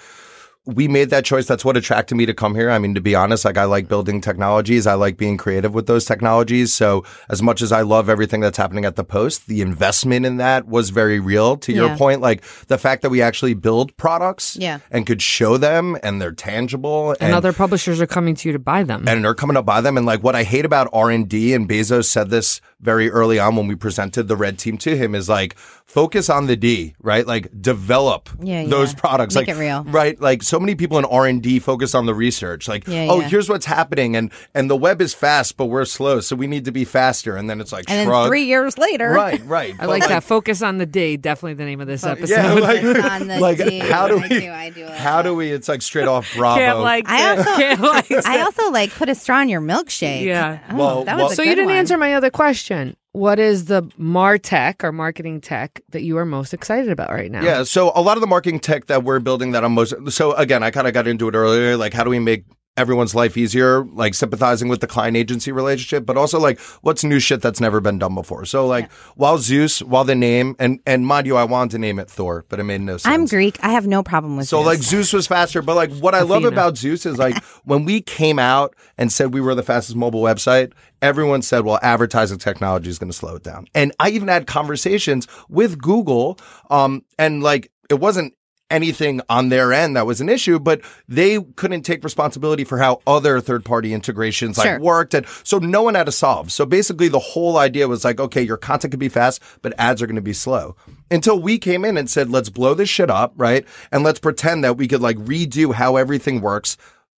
we 0.68 0.88
made 0.88 1.12
that 1.12 1.26
choice. 1.26 1.46
That's 1.46 1.64
what 1.64 1.78
attracted 1.78 2.16
me 2.16 2.26
to 2.26 2.34
come 2.34 2.56
here. 2.56 2.72
I 2.72 2.80
mean, 2.80 2.96
to 2.96 3.02
be 3.02 3.14
honest, 3.14 3.46
like 3.46 3.58
I 3.58 3.66
like 3.66 3.88
building 3.88 4.20
technologies. 4.20 4.88
I 4.88 4.96
like 4.96 5.16
being 5.16 5.38
creative 5.38 5.74
with 5.76 5.86
those 5.86 6.06
technologies. 6.06 6.74
So 6.74 7.04
as 7.30 7.42
much 7.44 7.62
as 7.62 7.72
I 7.72 7.82
love 7.82 8.10
everything 8.10 8.42
that's 8.42 8.58
happening 8.58 8.84
at 8.84 8.96
the 8.96 9.04
post, 9.04 9.48
the 9.48 9.62
investment 9.62 10.26
in 10.26 10.38
that 10.38 10.68
was 10.68 10.90
very 10.90 11.20
real 11.20 11.58
to 11.58 11.72
your 11.72 11.96
point. 11.98 12.22
Like 12.22 12.42
the 12.68 12.78
fact 12.80 13.04
that 13.04 13.10
we 13.12 13.22
actually 13.22 13.54
build 13.54 13.96
products 13.98 14.58
Yeah. 14.60 14.80
and 14.90 15.06
could 15.06 15.22
show 15.22 15.58
them 15.58 15.98
and 16.02 16.20
they're 16.22 16.32
tangible 16.32 17.16
And, 17.20 17.34
other 17.36 17.54
publishers 17.54 18.02
are 18.02 18.08
coming 18.08 18.34
to 18.36 18.50
you 18.50 18.54
to 18.54 18.60
buy 18.60 18.82
them. 18.84 19.08
and 19.08 19.24
they're 19.24 19.36
coming 19.36 19.56
to 19.56 19.62
buy 19.62 19.82
them. 19.82 19.98
And 19.98 20.06
like 20.06 20.24
what 20.24 20.36
I 20.36 20.44
hate 20.44 20.66
about 20.66 20.90
R 20.94 21.12
and 21.12 21.30
D, 21.30 21.54
and 21.54 21.70
Bezos 21.70 22.06
said 22.06 22.30
this 22.32 22.60
very 22.82 23.10
early 23.12 23.38
on 23.40 23.56
when 23.56 23.68
we 23.68 23.76
presented 23.76 24.28
the 24.28 24.36
red 24.36 24.58
team 24.58 24.78
to 24.80 24.98
him, 24.98 25.14
is 25.14 25.30
like 25.30 25.56
focus 25.86 26.30
on 26.30 26.48
the 26.48 26.56
D, 26.56 26.96
right? 27.02 27.26
Like 27.26 27.50
develop 27.62 28.30
Yeah, 28.42 28.66
those 28.66 28.94
yeah. 28.94 29.00
products, 29.00 29.36
Make 29.36 29.48
like 29.48 29.56
it 29.56 29.60
real. 29.60 29.84
right? 29.84 30.20
Like 30.20 30.44
so 30.44 30.60
many 30.60 30.76
people 30.76 30.98
in 30.98 31.06
R 31.06 31.26
and 31.28 31.42
D 31.42 31.60
focus 31.60 31.94
on 31.96 32.06
the 32.06 32.14
research, 32.14 32.68
like 32.68 32.88
Yeah, 32.88 33.08
oh, 33.10 33.20
yeah. 33.22 33.30
here's 33.30 33.48
what's 33.50 33.66
happening, 33.66 34.16
and 34.16 34.32
and 34.54 34.70
the 34.70 34.76
web 34.76 35.02
is 35.02 35.14
fast, 35.14 35.58
but 35.58 35.66
we're 35.68 35.86
slow, 35.86 36.20
so 36.20 36.36
we 36.36 36.48
need 36.48 36.66
to 36.66 36.72
be 36.72 36.86
faster. 36.86 37.36
And 37.38 37.50
then 37.50 37.62
it's 37.62 37.72
like 37.72 37.86
And 37.90 38.10
then 38.10 38.28
three 38.28 38.44
years 38.46 38.78
later, 38.78 39.12
right, 39.12 39.42
right. 39.46 39.74
I 39.76 39.86
But, 39.86 39.90
like 39.90 40.08
that. 40.08 40.24
Focus 40.24 40.62
on 40.62 40.80
the 40.80 40.86
D. 40.86 41.18
Definitely 41.18 41.54
the 41.54 41.66
name 41.66 41.82
of 41.82 41.88
this 41.88 42.04
episode. 42.04 42.34
Yeah, 42.36 42.54
like, 42.54 42.84
on 43.12 43.28
the 43.28 43.40
like 43.40 43.58
D. 43.58 43.80
how 43.80 44.08
do 44.08 44.18
I 44.18 44.22
we? 44.24 44.28
do, 44.40 44.52
I 44.52 44.70
do 44.72 44.86
like 44.86 44.96
how 44.98 45.22
do 45.22 45.36
we? 45.36 45.52
It's 45.52 45.70
like 45.70 45.82
straight 45.82 46.08
off 46.08 46.34
Bravo. 46.36 46.60
Can't 46.60 46.80
like 46.80 47.08
I 47.08 47.38
also- 47.38 47.44
Can't 47.56 47.80
like 47.82 48.12
I 48.26 48.42
also 48.42 48.72
like 48.72 48.92
put 48.92 49.08
a 49.10 49.16
straw 49.16 49.42
in 49.42 49.50
your 49.50 49.62
milkshake. 49.62 50.24
Yeah. 50.24 50.60
Oh, 50.72 50.76
Well, 50.76 51.04
that 51.06 51.16
well- 51.16 51.26
was 51.26 51.34
a 51.34 51.36
So 51.38 51.44
you 51.44 51.52
didn't 51.56 51.66
one. 51.68 51.76
answer 51.76 51.98
my 51.98 52.16
other 52.16 52.30
question. 52.32 52.98
What 53.16 53.40
is 53.40 53.66
the 53.66 53.84
MarTech 54.00 54.84
or 54.84 54.92
marketing 54.92 55.40
tech 55.40 55.80
that 55.92 56.04
you 56.04 56.18
are 56.18 56.26
most 56.26 56.54
excited 56.54 56.92
about 56.92 57.10
right 57.12 57.32
now? 57.32 57.42
Yeah, 57.44 57.64
so 57.64 57.92
a 57.96 58.02
lot 58.02 58.18
of 58.18 58.22
the 58.22 58.28
marketing 58.28 58.60
tech 58.60 58.88
that 58.88 59.04
we're 59.04 59.20
building 59.20 59.52
that 59.54 59.64
I'm 59.64 59.74
most 59.74 59.94
so 60.12 60.34
again, 60.34 60.64
I 60.64 60.72
kind 60.72 60.86
of 60.88 60.94
got 60.94 61.08
into 61.08 61.28
it 61.30 61.34
earlier. 61.36 61.78
Like, 61.78 61.94
how 61.94 62.04
do 62.04 62.10
we 62.10 62.20
make 62.20 62.44
everyone's 62.78 63.16
life 63.16 63.38
easier? 63.38 63.86
Like 63.86 64.14
sympathizing 64.14 64.68
with 64.68 64.82
the 64.82 64.88
client 64.88 65.16
agency 65.16 65.54
relationship, 65.54 66.06
but 66.06 66.18
also 66.18 66.40
like 66.42 66.60
what's 66.82 67.06
new 67.06 67.20
shit 67.22 67.42
that's 67.42 67.62
never 67.62 67.80
been 67.80 67.98
done 68.00 68.16
before. 68.16 68.44
So 68.44 68.68
like, 68.68 68.92
while 69.16 69.38
Zeus, 69.38 69.82
while 69.82 70.04
the 70.04 70.14
name 70.16 70.58
and 70.60 70.82
and 70.86 71.08
mind 71.08 71.26
you, 71.26 71.38
I 71.38 71.46
wanted 71.46 71.72
to 71.72 71.78
name 71.80 72.00
it 72.00 72.10
Thor, 72.10 72.44
but 72.50 72.60
it 72.60 72.64
made 72.64 72.82
no 72.82 72.98
sense. 72.98 73.14
I'm 73.14 73.26
Greek. 73.28 73.58
I 73.64 73.70
have 73.70 73.88
no 73.88 74.04
problem 74.04 74.36
with 74.36 74.50
So 74.50 74.58
this. 74.58 74.66
like 74.68 74.80
Zeus 74.80 75.14
was 75.14 75.26
faster, 75.26 75.62
but 75.62 75.78
like 75.78 75.92
what 76.00 76.14
I 76.20 76.24
love 76.24 76.44
about 76.44 76.76
Zeus 76.76 77.06
is 77.06 77.18
like 77.18 77.38
when 77.66 77.86
we 77.86 78.02
came 78.02 78.40
out 78.40 78.76
and 78.98 79.12
said 79.12 79.34
we 79.34 79.42
were 79.42 79.56
the 79.56 79.64
fastest 79.64 79.96
mobile 79.96 80.22
website, 80.22 80.72
everyone 81.02 81.42
said, 81.42 81.66
well, 81.66 81.80
advertising 81.82 82.38
technology 82.38 82.90
is 82.90 83.00
going 83.00 83.12
to 83.12 83.18
slow 83.18 83.36
it 83.36 83.44
down. 83.44 83.68
And 83.76 83.92
I 84.00 84.10
even 84.10 84.28
had 84.28 84.48
conversations 84.48 85.28
with 85.50 85.82
Google, 85.82 86.40
um, 86.70 87.04
and 87.20 87.44
like 87.44 87.72
it 87.90 87.96
wasn't 87.96 88.34
anything 88.72 89.22
on 89.30 89.50
their 89.50 89.72
end 89.72 89.96
that 89.96 90.08
was 90.08 90.22
an 90.22 90.28
issue, 90.28 90.58
but 90.58 90.82
they 91.08 91.40
couldn't 91.56 91.84
take 91.84 92.04
responsibility 92.04 92.64
for 92.64 92.80
how 92.80 93.00
other 93.06 93.40
third 93.40 93.64
party 93.64 93.94
integrations 93.94 94.56
Sure. 94.56 94.74
like 94.74 94.82
worked. 94.82 95.14
And 95.14 95.26
so 95.44 95.60
no 95.60 95.84
one 95.84 95.94
had 95.94 96.08
to 96.08 96.12
solve. 96.12 96.52
So 96.52 96.66
basically 96.66 97.08
the 97.08 97.20
whole 97.20 97.58
idea 97.58 97.88
was 97.88 98.04
like, 98.04 98.20
okay, 98.20 98.42
your 98.42 98.58
content 98.58 98.92
can 98.92 99.00
be 99.00 99.08
fast, 99.10 99.42
but 99.62 99.74
ads 99.78 100.02
are 100.02 100.08
going 100.08 100.16
to 100.16 100.22
be 100.22 100.34
slow. 100.34 100.76
Until 101.12 101.40
we 101.40 101.60
came 101.60 101.86
in 101.86 101.96
and 101.96 102.10
said, 102.10 102.32
let's 102.32 102.50
blow 102.50 102.74
this 102.74 102.90
shit 102.90 103.12
up, 103.12 103.34
right? 103.38 103.66
And 103.92 104.04
let's 104.04 104.20
pretend 104.20 104.64
that 104.64 104.78
we 104.78 104.88
could 104.88 105.02
like 105.02 105.18
redo 105.18 105.74
how 105.74 105.96
everything 105.96 106.42
works 106.42 106.76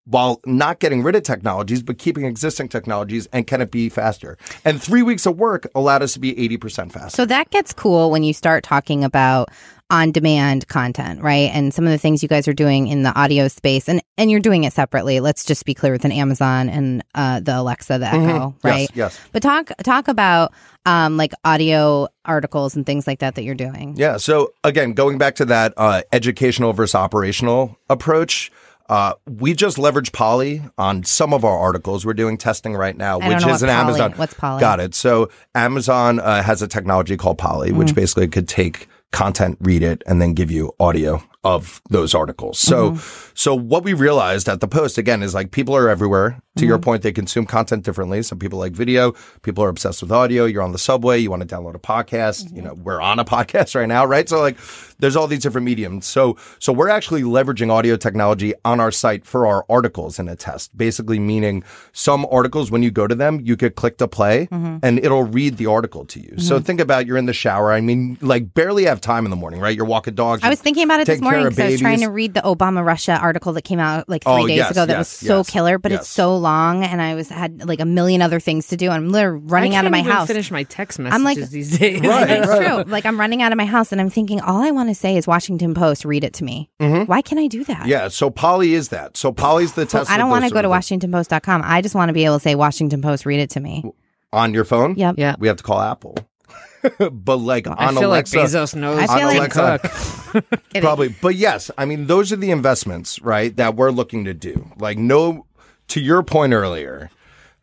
while 0.10 0.40
not 0.46 0.80
getting 0.80 1.04
rid 1.04 1.16
of 1.16 1.24
technologies, 1.24 1.84
but 1.84 1.98
keeping 1.98 2.24
existing 2.26 2.70
technologies 2.70 3.28
and 3.34 3.46
can 3.46 3.62
it 3.62 3.72
be 3.72 3.90
faster? 3.90 4.38
And 4.64 4.82
three 4.82 5.02
weeks 5.02 5.26
of 5.26 5.38
work 5.38 5.68
allowed 5.76 6.02
us 6.02 6.14
to 6.14 6.20
be 6.20 6.34
80% 6.34 6.92
faster. 6.92 7.10
So 7.16 7.26
that 7.26 7.50
gets 7.50 7.74
cool 7.74 8.10
when 8.10 8.24
you 8.24 8.34
start 8.34 8.64
talking 8.64 9.04
about 9.04 9.50
on 9.90 10.12
demand 10.12 10.68
content, 10.68 11.22
right? 11.22 11.50
And 11.54 11.74
some 11.74 11.86
of 11.86 11.92
the 11.92 11.98
things 11.98 12.22
you 12.22 12.28
guys 12.28 12.46
are 12.50 12.54
doing 12.54 12.88
in 12.88 13.04
the 13.04 13.14
audio 13.18 13.48
space 13.48 13.88
and 13.88 14.02
and 14.18 14.30
you're 14.30 14.42
doing 14.42 14.66
it 14.66 14.74
separately. 14.74 15.22
Let's 15.22 15.46
just 15.46 15.64
be 15.66 15.74
clear 15.74 15.94
with 15.94 16.04
an 16.04 16.12
Amazon 16.12 16.68
and 16.68 17.04
uh 17.16 17.40
the 17.40 17.58
Alexa, 17.60 17.98
the 17.98 18.08
Echo, 18.08 18.18
Mhm. 18.18 18.54
Yes, 18.56 18.64
right? 18.64 18.90
yes. 18.94 19.20
But 19.32 19.42
talk 19.44 19.72
talk 19.86 20.10
about 20.10 20.52
um 20.86 21.16
like 21.16 21.32
audio 21.46 22.10
articles 22.26 22.76
and 22.76 22.86
things 22.86 23.08
like 23.08 23.20
that 23.20 23.36
that 23.36 23.44
you're 23.44 23.56
doing. 23.56 23.94
Yeah. 23.96 24.18
So 24.18 24.52
again, 24.66 24.92
going 24.92 25.18
back 25.18 25.36
to 25.36 25.46
that 25.46 25.74
uh, 25.78 26.02
educational 26.12 26.74
versus 26.74 26.94
operational 26.96 27.78
approach, 27.90 28.52
uh, 28.90 29.14
we 29.28 29.54
just 29.54 29.78
leverage 29.78 30.12
Polly 30.12 30.62
on 30.78 31.04
some 31.04 31.34
of 31.34 31.44
our 31.44 31.58
articles. 31.58 32.06
We're 32.06 32.14
doing 32.14 32.38
testing 32.38 32.74
right 32.76 32.96
now, 32.96 33.20
I 33.20 33.30
which 33.30 33.46
is 33.46 33.62
an 33.64 33.70
Polly- 33.70 33.82
Amazon. 33.82 34.14
what's 34.16 34.34
Polly? 34.34 34.60
Got 34.62 34.80
it. 34.80 34.96
So 34.96 35.30
Amazon 35.56 36.20
uh, 36.20 36.42
has 36.44 36.62
a 36.62 36.68
technology 36.68 37.18
called 37.18 37.38
Polly, 37.38 37.72
Mm. 37.72 37.78
which 37.78 37.96
basically 37.96 38.28
could 38.28 38.48
take 38.48 38.88
content, 39.12 39.58
read 39.62 39.84
it, 39.84 40.04
and 40.08 40.22
then 40.22 40.34
give 40.34 40.52
you 40.52 40.74
audio 40.80 41.22
of 41.56 41.82
those 41.90 42.14
articles. 42.14 42.60
So, 42.60 42.78
Mm-hmm. 42.92 43.32
so 43.34 43.56
what 43.56 43.84
we 43.84 43.94
realized 43.94 44.48
at 44.50 44.60
the 44.60 44.68
post 44.68 44.98
again 44.98 45.24
is 45.24 45.34
like 45.34 45.52
people 45.52 45.76
are 45.76 45.90
everywhere. 45.90 46.30
To 46.32 46.64
Mm-hmm. 46.64 46.70
your 46.70 46.80
point, 46.80 47.04
they 47.04 47.12
consume 47.12 47.46
content 47.46 47.84
differently. 47.86 48.24
Some 48.24 48.40
people 48.40 48.58
like 48.58 48.72
video. 48.74 49.14
People 49.44 49.64
are 49.64 49.70
obsessed 49.70 50.02
with 50.02 50.12
audio. 50.12 50.46
You're 50.46 50.64
on 50.64 50.72
the 50.72 50.80
subway. 50.80 51.20
You 51.20 51.30
want 51.30 51.48
to 51.48 51.56
download 51.56 51.76
a 51.76 51.80
podcast. 51.80 52.52
You 52.56 52.64
know, 52.64 52.74
we're 52.74 53.00
on 53.00 53.20
a 53.20 53.26
podcast 53.26 53.76
right 53.76 53.88
now, 53.88 54.06
right? 54.06 54.28
So 54.28 54.40
like, 54.40 54.58
there's 55.00 55.16
all 55.16 55.28
these 55.28 55.42
different 55.44 55.66
mediums. 55.66 56.08
So, 56.08 56.36
so 56.60 56.74
we're 56.74 56.90
actually 56.90 57.22
leveraging 57.22 57.70
audio 57.70 57.96
technology 57.96 58.56
on 58.66 58.80
our 58.80 58.92
site 58.92 59.24
for 59.24 59.46
our 59.46 59.66
articles 59.70 60.18
in 60.18 60.28
a 60.28 60.36
test. 60.36 60.76
Basically, 60.76 61.20
meaning 61.20 61.64
some 61.94 62.26
articles 62.32 62.72
when 62.72 62.82
you 62.82 62.90
go 62.90 63.06
to 63.06 63.14
them, 63.14 63.40
you 63.44 63.56
could 63.56 63.76
click 63.76 63.98
to 64.00 64.08
play 64.08 64.48
and 64.52 64.98
it'll 65.06 65.24
read 65.40 65.58
the 65.58 65.68
article 65.68 66.06
to 66.06 66.20
you. 66.20 66.40
So 66.40 66.60
think 66.60 66.80
about 66.80 67.06
you're 67.06 67.18
in 67.18 67.28
the 67.28 67.34
shower. 67.34 67.72
I 67.72 67.82
mean, 67.82 68.18
like 68.22 68.56
barely 68.56 68.86
have 68.86 69.00
time 69.00 69.26
in 69.26 69.30
the 69.30 69.38
morning, 69.38 69.60
right? 69.60 69.76
You're 69.78 69.86
walking 69.86 70.16
dogs. 70.16 70.42
I 70.44 70.50
was 70.50 70.60
thinking 70.60 70.84
about 70.86 71.02
it 71.02 71.06
this 71.08 71.22
morning 71.22 71.37
of 71.46 71.50
because 71.56 71.60
I 71.60 71.72
was 71.74 71.82
trying 71.82 72.00
to 72.02 72.08
read 72.10 72.34
the 72.34 72.42
Obama 72.42 72.84
Russia 72.84 73.14
article 73.22 73.54
that 73.54 73.62
came 73.64 73.80
out 73.80 74.10
like 74.10 74.24
three 74.24 74.32
Oh, 74.34 74.48
days 74.48 74.58
yes, 74.58 74.72
ago. 74.72 74.86
That 74.86 74.94
yes, 74.94 75.00
was 75.00 75.08
so 75.30 75.38
yes, 75.38 75.50
killer, 75.52 75.78
but 75.78 75.92
yes. 75.92 76.02
it's 76.02 76.10
so 76.10 76.36
long, 76.36 76.84
and 76.84 77.02
I 77.02 77.14
was 77.16 77.30
had 77.30 77.68
like 77.68 77.80
a 77.80 77.86
million 77.86 78.22
other 78.22 78.40
things 78.40 78.68
to 78.70 78.78
do. 78.78 78.86
And 78.88 78.96
I'm 78.96 79.10
literally 79.10 79.42
running 79.46 79.76
out 79.76 79.86
of 79.86 79.92
my 79.92 80.00
even 80.00 80.12
house. 80.12 80.28
Finish 80.28 80.50
my 80.50 80.64
text 80.64 80.98
messages 80.98 81.16
I'm 81.16 81.24
like- 81.24 81.38
these 81.50 81.78
days. 81.78 82.02
Right, 82.08 82.30
it's 82.30 82.48
right. 82.48 82.66
true. 82.84 82.92
Like 82.92 83.06
I'm 83.06 83.20
running 83.20 83.42
out 83.42 83.52
of 83.52 83.58
my 83.58 83.66
house, 83.66 83.92
and 83.92 84.02
I'm 84.02 84.10
thinking 84.10 84.42
all 84.42 84.62
I 84.64 84.72
want 84.72 84.90
to 84.90 84.96
say 84.96 85.18
is 85.18 85.28
Washington 85.28 85.74
Post. 85.74 86.06
Read 86.06 86.24
it 86.24 86.34
to 86.36 86.44
me. 86.44 86.70
Why 86.80 87.22
can't 87.22 87.40
I 87.40 87.48
do 87.48 87.64
that? 87.66 87.78
Mm-hmm. 87.82 87.90
Yeah, 87.90 88.08
so 88.08 88.30
Polly 88.30 88.74
is 88.74 88.90
that. 88.90 89.18
So 89.18 89.32
Polly's 89.32 89.74
the 89.74 89.88
So 89.88 90.00
test. 90.00 90.12
I 90.12 90.18
don't 90.18 90.30
want 90.30 90.46
to 90.46 90.52
go 90.52 90.62
to 90.62 90.68
WashingtonPost.com. 90.70 91.62
I 91.64 91.82
just 91.82 91.96
want 91.96 92.10
to 92.10 92.14
be 92.14 92.26
able 92.26 92.38
to 92.40 92.44
say 92.44 92.56
Washington 92.56 93.02
Post. 93.02 93.26
Read 93.26 93.40
it 93.40 93.50
to 93.52 93.60
me. 93.60 93.84
on 94.34 94.54
your 94.54 94.66
phone. 94.66 94.96
Yep. 94.96 95.16
Yeah. 95.18 95.36
we 95.40 95.48
have 95.48 95.58
to 95.58 95.64
call 95.64 95.80
Apple. 95.82 96.16
but 97.12 97.38
like 97.38 97.68
I 97.68 97.88
on 97.88 97.96
feel 97.96 98.10
Alexa, 98.10 98.38
like 98.38 98.48
Bezos 98.48 98.76
knows. 98.76 99.00
I 99.00 99.08
feel 99.18 99.28
on 99.30 99.38
like- 99.38 99.56
Alexa, 99.56 100.42
Kidding. 100.70 100.82
probably. 100.82 101.10
But 101.10 101.36
yes, 101.36 101.72
I 101.78 101.86
mean 101.86 102.08
those 102.08 102.32
are 102.32 102.36
the 102.38 102.52
investments, 102.52 103.22
right? 103.22 103.56
That 103.56 103.76
we're 103.76 103.92
looking 103.92 104.26
to 104.26 104.34
do. 104.34 104.72
Like 104.78 104.98
no, 104.98 105.46
to 105.90 106.00
your 106.02 106.24
point 106.24 106.54
earlier. 106.54 107.10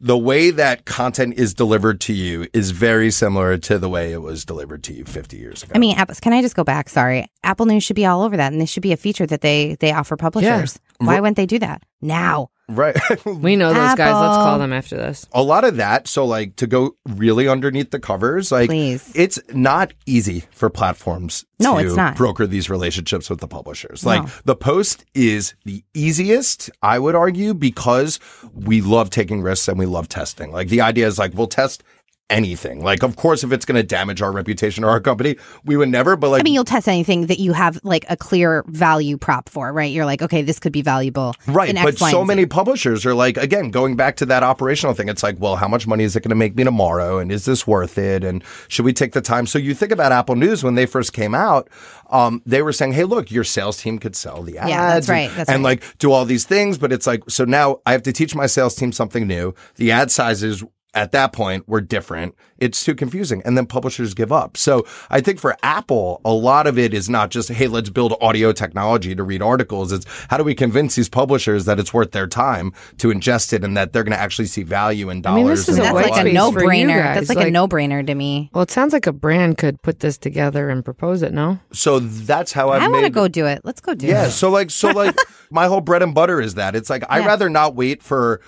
The 0.00 0.18
way 0.18 0.50
that 0.50 0.84
content 0.84 1.34
is 1.38 1.54
delivered 1.54 1.98
to 2.02 2.12
you 2.12 2.46
is 2.52 2.72
very 2.72 3.10
similar 3.10 3.56
to 3.58 3.78
the 3.78 3.88
way 3.88 4.12
it 4.12 4.20
was 4.20 4.44
delivered 4.44 4.82
to 4.84 4.92
you 4.92 5.04
50 5.04 5.38
years 5.38 5.62
ago. 5.62 5.72
I 5.74 5.78
mean, 5.78 5.96
Apple, 5.96 6.14
can 6.20 6.34
I 6.34 6.42
just 6.42 6.54
go 6.56 6.62
back? 6.64 6.90
Sorry, 6.90 7.26
Apple 7.42 7.64
News 7.64 7.84
should 7.84 7.96
be 7.96 8.04
all 8.04 8.22
over 8.22 8.36
that, 8.36 8.52
and 8.52 8.60
this 8.60 8.68
should 8.68 8.82
be 8.82 8.92
a 8.92 8.98
feature 8.98 9.24
that 9.24 9.40
they 9.40 9.76
they 9.80 9.92
offer 9.92 10.16
publishers. 10.16 10.78
Why 10.98 11.20
wouldn't 11.20 11.36
they 11.36 11.46
do 11.46 11.58
that 11.60 11.82
now? 12.02 12.50
Right. 12.68 12.96
we 13.26 13.56
know 13.56 13.68
those 13.74 13.94
guys. 13.94 14.14
Let's 14.14 14.36
call 14.36 14.58
them 14.58 14.72
after 14.72 14.96
this. 14.96 15.26
a 15.32 15.42
lot 15.42 15.64
of 15.64 15.76
that. 15.76 16.08
So, 16.08 16.24
like, 16.24 16.56
to 16.56 16.66
go 16.66 16.96
really 17.08 17.48
underneath 17.48 17.90
the 17.90 18.00
covers, 18.00 18.50
like, 18.52 18.68
Please. 18.70 19.10
it's 19.14 19.38
not 19.52 19.92
easy 20.06 20.44
for 20.50 20.70
platforms 20.70 21.44
No, 21.60 21.78
to 21.78 21.86
it's 21.86 21.96
not. 21.96 22.16
broker 22.16 22.46
these 22.46 22.70
relationships 22.70 23.28
with 23.30 23.40
the 23.40 23.48
publishers. 23.48 24.04
Like, 24.04 24.22
the 24.44 24.56
post 24.56 25.04
is 25.14 25.54
the 25.64 25.84
easiest, 25.94 26.70
I 26.82 26.98
would 26.98 27.14
argue, 27.14 27.54
because 27.54 28.20
we 28.54 28.80
love 28.80 29.10
taking 29.10 29.42
risks 29.42 29.68
and 29.68 29.78
we 29.78 29.86
love 29.86 30.08
testing. 30.08 30.52
Like, 30.52 30.68
the 30.68 30.80
idea 30.80 31.06
is 31.06 31.18
like, 31.18 31.34
we'll 31.34 31.46
test 31.46 31.82
anything. 32.30 32.82
Like, 32.82 33.02
of 33.02 33.16
course, 33.16 33.44
if 33.44 33.52
it's 33.52 33.64
going 33.66 33.76
to 33.76 33.82
damage 33.82 34.22
our 34.22 34.32
reputation 34.32 34.82
or 34.82 34.88
our 34.88 35.00
company, 35.00 35.36
we 35.64 35.76
would 35.76 35.90
never, 35.90 36.16
but 36.16 36.30
like, 36.30 36.40
I 36.40 36.42
mean, 36.42 36.54
you'll 36.54 36.64
test 36.64 36.88
anything 36.88 37.26
that 37.26 37.38
you 37.38 37.52
have 37.52 37.78
like 37.84 38.06
a 38.08 38.16
clear 38.16 38.64
value 38.68 39.18
prop 39.18 39.48
for, 39.48 39.72
right? 39.72 39.92
You're 39.92 40.06
like, 40.06 40.22
okay, 40.22 40.40
this 40.42 40.58
could 40.58 40.72
be 40.72 40.80
valuable, 40.82 41.34
Right, 41.46 41.74
but 41.74 42.00
Y, 42.00 42.10
so 42.10 42.24
many 42.24 42.46
publishers 42.46 43.04
are 43.04 43.14
like, 43.14 43.36
again, 43.36 43.70
going 43.70 43.94
back 43.94 44.16
to 44.16 44.26
that 44.26 44.42
operational 44.42 44.94
thing. 44.94 45.08
It's 45.08 45.22
like, 45.22 45.36
well, 45.38 45.56
how 45.56 45.68
much 45.68 45.86
money 45.86 46.04
is 46.04 46.16
it 46.16 46.20
going 46.22 46.30
to 46.30 46.34
make 46.34 46.56
me 46.56 46.64
tomorrow, 46.64 47.18
and 47.18 47.30
is 47.30 47.44
this 47.44 47.66
worth 47.66 47.98
it? 47.98 48.24
And 48.24 48.42
should 48.68 48.84
we 48.86 48.92
take 48.94 49.12
the 49.12 49.20
time? 49.20 49.46
So 49.46 49.58
you 49.58 49.74
think 49.74 49.92
about 49.92 50.10
Apple 50.10 50.36
News 50.36 50.64
when 50.64 50.76
they 50.76 50.86
first 50.86 51.12
came 51.12 51.34
out, 51.34 51.68
um, 52.10 52.42
they 52.46 52.62
were 52.62 52.72
saying, 52.72 52.92
hey, 52.92 53.04
look, 53.04 53.30
your 53.30 53.44
sales 53.44 53.76
team 53.80 53.98
could 53.98 54.16
sell 54.16 54.42
the 54.42 54.58
ads, 54.58 54.70
Yeah, 54.70 54.94
that's 54.94 55.08
and- 55.08 55.14
right, 55.14 55.30
that's 55.36 55.50
and 55.50 55.62
right. 55.64 55.80
like 55.82 55.98
do 55.98 56.10
all 56.10 56.24
these 56.24 56.46
things. 56.46 56.78
But 56.78 56.90
it's 56.92 57.06
like, 57.06 57.22
so 57.28 57.44
now 57.44 57.80
I 57.84 57.92
have 57.92 58.02
to 58.04 58.12
teach 58.12 58.34
my 58.34 58.46
sales 58.46 58.74
team 58.74 58.92
something 58.92 59.26
new. 59.26 59.54
The 59.76 59.90
ad 59.92 60.10
sizes 60.10 60.64
at 60.94 61.12
that 61.12 61.32
point 61.32 61.64
we're 61.68 61.80
different. 61.80 62.34
It's 62.58 62.84
too 62.84 62.94
confusing. 62.94 63.42
And 63.44 63.58
then 63.58 63.66
publishers 63.66 64.14
give 64.14 64.30
up. 64.32 64.56
So 64.56 64.86
I 65.10 65.20
think 65.20 65.38
for 65.40 65.56
Apple, 65.62 66.20
a 66.24 66.32
lot 66.32 66.66
of 66.66 66.78
it 66.78 66.94
is 66.94 67.10
not 67.10 67.30
just, 67.30 67.48
hey, 67.50 67.66
let's 67.66 67.90
build 67.90 68.14
audio 68.20 68.52
technology 68.52 69.14
to 69.14 69.22
read 69.22 69.42
articles. 69.42 69.92
It's 69.92 70.06
how 70.30 70.38
do 70.38 70.44
we 70.44 70.54
convince 70.54 70.94
these 70.94 71.08
publishers 71.08 71.64
that 71.64 71.78
it's 71.80 71.92
worth 71.92 72.12
their 72.12 72.26
time 72.28 72.72
to 72.98 73.08
ingest 73.08 73.52
it 73.52 73.64
and 73.64 73.76
that 73.76 73.92
they're 73.92 74.04
going 74.04 74.16
to 74.16 74.20
actually 74.20 74.46
see 74.46 74.62
value 74.62 75.10
in 75.10 75.20
dollars. 75.20 75.36
I 75.36 75.42
dollars. 75.42 75.44
mean, 75.44 75.50
this 75.50 75.68
is 75.68 75.78
and 75.78 75.86
a 75.96 76.00
That's 76.00 76.10
like 76.16 76.26
a 76.26 76.32
no 76.32 76.52
brainer. 76.52 77.02
That's 77.14 77.28
like, 77.28 77.38
Like- 77.38 77.48
a 77.48 77.50
no 77.50 77.66
brainer 77.68 78.06
to 78.06 78.14
me. 78.14 78.50
Well, 78.54 78.62
it 78.62 78.70
sounds 78.70 78.92
like 78.92 79.06
a 79.06 79.12
brand 79.12 79.58
could 79.58 79.82
put 79.82 80.00
this 80.00 80.16
together 80.16 80.70
and 80.70 80.84
propose 80.84 81.22
it. 81.22 81.32
No, 81.34 81.58
so 81.72 81.98
that's 81.98 82.52
how 82.52 82.70
I've 82.70 82.82
I 82.82 82.88
want 82.88 83.04
to 83.04 83.10
go 83.10 83.26
do 83.28 83.46
it. 83.46 83.62
Let's 83.64 83.80
go 83.80 83.94
do 83.94 84.06
Yeah. 84.06 84.12
it. 84.12 84.24
Yeah. 84.26 84.28
So 84.28 84.50
like, 84.50 84.70
so 84.70 84.90
like, 84.92 85.16
my 85.50 85.66
whole 85.66 85.80
bread 85.80 86.02
and 86.02 86.14
butter 86.14 86.40
is 86.40 86.54
that 86.54 86.76
it's 86.76 86.88
like 86.88 87.02
I'd 87.10 87.26
rather 87.26 87.50
not 87.50 87.74
wait 87.74 88.02
for 88.02 88.40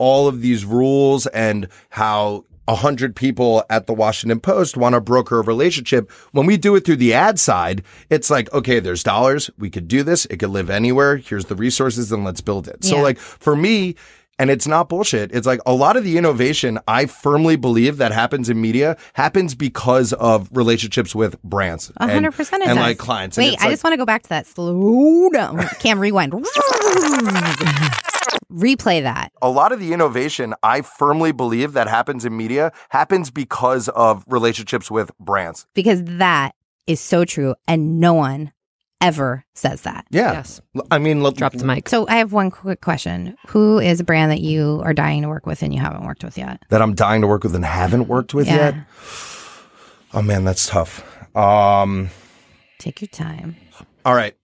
all 0.00 0.26
of 0.26 0.40
these 0.40 0.64
rules 0.64 1.26
and 1.28 1.68
how 1.90 2.44
a 2.66 2.74
hundred 2.74 3.14
people 3.14 3.64
at 3.68 3.86
the 3.86 3.92
Washington 3.92 4.40
Post 4.40 4.76
want 4.76 4.94
to 4.94 5.00
broker 5.00 5.40
a 5.40 5.42
relationship. 5.42 6.10
When 6.32 6.46
we 6.46 6.56
do 6.56 6.74
it 6.76 6.84
through 6.84 6.96
the 6.96 7.12
ad 7.12 7.38
side, 7.38 7.82
it's 8.08 8.30
like, 8.30 8.52
okay, 8.54 8.80
there's 8.80 9.02
dollars. 9.02 9.50
We 9.58 9.70
could 9.70 9.88
do 9.88 10.02
this. 10.02 10.24
It 10.26 10.38
could 10.38 10.50
live 10.50 10.70
anywhere. 10.70 11.16
Here's 11.16 11.46
the 11.46 11.56
resources 11.56 12.10
and 12.12 12.24
let's 12.24 12.40
build 12.40 12.66
it. 12.66 12.84
So 12.84 13.00
like 13.00 13.18
for 13.18 13.54
me, 13.54 13.96
and 14.40 14.48
it's 14.50 14.66
not 14.66 14.88
bullshit. 14.88 15.30
It's 15.32 15.46
like 15.46 15.60
a 15.66 15.74
lot 15.74 15.98
of 15.98 16.02
the 16.04 16.16
innovation 16.16 16.78
I 16.88 17.04
firmly 17.04 17.56
believe 17.56 17.98
that 17.98 18.10
happens 18.10 18.48
in 18.48 18.58
media 18.58 18.96
happens 19.12 19.54
because 19.54 20.14
of 20.14 20.48
relationships 20.50 21.14
with 21.14 21.40
brands. 21.42 21.92
And- 22.00 22.10
hundred 22.10 22.32
percent 22.32 22.62
it 22.62 22.70
and 22.70 22.78
does. 22.78 22.82
like 22.82 22.96
clients. 22.98 23.36
Wait, 23.36 23.60
I 23.60 23.64
like- 23.64 23.72
just 23.74 23.84
want 23.84 23.92
to 23.92 23.98
go 23.98 24.06
back 24.06 24.22
to 24.22 24.28
that. 24.30 24.46
Slow 24.46 25.28
down. 25.28 25.58
Cam, 25.78 26.00
rewind. 26.00 26.32
Replay 28.50 29.02
that. 29.02 29.30
a 29.42 29.50
lot 29.50 29.72
of 29.72 29.78
the 29.78 29.92
innovation 29.92 30.54
I 30.62 30.80
firmly 30.80 31.32
believe 31.32 31.74
that 31.74 31.86
happens 31.88 32.24
in 32.24 32.36
media 32.36 32.72
happens 32.88 33.30
because 33.30 33.88
of 33.90 34.24
relationships 34.26 34.90
with 34.90 35.10
brands. 35.18 35.66
Because 35.74 36.02
that 36.04 36.54
is 36.86 37.00
so 37.00 37.24
true. 37.26 37.54
And 37.68 38.00
no 38.00 38.14
one 38.14 38.52
ever 39.00 39.44
says 39.54 39.82
that. 39.82 40.06
Yeah. 40.10 40.32
Yes. 40.32 40.60
I 40.90 40.98
mean, 40.98 41.22
look, 41.22 41.36
drop 41.36 41.52
the 41.52 41.64
mic. 41.64 41.88
So 41.88 42.06
I 42.08 42.16
have 42.16 42.32
one 42.32 42.50
quick 42.50 42.80
question. 42.80 43.36
Who 43.48 43.78
is 43.78 44.00
a 44.00 44.04
brand 44.04 44.30
that 44.30 44.40
you 44.40 44.80
are 44.84 44.92
dying 44.92 45.22
to 45.22 45.28
work 45.28 45.46
with 45.46 45.62
and 45.62 45.72
you 45.74 45.80
haven't 45.80 46.04
worked 46.04 46.22
with 46.24 46.36
yet? 46.36 46.62
that 46.68 46.82
I'm 46.82 46.94
dying 46.94 47.20
to 47.22 47.26
work 47.26 47.42
with 47.44 47.54
and 47.54 47.64
haven't 47.64 48.08
worked 48.08 48.34
with 48.34 48.46
Yeah. 48.46 48.56
yet. 48.56 48.74
Oh 50.12 50.22
man, 50.22 50.44
that's 50.44 50.66
tough. 50.66 51.04
Um, 51.36 52.10
Take 52.78 53.00
your 53.00 53.08
time. 53.08 53.56
all 54.04 54.14
right. 54.14 54.34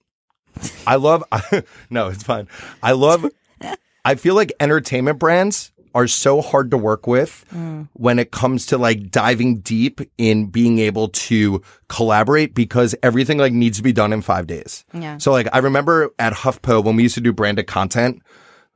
I 0.87 0.97
love, 0.97 1.23
no, 1.91 2.09
it's 2.09 2.23
fine. 2.23 2.49
I 2.83 2.93
love, 2.93 3.27
I 4.05 4.15
feel 4.15 4.35
like 4.35 4.53
entertainment 4.61 5.19
brands 5.19 5.73
are 5.97 6.07
so 6.07 6.41
hard 6.43 6.71
to 6.71 6.77
work 6.77 7.07
with 7.07 7.45
Mm. 7.53 7.89
when 7.95 8.19
it 8.19 8.31
comes 8.31 8.67
to 8.67 8.77
like 8.79 9.11
diving 9.11 9.61
deep 9.61 10.01
in 10.19 10.47
being 10.47 10.79
able 10.79 11.09
to 11.09 11.63
collaborate 11.89 12.55
because 12.55 12.95
everything 13.03 13.39
like 13.39 13.53
needs 13.53 13.79
to 13.79 13.83
be 13.83 13.93
done 13.93 14.13
in 14.13 14.21
five 14.23 14.47
days. 14.47 14.85
Yeah. 14.93 15.17
So 15.19 15.33
like 15.33 15.49
I 15.53 15.59
remember 15.59 16.11
at 16.19 16.33
HuffPo 16.35 16.85
when 16.85 16.97
we 16.97 17.03
used 17.03 17.15
to 17.17 17.21
do 17.21 17.33
branded 17.33 17.67
content 17.67 18.23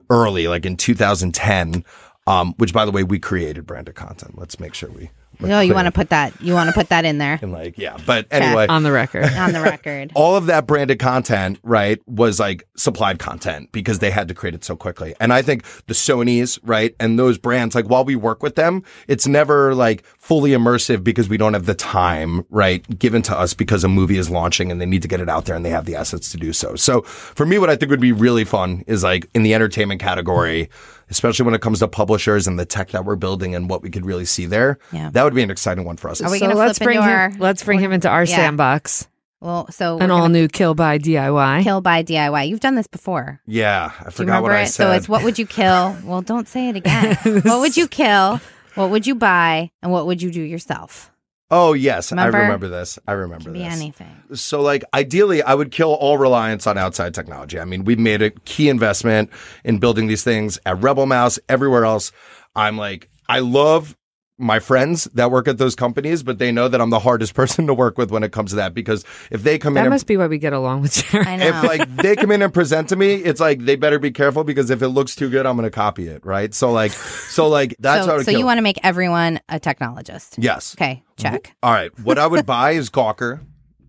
early, 0.09 0.49
like 0.49 0.65
in 0.67 0.77
2010, 0.77 1.85
um, 2.27 2.55
which 2.57 2.73
by 2.73 2.85
the 2.85 2.91
way, 2.91 3.03
we 3.05 3.19
created 3.19 3.67
branded 3.67 3.95
content. 3.95 4.39
Let's 4.39 4.59
make 4.59 4.75
sure 4.75 4.91
we. 4.91 5.11
We're 5.39 5.49
No, 5.49 5.61
you 5.61 5.75
want 5.75 5.87
to 5.87 5.93
put 5.93 6.11
that. 6.11 6.41
You 6.41 6.55
want 6.55 6.69
to 6.69 6.75
put 6.75 6.89
that 6.89 7.05
in 7.05 7.19
there 7.19 7.39
And 7.41 7.53
like, 7.53 7.79
yeah. 7.79 7.97
But 8.05 8.27
anyway, 8.31 8.67
on 8.67 8.83
the 8.83 8.93
record. 8.93 9.25
on 9.37 9.53
the 9.53 9.61
record. 9.61 10.13
all 10.15 10.37
of 10.37 10.47
that 10.47 10.67
branded 10.67 10.99
content, 10.99 11.59
right, 11.63 12.01
was 12.07 12.41
like 12.41 12.67
supplied 12.77 13.19
content 13.19 13.71
because 13.73 14.01
they 14.01 14.11
had 14.11 14.29
to 14.29 14.35
create 14.35 14.55
it 14.55 14.65
so 14.65 14.77
quickly. 14.77 15.15
And 15.21 15.33
I 15.33 15.43
think 15.43 15.65
the 15.87 15.95
Sony's, 15.95 16.59
right, 16.63 16.95
and 17.01 17.19
those 17.19 17.39
brands, 17.39 17.75
like 17.75 17.87
while 17.87 18.05
we 18.05 18.17
work 18.17 18.43
with 18.43 18.57
them, 18.57 18.83
it's 19.09 19.27
never 19.27 19.75
like 19.75 20.05
fully 20.19 20.51
immersive 20.51 21.05
because 21.05 21.29
we 21.29 21.37
don't 21.37 21.55
have 21.55 21.67
the 21.67 21.75
time, 21.75 22.45
right, 22.51 22.99
given 22.99 23.23
to 23.23 23.39
us 23.39 23.55
because 23.55 23.85
a 23.85 23.89
movie 23.89 24.19
is 24.19 24.31
launching 24.31 24.71
and 24.71 24.81
they 24.81 24.87
need 24.87 25.03
to 25.03 25.09
get 25.09 25.21
it 25.21 25.29
out 25.29 25.45
there 25.47 25.57
and 25.57 25.65
they 25.65 25.71
have 25.71 25.87
the 25.87 25.95
assets 25.97 26.31
to 26.31 26.37
do 26.37 26.53
so. 26.53 26.75
So 26.75 27.03
for 27.03 27.47
me, 27.47 27.59
what 27.59 27.71
I 27.71 27.77
think 27.77 27.91
would 27.91 28.01
be 28.01 28.13
really 28.13 28.45
fun 28.45 28.85
is 28.87 29.03
like 29.03 29.29
in 29.35 29.43
the 29.43 29.55
entertainment 29.55 30.01
category, 30.01 30.69
especially 31.11 31.45
when 31.45 31.55
it 31.55 31.61
comes 31.61 31.81
to 31.81 31.89
publishers 31.89 32.47
and 32.47 32.59
the 32.59 32.65
tech 32.65 32.91
that 32.91 33.05
we're 33.05 33.17
building 33.17 33.55
and 33.55 33.69
what 33.69 33.83
we 33.83 33.91
could 33.91 34.07
really 34.07 34.25
see 34.25 34.47
there. 34.47 34.79
Yeah. 34.93 35.11
That 35.11 35.20
would 35.25 35.35
be 35.35 35.43
an 35.43 35.51
exciting 35.51 35.85
one 35.85 35.97
for 35.97 36.11
us. 36.11 36.21
Are 36.21 36.31
we 36.31 36.39
so 36.39 36.47
gonna 36.47 36.59
let's 36.59 36.79
flip 36.79 36.87
bring 36.87 36.99
into 36.99 37.09
him. 37.09 37.17
our- 37.19 37.33
let's 37.39 37.63
bring 37.63 37.81
him 37.81 37.93
into 37.93 38.09
our 38.09 38.25
Yeah. 38.25 38.37
sandbox. 38.37 39.07
Well, 39.41 39.69
so 39.71 39.99
An 39.99 40.11
all 40.11 40.29
new 40.29 40.49
kill 40.49 40.75
by 40.75 40.99
DIY. 40.99 41.63
kill 41.63 41.81
by 41.81 42.03
DIY. 42.03 42.43
You've 42.45 42.61
done 42.61 42.75
this 42.75 42.87
before. 42.87 43.41
yeah, 43.47 43.87
I 44.01 44.11
forgot 44.11 44.19
remember 44.19 44.43
what 44.43 44.53
I 44.53 44.63
it? 44.63 44.67
said. 44.67 44.85
So 44.85 44.93
it's 44.93 45.09
what 45.09 45.25
would 45.25 45.39
you 45.39 45.47
kill? 45.47 45.97
Well, 46.05 46.21
don't 46.21 46.47
say 46.47 46.69
it 46.69 46.77
again. 46.77 47.17
what 47.45 47.61
would 47.61 47.77
you 47.77 47.89
kill? 48.03 48.41
What 48.75 48.91
would 48.91 49.07
you 49.07 49.15
buy? 49.15 49.71
And 49.83 49.91
what 49.93 50.07
would 50.07 50.21
you 50.21 50.31
do 50.31 50.43
yourself? 50.43 51.11
Oh 51.53 51.73
yes, 51.73 52.13
Remember? 52.13 52.39
I 52.39 52.43
remember 52.43 52.69
this. 52.69 52.97
I 53.09 53.13
remember 53.13 53.45
Can 53.45 53.53
be 53.55 53.59
this. 53.65 53.73
anything. 53.75 54.15
So 54.35 54.61
like 54.61 54.85
ideally 54.95 55.43
I 55.43 55.55
would 55.55 55.71
kill 55.73 55.95
all 55.95 56.17
reliance 56.19 56.67
on 56.69 56.79
outside 56.79 57.13
technology. 57.15 57.59
I 57.59 57.65
mean, 57.65 57.85
we've 57.85 57.99
made 57.99 58.23
a 58.23 58.31
key 58.31 58.69
investment 58.69 59.31
in 59.65 59.79
building 59.79 60.07
these 60.07 60.23
things 60.23 60.61
at 60.67 60.77
RebelMouse, 60.81 61.39
everywhere 61.49 61.85
else. 61.87 62.13
I'm 62.55 62.77
like 62.77 63.09
I 63.29 63.39
love 63.41 63.97
my 64.41 64.59
friends 64.59 65.05
that 65.15 65.31
work 65.31 65.47
at 65.47 65.59
those 65.59 65.75
companies, 65.77 66.23
but 66.23 66.39
they 66.39 66.51
know 66.51 66.67
that 66.69 66.81
I'm 66.81 66.91
the 66.91 66.99
hardest 66.99 67.35
person 67.41 67.67
to 67.67 67.75
work 67.75 67.99
with 67.99 68.11
when 68.11 68.23
it 68.23 68.33
comes 68.33 68.51
to 68.51 68.57
that 68.57 68.75
because 68.75 69.05
if 69.31 69.43
they 69.43 69.59
come 69.59 69.73
in 69.73 69.75
That 69.75 69.81
and 69.83 69.91
must 69.91 70.07
be 70.07 70.17
why 70.17 70.27
we 70.27 70.39
get 70.39 70.53
along 70.53 70.83
with 70.83 70.95
Jared. 70.95 71.27
I 71.27 71.37
know. 71.37 71.47
if 71.47 71.63
like 71.63 71.97
they 71.97 72.17
come 72.17 72.31
in 72.31 72.43
and 72.43 72.53
present 72.53 72.89
to 72.89 72.97
me, 72.97 73.15
it's 73.15 73.41
like 73.41 73.61
they 73.61 73.77
better 73.77 73.99
be 73.99 74.11
careful 74.11 74.43
because 74.43 74.71
if 74.71 74.83
it 74.83 74.89
looks 74.89 75.15
too 75.15 75.29
good, 75.31 75.47
I'm 75.47 75.57
going 75.57 75.67
to 75.67 75.71
copy 75.71 76.09
it, 76.09 76.25
right? 76.25 76.53
So 76.55 76.73
like 76.73 76.93
so 76.93 77.49
like 77.49 77.77
that's 77.81 78.07
how 78.07 78.13
I 78.13 78.15
so 78.15 78.17
would 78.17 78.25
so 78.27 78.31
kill. 78.33 78.41
you 78.41 78.47
want 78.47 78.59
to 78.59 78.63
make 78.63 78.79
everyone 78.83 79.41
a 79.49 79.61
technologist. 79.61 80.35
Yes. 80.39 80.75
Okay, 80.77 81.03
check. 81.17 81.55
All 81.63 81.73
right. 81.73 81.97
What 82.01 82.19
I 82.19 82.27
would 82.27 82.47
buy 82.47 82.73
is 82.73 82.91
Gawker. 82.91 83.41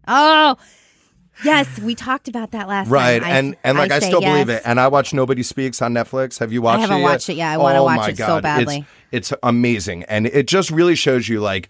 Oh, 0.07 0.57
yes, 1.43 1.79
we 1.79 1.95
talked 1.95 2.27
about 2.27 2.51
that 2.51 2.67
last 2.67 2.89
Right, 2.89 3.21
time. 3.21 3.31
I- 3.31 3.37
and 3.37 3.55
and 3.63 3.77
like 3.77 3.91
I, 3.91 3.99
say 3.99 4.07
still 4.07 4.21
believe 4.21 4.49
it. 4.49 4.61
And 4.65 4.79
I 4.79 4.87
watch 4.87 5.13
Nobody 5.13 5.43
Speaks 5.43 5.81
on 5.81 5.93
Netflix. 5.93 6.39
Have 6.39 6.51
you 6.51 6.61
watched 6.61 6.77
it? 6.77 6.79
I 6.79 6.81
haven't 6.81 6.97
yet? 6.99 7.03
watched 7.03 7.29
it 7.29 7.33
yet. 7.35 7.51
I 7.53 7.57
wanna 7.57 7.79
Oh 7.79 7.83
watch 7.85 8.09
it 8.09 8.17
so 8.17 8.41
badly. 8.41 8.85
It's, 9.11 9.31
it's 9.31 9.39
amazing, 9.43 10.03
and 10.03 10.27
it 10.27 10.47
just 10.47 10.71
really 10.71 10.95
shows 10.95 11.27
you 11.29 11.39
like 11.41 11.69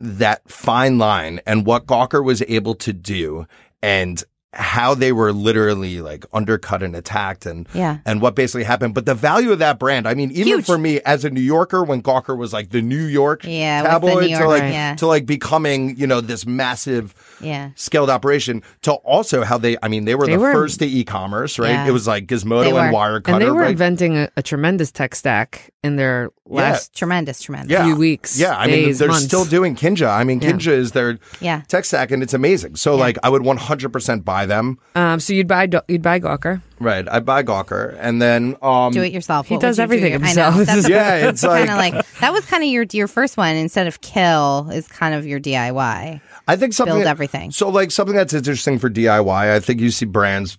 that 0.00 0.42
fine 0.50 0.98
line 0.98 1.40
and 1.46 1.64
what 1.64 1.86
Gawker 1.86 2.24
was 2.24 2.42
able 2.48 2.74
to 2.76 2.92
do, 2.92 3.46
and 3.82 4.22
how 4.54 4.94
they 4.94 5.12
were 5.12 5.32
literally 5.32 6.02
like 6.02 6.26
undercut 6.34 6.82
and 6.82 6.94
attacked 6.94 7.46
and 7.46 7.66
Yeah. 7.72 7.98
and 8.04 8.20
what 8.20 8.34
basically 8.34 8.64
happened. 8.64 8.92
But 8.94 9.06
the 9.06 9.14
value 9.14 9.50
of 9.50 9.60
that 9.60 9.78
brand, 9.78 10.06
I 10.06 10.12
mean, 10.12 10.30
even 10.32 10.46
Huge. 10.46 10.66
for 10.66 10.76
me 10.76 11.00
as 11.06 11.24
a 11.24 11.30
New 11.30 11.40
Yorker, 11.40 11.82
when 11.84 12.02
Gawker 12.02 12.36
was 12.36 12.52
like 12.52 12.68
the 12.68 12.82
New 12.82 13.04
York 13.06 13.44
Yeah, 13.44 13.82
tabloid 13.82 14.24
New 14.28 14.36
to 14.36 14.46
like 14.48 14.62
yeah. 14.64 14.94
to 14.96 15.06
like 15.06 15.24
becoming, 15.24 15.96
you 15.96 16.06
know, 16.06 16.20
this 16.20 16.44
massive 16.44 17.14
Yeah. 17.42 17.70
scaled 17.74 18.08
operation 18.10 18.62
to 18.82 18.92
also 18.92 19.42
how 19.44 19.58
they 19.58 19.76
I 19.82 19.88
mean 19.88 20.04
they 20.04 20.14
were 20.14 20.26
They 20.26 20.32
the 20.34 20.38
were- 20.40 20.52
first 20.52 20.78
to 20.80 20.86
e-commerce, 20.86 21.58
right? 21.58 21.70
Yeah. 21.70 21.86
It 21.88 21.90
was 21.92 22.06
like 22.06 22.26
Gizmodo 22.26 22.66
and 22.66 22.74
were. 22.74 22.80
Wirecutter, 22.98 23.32
and 23.34 23.42
they 23.42 23.50
were 23.50 23.60
right? 23.62 23.70
inventing 23.72 24.16
a, 24.16 24.28
a 24.36 24.42
tremendous 24.42 24.90
tech 24.92 25.14
stack 25.14 25.70
in 25.82 25.96
their 25.96 26.30
last 26.46 26.94
Tremendous, 26.94 27.40
tremendous. 27.40 27.70
yeah. 27.72 27.84
few 27.84 27.96
weeks, 27.96 28.38
Yeah, 28.38 28.56
I 28.56 28.66
mean 28.68 28.94
they're 28.94 29.08
months. 29.08 29.24
still 29.24 29.44
doing 29.44 29.74
Kinja. 29.74 30.08
I 30.08 30.24
mean 30.24 30.40
Yeah. 30.40 30.52
Kinja 30.52 30.68
is 30.72 30.92
their 30.92 31.18
Yeah. 31.40 31.62
tech 31.68 31.84
stack 31.84 32.10
and 32.10 32.22
it's 32.22 32.34
amazing. 32.34 32.76
So 32.76 32.94
like 32.94 33.18
I 33.22 33.28
would 33.28 33.42
100% 33.42 34.24
buy 34.24 34.46
them. 34.46 34.78
Um, 34.94 35.18
so 35.20 35.32
you'd 35.32 35.48
buy 35.48 35.68
you'd 35.88 36.02
buy 36.02 36.20
Gawker. 36.20 36.60
Right. 36.82 37.06
I 37.10 37.20
buy 37.20 37.42
Gawker 37.42 37.96
and 38.00 38.20
then 38.20 38.56
um 38.62 38.92
Do 38.92 39.02
it 39.02 39.12
yourself. 39.12 39.46
He 39.46 39.54
What 39.54 39.62
would 39.62 39.68
does 39.68 39.78
you 39.78 39.82
do? 39.82 39.82
everything 39.84 40.14
I 40.14 40.32
know. 40.32 40.50
himself. 40.50 40.66
That's 40.66 40.88
Yeah, 40.88 41.28
it's 41.28 41.42
like, 41.44 41.68
kind 41.68 41.70
of 41.70 41.76
like 41.96 42.06
that 42.20 42.32
was 42.32 42.44
kind 42.46 42.62
of 42.62 42.68
your 42.68 42.84
your 42.92 43.08
first 43.08 43.36
one 43.36 43.56
instead 43.56 43.86
of 43.86 44.00
kill 44.00 44.68
is 44.72 44.88
kind 44.88 45.14
of 45.14 45.26
your 45.26 45.40
DIY. 45.40 46.20
I 46.48 46.56
think 46.56 46.72
something 46.72 46.94
build 46.96 47.06
everything. 47.06 47.50
So 47.52 47.68
like 47.68 47.90
something 47.90 48.16
that's 48.16 48.34
interesting 48.34 48.78
for 48.78 48.90
DIY, 48.90 49.30
I 49.52 49.60
think 49.60 49.80
you 49.80 49.90
see 49.90 50.06
brands 50.06 50.58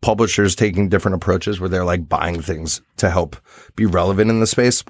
publishers 0.00 0.54
taking 0.54 0.88
different 0.88 1.16
approaches 1.16 1.58
where 1.60 1.68
they're 1.68 1.84
like 1.84 2.08
buying 2.08 2.40
things 2.40 2.80
to 2.98 3.10
help 3.10 3.36
be 3.76 3.84
relevant 3.84 4.30
in 4.30 4.40
the 4.40 4.46
space. 4.46 4.84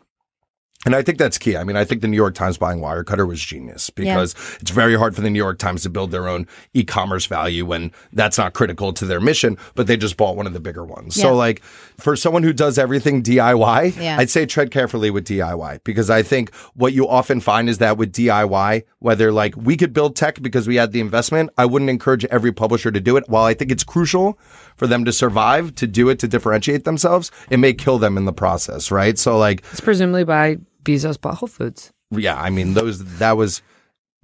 And 0.86 0.94
I 0.94 1.02
think 1.02 1.18
that's 1.18 1.38
key. 1.38 1.56
I 1.56 1.64
mean, 1.64 1.76
I 1.76 1.84
think 1.84 2.02
the 2.02 2.08
New 2.08 2.16
York 2.16 2.36
Times 2.36 2.56
buying 2.56 2.78
Wirecutter 2.78 3.26
was 3.26 3.40
genius 3.40 3.90
because 3.90 4.36
it's 4.60 4.70
very 4.70 4.94
hard 4.94 5.16
for 5.16 5.22
the 5.22 5.28
New 5.28 5.38
York 5.38 5.58
Times 5.58 5.82
to 5.82 5.90
build 5.90 6.12
their 6.12 6.28
own 6.28 6.46
e-commerce 6.72 7.26
value 7.26 7.66
when 7.66 7.90
that's 8.12 8.38
not 8.38 8.52
critical 8.54 8.92
to 8.92 9.04
their 9.04 9.20
mission, 9.20 9.58
but 9.74 9.88
they 9.88 9.96
just 9.96 10.16
bought 10.16 10.36
one 10.36 10.46
of 10.46 10.52
the 10.52 10.60
bigger 10.60 10.84
ones. 10.84 11.16
Yeah. 11.16 11.24
So 11.24 11.34
like 11.34 11.62
for 11.98 12.14
someone 12.14 12.44
who 12.44 12.52
does 12.52 12.78
everything 12.78 13.24
DIY, 13.24 14.00
Yeah. 14.00 14.18
I'd 14.20 14.30
say 14.30 14.46
tread 14.46 14.70
carefully 14.70 15.10
with 15.10 15.26
DIY 15.26 15.80
because 15.82 16.10
I 16.10 16.22
think 16.22 16.54
what 16.74 16.92
you 16.92 17.08
often 17.08 17.40
find 17.40 17.68
is 17.68 17.78
that 17.78 17.96
with 17.98 18.12
DIY, 18.12 18.84
whether 19.00 19.32
like 19.32 19.56
we 19.56 19.76
could 19.76 19.92
build 19.92 20.14
tech 20.14 20.40
because 20.40 20.68
we 20.68 20.76
had 20.76 20.92
the 20.92 21.00
investment, 21.00 21.50
I 21.58 21.66
wouldn't 21.66 21.90
encourage 21.90 22.24
every 22.26 22.52
publisher 22.52 22.92
to 22.92 23.00
do 23.00 23.16
it. 23.16 23.24
While 23.28 23.44
I 23.44 23.52
think 23.52 23.72
it's 23.72 23.84
crucial 23.84 24.38
for 24.76 24.86
them 24.86 25.04
to 25.06 25.12
survive, 25.12 25.74
to 25.74 25.88
do 25.88 26.08
it, 26.08 26.20
to 26.20 26.28
differentiate 26.28 26.84
themselves, 26.84 27.32
it 27.50 27.56
may 27.56 27.72
kill 27.72 27.98
them 27.98 28.16
in 28.16 28.26
the 28.26 28.32
process, 28.32 28.92
right? 28.92 29.18
So 29.18 29.36
like 29.36 29.64
It's 29.72 29.80
presumably 29.80 30.22
by 30.22 30.58
Bezos 30.82 31.20
bought 31.20 31.36
Whole 31.36 31.48
Foods. 31.48 31.92
yeah, 32.10 32.40
I 32.40 32.50
mean 32.50 32.74
those 32.74 33.18
that 33.18 33.36
was 33.36 33.62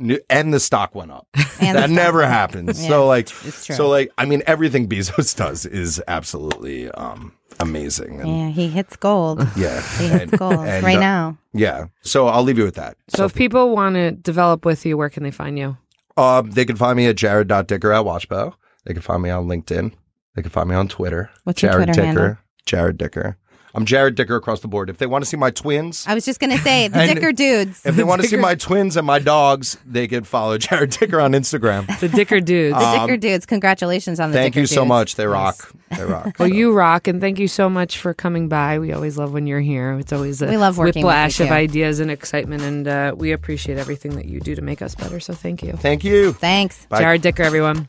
N- 0.00 0.18
And 0.28 0.52
the 0.52 0.59
stock 0.59 0.94
went 0.96 1.12
up. 1.12 1.28
And 1.61 1.78
that 1.78 1.88
never 1.88 2.26
happens. 2.26 2.82
Yeah, 2.82 2.88
so 2.88 3.07
like, 3.07 3.28
so 3.28 3.88
like, 3.88 4.11
I 4.18 4.24
mean, 4.24 4.42
everything 4.46 4.88
Bezos 4.88 5.36
does 5.42 5.64
is 5.66 6.02
absolutely 6.09 6.90
um, 6.90 7.32
amazing. 7.61 8.20
And 8.20 8.28
Yeah, 8.28 8.48
he 8.50 8.68
hits 8.68 8.96
gold. 8.96 9.38
yeah, 9.57 9.80
He 9.98 10.09
hits 10.09 10.32
and- 10.32 10.38
gold 10.38 10.66
and, 10.66 10.84
right 10.84 10.96
uh, 10.96 11.00
now. 11.00 11.38
Yeah. 11.52 11.86
So 12.02 12.26
I'll 12.26 12.42
leave 12.42 12.59
you 12.59 12.64
with 12.64 12.74
that. 12.74 12.96
So 13.09 13.24
if 13.24 13.34
people 13.34 13.70
want 13.70 13.94
to 13.94 14.11
develop 14.11 14.64
with 14.64 14.84
you, 14.84 14.96
where 14.96 15.09
can 15.11 15.22
they 15.22 15.30
find 15.30 15.57
you? 15.57 15.76
Um, 16.16 16.50
they 16.50 16.64
can 16.64 16.74
find 16.76 16.96
me 16.96 17.07
at 17.07 17.14
jared.dicker 17.16 17.92
at 17.96 18.05
Watchbow. 18.05 18.52
They 18.86 18.94
can 18.94 19.02
find 19.02 19.22
me 19.22 19.30
on 19.30 19.46
LinkedIn. 19.46 19.92
They 20.34 20.42
can 20.42 20.50
find 20.50 20.68
me 20.68 20.74
on 20.74 20.88
Twitter. 20.88 21.30
What's 21.44 21.62
your 21.62 21.70
Jared 21.70 21.86
Twitter 21.86 22.00
Dicker. 22.02 22.07
handle? 22.20 22.36
Jared 22.66 22.98
Dicker. 22.98 23.36
I'm 23.75 23.85
Jared 23.85 24.14
Dicker 24.14 24.37
across 24.37 24.61
the 24.61 24.68
board. 24.68 24.89
If 24.89 24.99
they 24.99 25.07
want 25.07 25.25
to 25.25 25.29
see 25.29 25.37
my 25.37 25.51
twins, 25.51 26.05
I 26.07 26.14
was 26.14 26.25
just 26.25 26.39
gonna 26.41 26.59
say 26.59 26.89
the 26.89 27.07
Dicker 27.14 27.33
dudes. 27.33 27.85
if 27.85 27.97
they 27.97 28.05
want 28.05 28.22
to 28.22 28.29
see 28.29 28.37
my 28.37 28.55
twins 28.55 28.97
and 28.97 29.07
my 29.07 29.18
dogs, 29.18 29.77
they 29.85 30.07
can 30.07 30.22
follow 30.25 30.57
Jared 30.64 30.91
Dicker 30.91 31.20
on 31.20 31.33
Instagram. 31.33 31.87
The 32.01 32.09
Dicker 32.09 32.41
Dudes. 32.41 32.79
The 32.79 32.85
Um, 32.85 33.07
Dicker 33.07 33.16
dudes. 33.16 33.47
Congratulations 33.47 34.20
on 34.20 34.31
the 34.31 34.39
Thank 34.39 34.55
Dicker 34.55 34.61
you 34.62 34.66
so 34.66 34.83
dudes. 34.83 34.89
much. 34.89 35.14
They 35.16 35.25
Yes. 35.25 35.33
rock. 35.33 35.72
They 35.97 36.05
rock. 36.05 36.37
Well, 36.39 36.49
you 36.49 36.72
rock, 36.72 37.09
and 37.09 37.20
thank 37.20 37.39
you 37.39 37.49
so 37.49 37.68
much 37.68 37.99
for 37.99 38.14
coming 38.14 38.49
by. 38.49 38.79
We 38.79 38.93
always 38.93 39.16
love 39.18 39.33
when 39.33 39.47
you're 39.47 39.61
here. 39.61 39.93
It's 39.99 40.12
always 40.12 40.41
a 40.43 40.47
We 40.47 40.57
love 40.57 40.79
working 40.79 41.05
with 41.05 41.12
whiplash 41.12 41.41
of 41.41 41.51
ideas 41.51 41.99
and 42.01 42.11
excitement, 42.11 42.62
and 42.62 42.87
uh, 42.89 43.14
we 43.16 43.33
appreciate 43.33 43.79
everything 43.79 44.14
that 44.16 44.27
you 44.27 44.41
do 44.41 44.55
to 44.55 44.62
make 44.62 44.83
us 44.83 44.95
better. 44.95 45.18
So 45.20 45.35
thank 45.35 45.62
you, 45.62 45.72
Thank 45.72 46.05
you. 46.05 46.33
Thanks. 46.33 46.87
Bye. 46.87 47.01
Jared 47.01 47.22
Dicker, 47.22 47.43
everyone. 47.43 47.87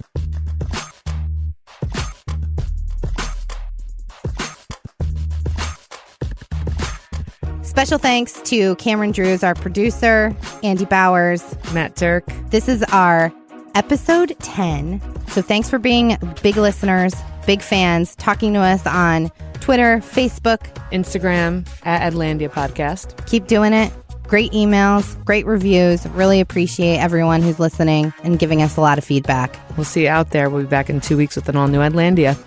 Special 7.75 7.97
thanks 7.97 8.41
to 8.43 8.73
Cameron 8.77 9.11
Drews, 9.11 9.43
our 9.43 9.53
producer, 9.53 10.33
Andy 10.63 10.85
Bowers. 10.85 11.43
Matt 11.73 11.97
Turk. 11.97 12.25
This 12.49 12.69
is 12.69 12.81
our 12.83 13.33
episode 13.75 14.33
10. 14.39 15.01
So 15.27 15.41
thanks 15.41 15.69
for 15.69 15.77
being 15.77 16.17
big 16.41 16.55
listeners, 16.55 17.13
big 17.45 17.61
fans, 17.61 18.15
talking 18.15 18.53
to 18.53 18.61
us 18.61 18.87
on 18.87 19.29
Twitter, 19.59 19.97
Facebook. 19.97 20.73
Instagram 20.93 21.67
at 21.83 22.13
Adlandia 22.13 22.49
Podcast. 22.49 23.27
Keep 23.27 23.47
doing 23.47 23.73
it. 23.73 23.91
Great 24.23 24.53
emails, 24.53 25.21
great 25.25 25.45
reviews. 25.45 26.07
Really 26.07 26.39
appreciate 26.39 26.99
everyone 26.99 27.41
who's 27.41 27.59
listening 27.59 28.13
and 28.23 28.39
giving 28.39 28.61
us 28.61 28.77
a 28.77 28.81
lot 28.81 28.97
of 28.97 29.03
feedback. 29.03 29.59
We'll 29.75 29.83
see 29.83 30.03
you 30.03 30.09
out 30.09 30.29
there. 30.29 30.49
We'll 30.49 30.61
be 30.61 30.69
back 30.69 30.89
in 30.89 31.01
two 31.01 31.17
weeks 31.17 31.35
with 31.35 31.49
an 31.49 31.57
all 31.57 31.67
new 31.67 31.79
Adlandia. 31.79 32.41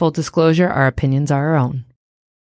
Full 0.00 0.12
disclosure 0.12 0.66
our 0.66 0.86
opinions 0.86 1.30
are 1.30 1.48
our 1.48 1.56
own. 1.56 1.84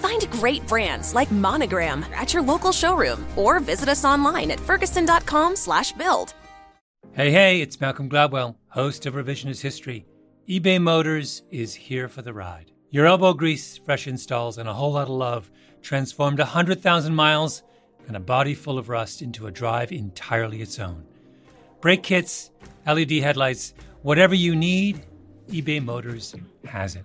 Find 0.00 0.30
great 0.30 0.66
brands 0.66 1.14
like 1.14 1.30
Monogram 1.30 2.04
at 2.14 2.32
your 2.32 2.42
local 2.42 2.72
showroom 2.72 3.26
or 3.36 3.60
visit 3.60 3.88
us 3.88 4.04
online 4.04 4.50
at 4.50 4.60
ferguson.com 4.60 5.56
slash 5.56 5.92
build. 5.92 6.34
Hey, 7.12 7.30
hey, 7.30 7.60
it's 7.60 7.80
Malcolm 7.80 8.08
Gladwell, 8.08 8.56
host 8.68 9.04
of 9.04 9.14
Revisionist 9.14 9.60
History. 9.60 10.06
eBay 10.48 10.80
Motors 10.80 11.42
is 11.50 11.74
here 11.74 12.08
for 12.08 12.22
the 12.22 12.32
ride. 12.32 12.72
Your 12.90 13.06
elbow 13.06 13.34
grease, 13.34 13.76
fresh 13.78 14.06
installs, 14.06 14.58
and 14.58 14.68
a 14.68 14.72
whole 14.72 14.92
lot 14.92 15.08
of 15.08 15.10
love 15.10 15.50
transformed 15.82 16.38
100,000 16.38 17.14
miles 17.14 17.62
and 18.08 18.16
a 18.16 18.20
body 18.20 18.54
full 18.54 18.78
of 18.78 18.88
rust 18.88 19.22
into 19.22 19.46
a 19.48 19.50
drive 19.50 19.92
entirely 19.92 20.62
its 20.62 20.78
own. 20.78 21.04
Brake 21.80 22.02
kits, 22.02 22.50
LED 22.86 23.10
headlights, 23.10 23.74
whatever 24.02 24.34
you 24.34 24.56
need, 24.56 25.04
eBay 25.50 25.84
Motors 25.84 26.34
has 26.64 26.96
it. 26.96 27.04